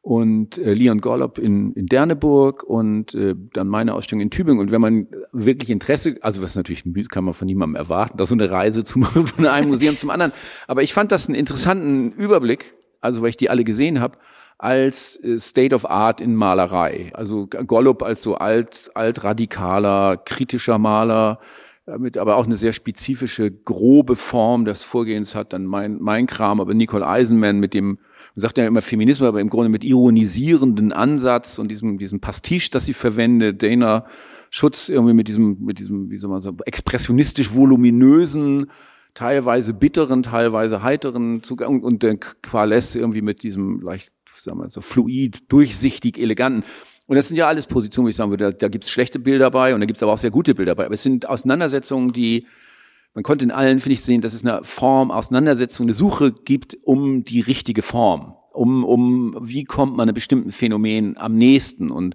und 0.00 0.56
äh, 0.56 0.72
Leon 0.72 1.02
Gorlop 1.02 1.36
in, 1.36 1.74
in 1.74 1.86
Derneburg 1.86 2.62
und 2.62 3.14
äh, 3.14 3.34
dann 3.52 3.68
meine 3.68 3.92
Ausstellung 3.92 4.22
in 4.22 4.30
Tübingen. 4.30 4.60
Und 4.60 4.70
wenn 4.70 4.80
man 4.80 5.08
wirklich 5.32 5.68
Interesse, 5.68 6.16
also 6.22 6.40
was 6.40 6.56
natürlich 6.56 6.84
kann 7.10 7.24
man 7.24 7.34
von 7.34 7.46
niemandem 7.46 7.76
erwarten, 7.76 8.16
da 8.16 8.24
so 8.24 8.34
eine 8.34 8.50
Reise 8.50 8.82
zu 8.82 8.98
machen 8.98 9.26
von 9.26 9.46
einem 9.46 9.68
Museum 9.68 9.98
zum 9.98 10.08
anderen. 10.08 10.32
Aber 10.66 10.82
ich 10.82 10.94
fand 10.94 11.12
das 11.12 11.28
einen 11.28 11.34
interessanten 11.34 12.12
Überblick, 12.12 12.72
also 13.02 13.20
weil 13.20 13.28
ich 13.28 13.36
die 13.36 13.50
alle 13.50 13.64
gesehen 13.64 14.00
habe, 14.00 14.16
als 14.56 15.22
äh, 15.22 15.38
State 15.38 15.74
of 15.74 15.88
Art 15.88 16.22
in 16.22 16.34
Malerei. 16.34 17.10
Also 17.12 17.46
Gollop 17.46 18.02
als 18.02 18.22
so 18.22 18.36
alt, 18.36 18.90
altradikaler, 18.94 20.16
kritischer 20.16 20.78
Maler, 20.78 21.40
damit 21.86 22.16
aber 22.16 22.36
auch 22.36 22.46
eine 22.46 22.56
sehr 22.56 22.72
spezifische, 22.72 23.50
grobe 23.50 24.16
Form 24.16 24.64
des 24.64 24.82
Vorgehens 24.82 25.34
hat, 25.34 25.52
dann 25.52 25.66
mein, 25.66 25.98
mein 26.00 26.26
Kram, 26.26 26.60
aber 26.60 26.72
Nicole 26.72 27.06
Eisenman 27.06 27.60
mit 27.60 27.74
dem, 27.74 27.98
man 28.34 28.40
sagt 28.40 28.56
ja 28.56 28.66
immer 28.66 28.80
Feminismus, 28.80 29.28
aber 29.28 29.40
im 29.40 29.50
Grunde 29.50 29.68
mit 29.68 29.84
ironisierenden 29.84 30.92
Ansatz 30.92 31.58
und 31.58 31.70
diesem, 31.70 31.98
diesem 31.98 32.20
Pastiche, 32.20 32.70
das 32.70 32.86
sie 32.86 32.94
verwendet, 32.94 33.62
Dana 33.62 34.06
Schutz 34.50 34.88
irgendwie 34.88 35.14
mit 35.14 35.28
diesem, 35.28 35.58
mit 35.60 35.78
diesem, 35.78 36.10
wie 36.10 36.16
soll 36.16 36.30
man 36.30 36.40
sagen, 36.40 36.58
expressionistisch 36.64 37.54
voluminösen, 37.54 38.70
teilweise 39.12 39.74
bitteren, 39.74 40.22
teilweise 40.22 40.82
heiteren 40.82 41.42
Zugang 41.42 41.82
und 41.82 42.02
der 42.02 42.16
Quales 42.16 42.94
irgendwie 42.94 43.22
mit 43.22 43.42
diesem 43.42 43.80
leicht, 43.80 44.12
sagen 44.32 44.58
wir 44.58 44.70
so, 44.70 44.80
fluid, 44.80 45.52
durchsichtig, 45.52 46.18
eleganten. 46.18 46.64
Und 47.06 47.16
das 47.16 47.28
sind 47.28 47.36
ja 47.36 47.46
alles 47.46 47.66
Positionen, 47.66 48.06
wo 48.06 48.08
ich 48.08 48.16
sagen 48.16 48.30
würde, 48.30 48.50
da, 48.50 48.56
da 48.56 48.68
gibt 48.68 48.84
es 48.84 48.90
schlechte 48.90 49.18
Bilder 49.18 49.50
bei 49.50 49.74
und 49.74 49.80
da 49.80 49.86
gibt 49.86 49.98
es 49.98 50.02
aber 50.02 50.12
auch 50.12 50.18
sehr 50.18 50.30
gute 50.30 50.54
Bilder 50.54 50.74
bei. 50.74 50.86
Aber 50.86 50.94
es 50.94 51.02
sind 51.02 51.28
Auseinandersetzungen, 51.28 52.12
die, 52.12 52.46
man 53.12 53.22
konnte 53.22 53.44
in 53.44 53.50
allen, 53.50 53.78
finde 53.78 53.94
ich, 53.94 54.02
sehen, 54.02 54.22
dass 54.22 54.32
es 54.32 54.44
eine 54.44 54.64
Form, 54.64 55.10
Auseinandersetzung, 55.10 55.84
eine 55.86 55.92
Suche 55.92 56.32
gibt 56.32 56.78
um 56.82 57.24
die 57.24 57.40
richtige 57.40 57.82
Form. 57.82 58.34
Um, 58.52 58.84
um 58.84 59.36
wie 59.40 59.64
kommt 59.64 59.96
man 59.96 60.08
einem 60.08 60.14
bestimmten 60.14 60.50
Phänomen 60.50 61.16
am 61.18 61.34
nächsten. 61.34 61.90
Und 61.90 62.14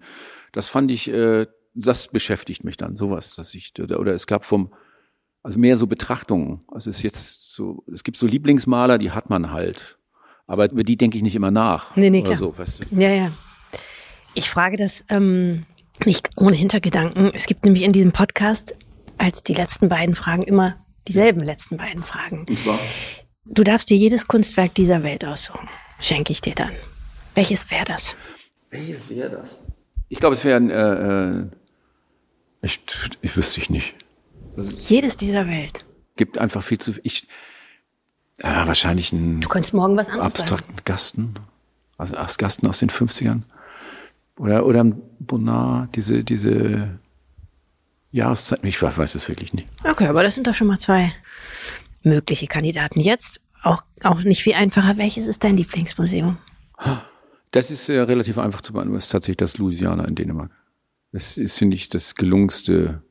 das 0.54 0.70
fand 0.70 0.90
ich, 0.90 1.10
äh, 1.10 1.46
das 1.76 2.08
beschäftigt 2.08 2.64
mich 2.64 2.78
dann, 2.78 2.96
sowas, 2.96 3.36
dass 3.36 3.54
ich, 3.54 3.74
oder, 3.80 4.00
oder 4.00 4.14
es 4.14 4.26
gab 4.26 4.44
vom, 4.44 4.74
also 5.44 5.60
mehr 5.60 5.78
so 5.78 5.86
Betrachtungen. 5.86 6.62
Also 6.68 6.90
es 6.90 6.98
ist 6.98 7.04
jetzt 7.04 7.54
so, 7.54 7.84
es 7.94 8.04
gibt 8.04 8.18
so 8.18 8.26
Lieblingsmaler, 8.26 8.98
die 8.98 9.12
hat 9.12 9.30
man 9.30 9.52
halt. 9.52 9.98
Aber 10.48 10.72
über 10.72 10.84
die 10.84 10.98
denke 10.98 11.18
ich 11.18 11.24
nicht 11.24 11.36
immer 11.36 11.52
nach. 11.52 11.96
Nee, 11.96 12.10
nee, 12.10 12.24
klar. 12.24 12.38
So, 12.38 12.58
weißt 12.58 12.86
du. 12.92 13.00
Ja, 13.00 13.12
ja. 13.12 13.32
Ich 14.34 14.50
frage 14.50 14.78
das 14.78 15.04
ähm, 15.10 15.66
nicht 16.06 16.30
ohne 16.36 16.56
Hintergedanken. 16.56 17.32
Es 17.34 17.46
gibt 17.46 17.66
nämlich 17.66 17.84
in 17.84 17.92
diesem 17.92 18.12
Podcast 18.12 18.76
als 19.18 19.44
die 19.44 19.54
letzten 19.54 19.90
beiden 19.90 20.16
Fragen 20.16 20.44
immer 20.44 20.78
dieselben 21.08 21.42
letzten 21.42 21.78
beiden 21.78 22.04
Fragen. 22.04 22.46
Und 22.48 22.60
zwar? 22.60 22.80
Du 23.46 23.64
darfst 23.64 23.90
dir 23.90 23.98
jedes 23.98 24.28
Kunstwerk 24.28 24.76
dieser 24.76 25.04
Welt 25.04 25.26
aussuchen. 25.26 25.68
Schenke 26.00 26.32
ich 26.32 26.42
dir 26.42 26.56
dann. 26.56 26.72
Welches 27.36 27.70
wäre 27.72 27.86
das? 27.86 28.16
Welches 28.70 29.10
wäre 29.10 29.30
das? 29.30 29.58
Ich 30.08 30.20
glaube, 30.20 30.36
es 30.36 30.44
wäre 30.44 30.58
ein, 30.58 30.70
äh, 30.70 31.40
äh, 31.40 31.50
ich, 32.62 32.80
ich 33.22 33.36
wüsste 33.36 33.60
ich 33.60 33.70
nicht. 33.70 33.96
Also, 34.56 34.72
jedes 34.82 35.18
dieser 35.18 35.48
Welt. 35.48 35.86
Gibt 36.16 36.38
einfach 36.38 36.64
viel 36.64 36.78
zu 36.78 36.94
ich 37.04 37.28
äh, 38.40 38.48
wahrscheinlich 38.48 39.12
ein 39.12 39.42
Du 39.42 39.50
könntest 39.50 39.74
morgen 39.74 39.98
was 39.98 40.10
anderes 40.10 40.40
abstrakten 40.40 40.76
sagen. 40.76 40.86
Gasten. 40.86 41.40
Also 41.98 42.16
Gasten 42.38 42.68
aus 42.68 42.80
den 42.80 42.90
50ern. 42.90 43.42
Oder, 44.40 44.66
oder 44.66 44.84
ein 44.84 45.02
Bonnard, 45.20 45.94
diese, 45.96 46.24
diese 46.24 46.98
Jahreszeit. 48.12 48.64
Ich 48.64 48.82
weiß 48.82 49.16
es 49.16 49.28
wirklich 49.28 49.54
nicht. 49.54 49.68
Okay, 49.84 50.08
aber 50.08 50.24
das 50.24 50.36
sind 50.36 50.48
doch 50.48 50.56
schon 50.56 50.68
mal 50.68 50.80
zwei 50.80 51.12
mögliche 52.04 52.48
Kandidaten. 52.48 53.02
Jetzt 53.02 53.42
auch, 53.64 53.84
auch 54.02 54.22
nicht 54.24 54.42
viel 54.42 54.54
einfacher. 54.54 54.98
Welches 54.98 55.28
ist 55.28 55.44
dein 55.44 55.58
Lieblingsmuseum? 55.58 56.38
Das 57.52 57.70
ist 57.70 57.90
äh, 57.90 58.00
relativ 58.00 58.38
einfach 58.38 58.62
zu 58.62 58.72
beantworten. 58.72 58.96
Das 58.96 59.06
ist 59.06 59.12
tatsächlich 59.12 59.38
das 59.38 59.58
Louisiana 59.58 60.06
in 60.06 60.16
Dänemark. 60.16 60.52
Das 61.12 61.38
ist, 61.38 61.58
finde 61.58 61.76
ich, 61.76 61.90
das 61.90 62.16
gelungenste. 62.16 63.04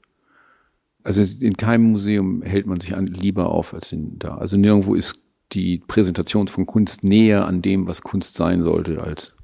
Also 1.05 1.23
in 1.45 1.59
keinem 1.59 1.91
Museum 1.93 2.41
hält 2.41 2.67
man 2.67 2.81
sich 2.81 2.95
an, 2.95 3.07
lieber 3.07 3.51
auf 3.51 3.75
als 3.75 3.93
in 3.93 4.19
da. 4.19 4.39
Also 4.39 4.57
nirgendwo 4.57 4.95
ist 4.95 5.17
die 5.53 5.83
Präsentation 5.87 6.49
von 6.49 6.65
Kunst 6.65 7.05
näher 7.05 7.47
an 7.47 7.61
dem, 7.61 7.87
was 7.87 8.01
Kunst 8.01 8.37
sein 8.37 8.63
sollte, 8.63 9.03
als 9.03 9.35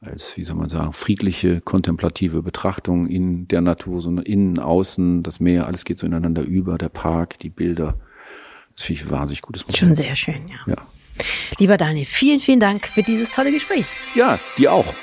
als, 0.00 0.36
wie 0.36 0.44
soll 0.44 0.56
man 0.56 0.68
sagen, 0.68 0.92
friedliche, 0.92 1.60
kontemplative 1.60 2.42
Betrachtung 2.42 3.06
in 3.06 3.46
der 3.48 3.60
Natur, 3.60 4.00
so 4.00 4.10
innen, 4.10 4.58
außen, 4.58 5.22
das 5.22 5.40
Meer, 5.40 5.66
alles 5.66 5.84
geht 5.84 5.98
so 5.98 6.06
ineinander 6.06 6.42
über, 6.42 6.78
der 6.78 6.88
Park, 6.88 7.38
die 7.40 7.50
Bilder. 7.50 7.98
Das 8.74 8.84
finde 8.84 9.02
ich 9.02 9.10
wahnsinnig 9.10 9.42
gutes 9.42 9.66
Museum. 9.66 9.88
Schon 9.88 9.94
sehr 9.94 10.16
schön, 10.16 10.48
ja. 10.48 10.72
ja. 10.74 10.76
Lieber 11.58 11.76
Daniel, 11.76 12.06
vielen, 12.06 12.40
vielen 12.40 12.60
Dank 12.60 12.86
für 12.86 13.02
dieses 13.02 13.30
tolle 13.30 13.52
Gespräch. 13.52 13.84
Ja, 14.14 14.38
dir 14.56 14.72
auch. 14.72 14.94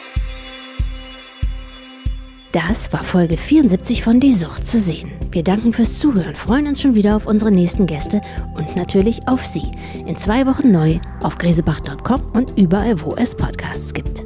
Das 2.52 2.92
war 2.92 3.04
Folge 3.04 3.38
74 3.38 4.04
von 4.04 4.20
Die 4.20 4.34
Sucht 4.34 4.66
zu 4.66 4.80
sehen. 4.80 5.12
Wir 5.30 5.44
danken 5.44 5.74
fürs 5.74 6.00
Zuhören, 6.00 6.34
freuen 6.34 6.66
uns 6.66 6.82
schon 6.82 6.96
wieder 6.96 7.16
auf 7.16 7.28
unsere 7.28 7.52
nächsten 7.52 7.86
Gäste 7.86 8.22
und 8.56 8.76
natürlich 8.76 9.28
auf 9.28 9.46
Sie. 9.46 9.70
In 10.08 10.18
zwei 10.18 10.48
Wochen 10.48 10.72
neu 10.72 11.00
auf 11.22 11.38
grisebach.com 11.38 12.32
und 12.32 12.58
überall, 12.58 13.00
wo 13.02 13.14
es 13.16 13.36
Podcasts 13.36 13.94
gibt. 13.94 14.24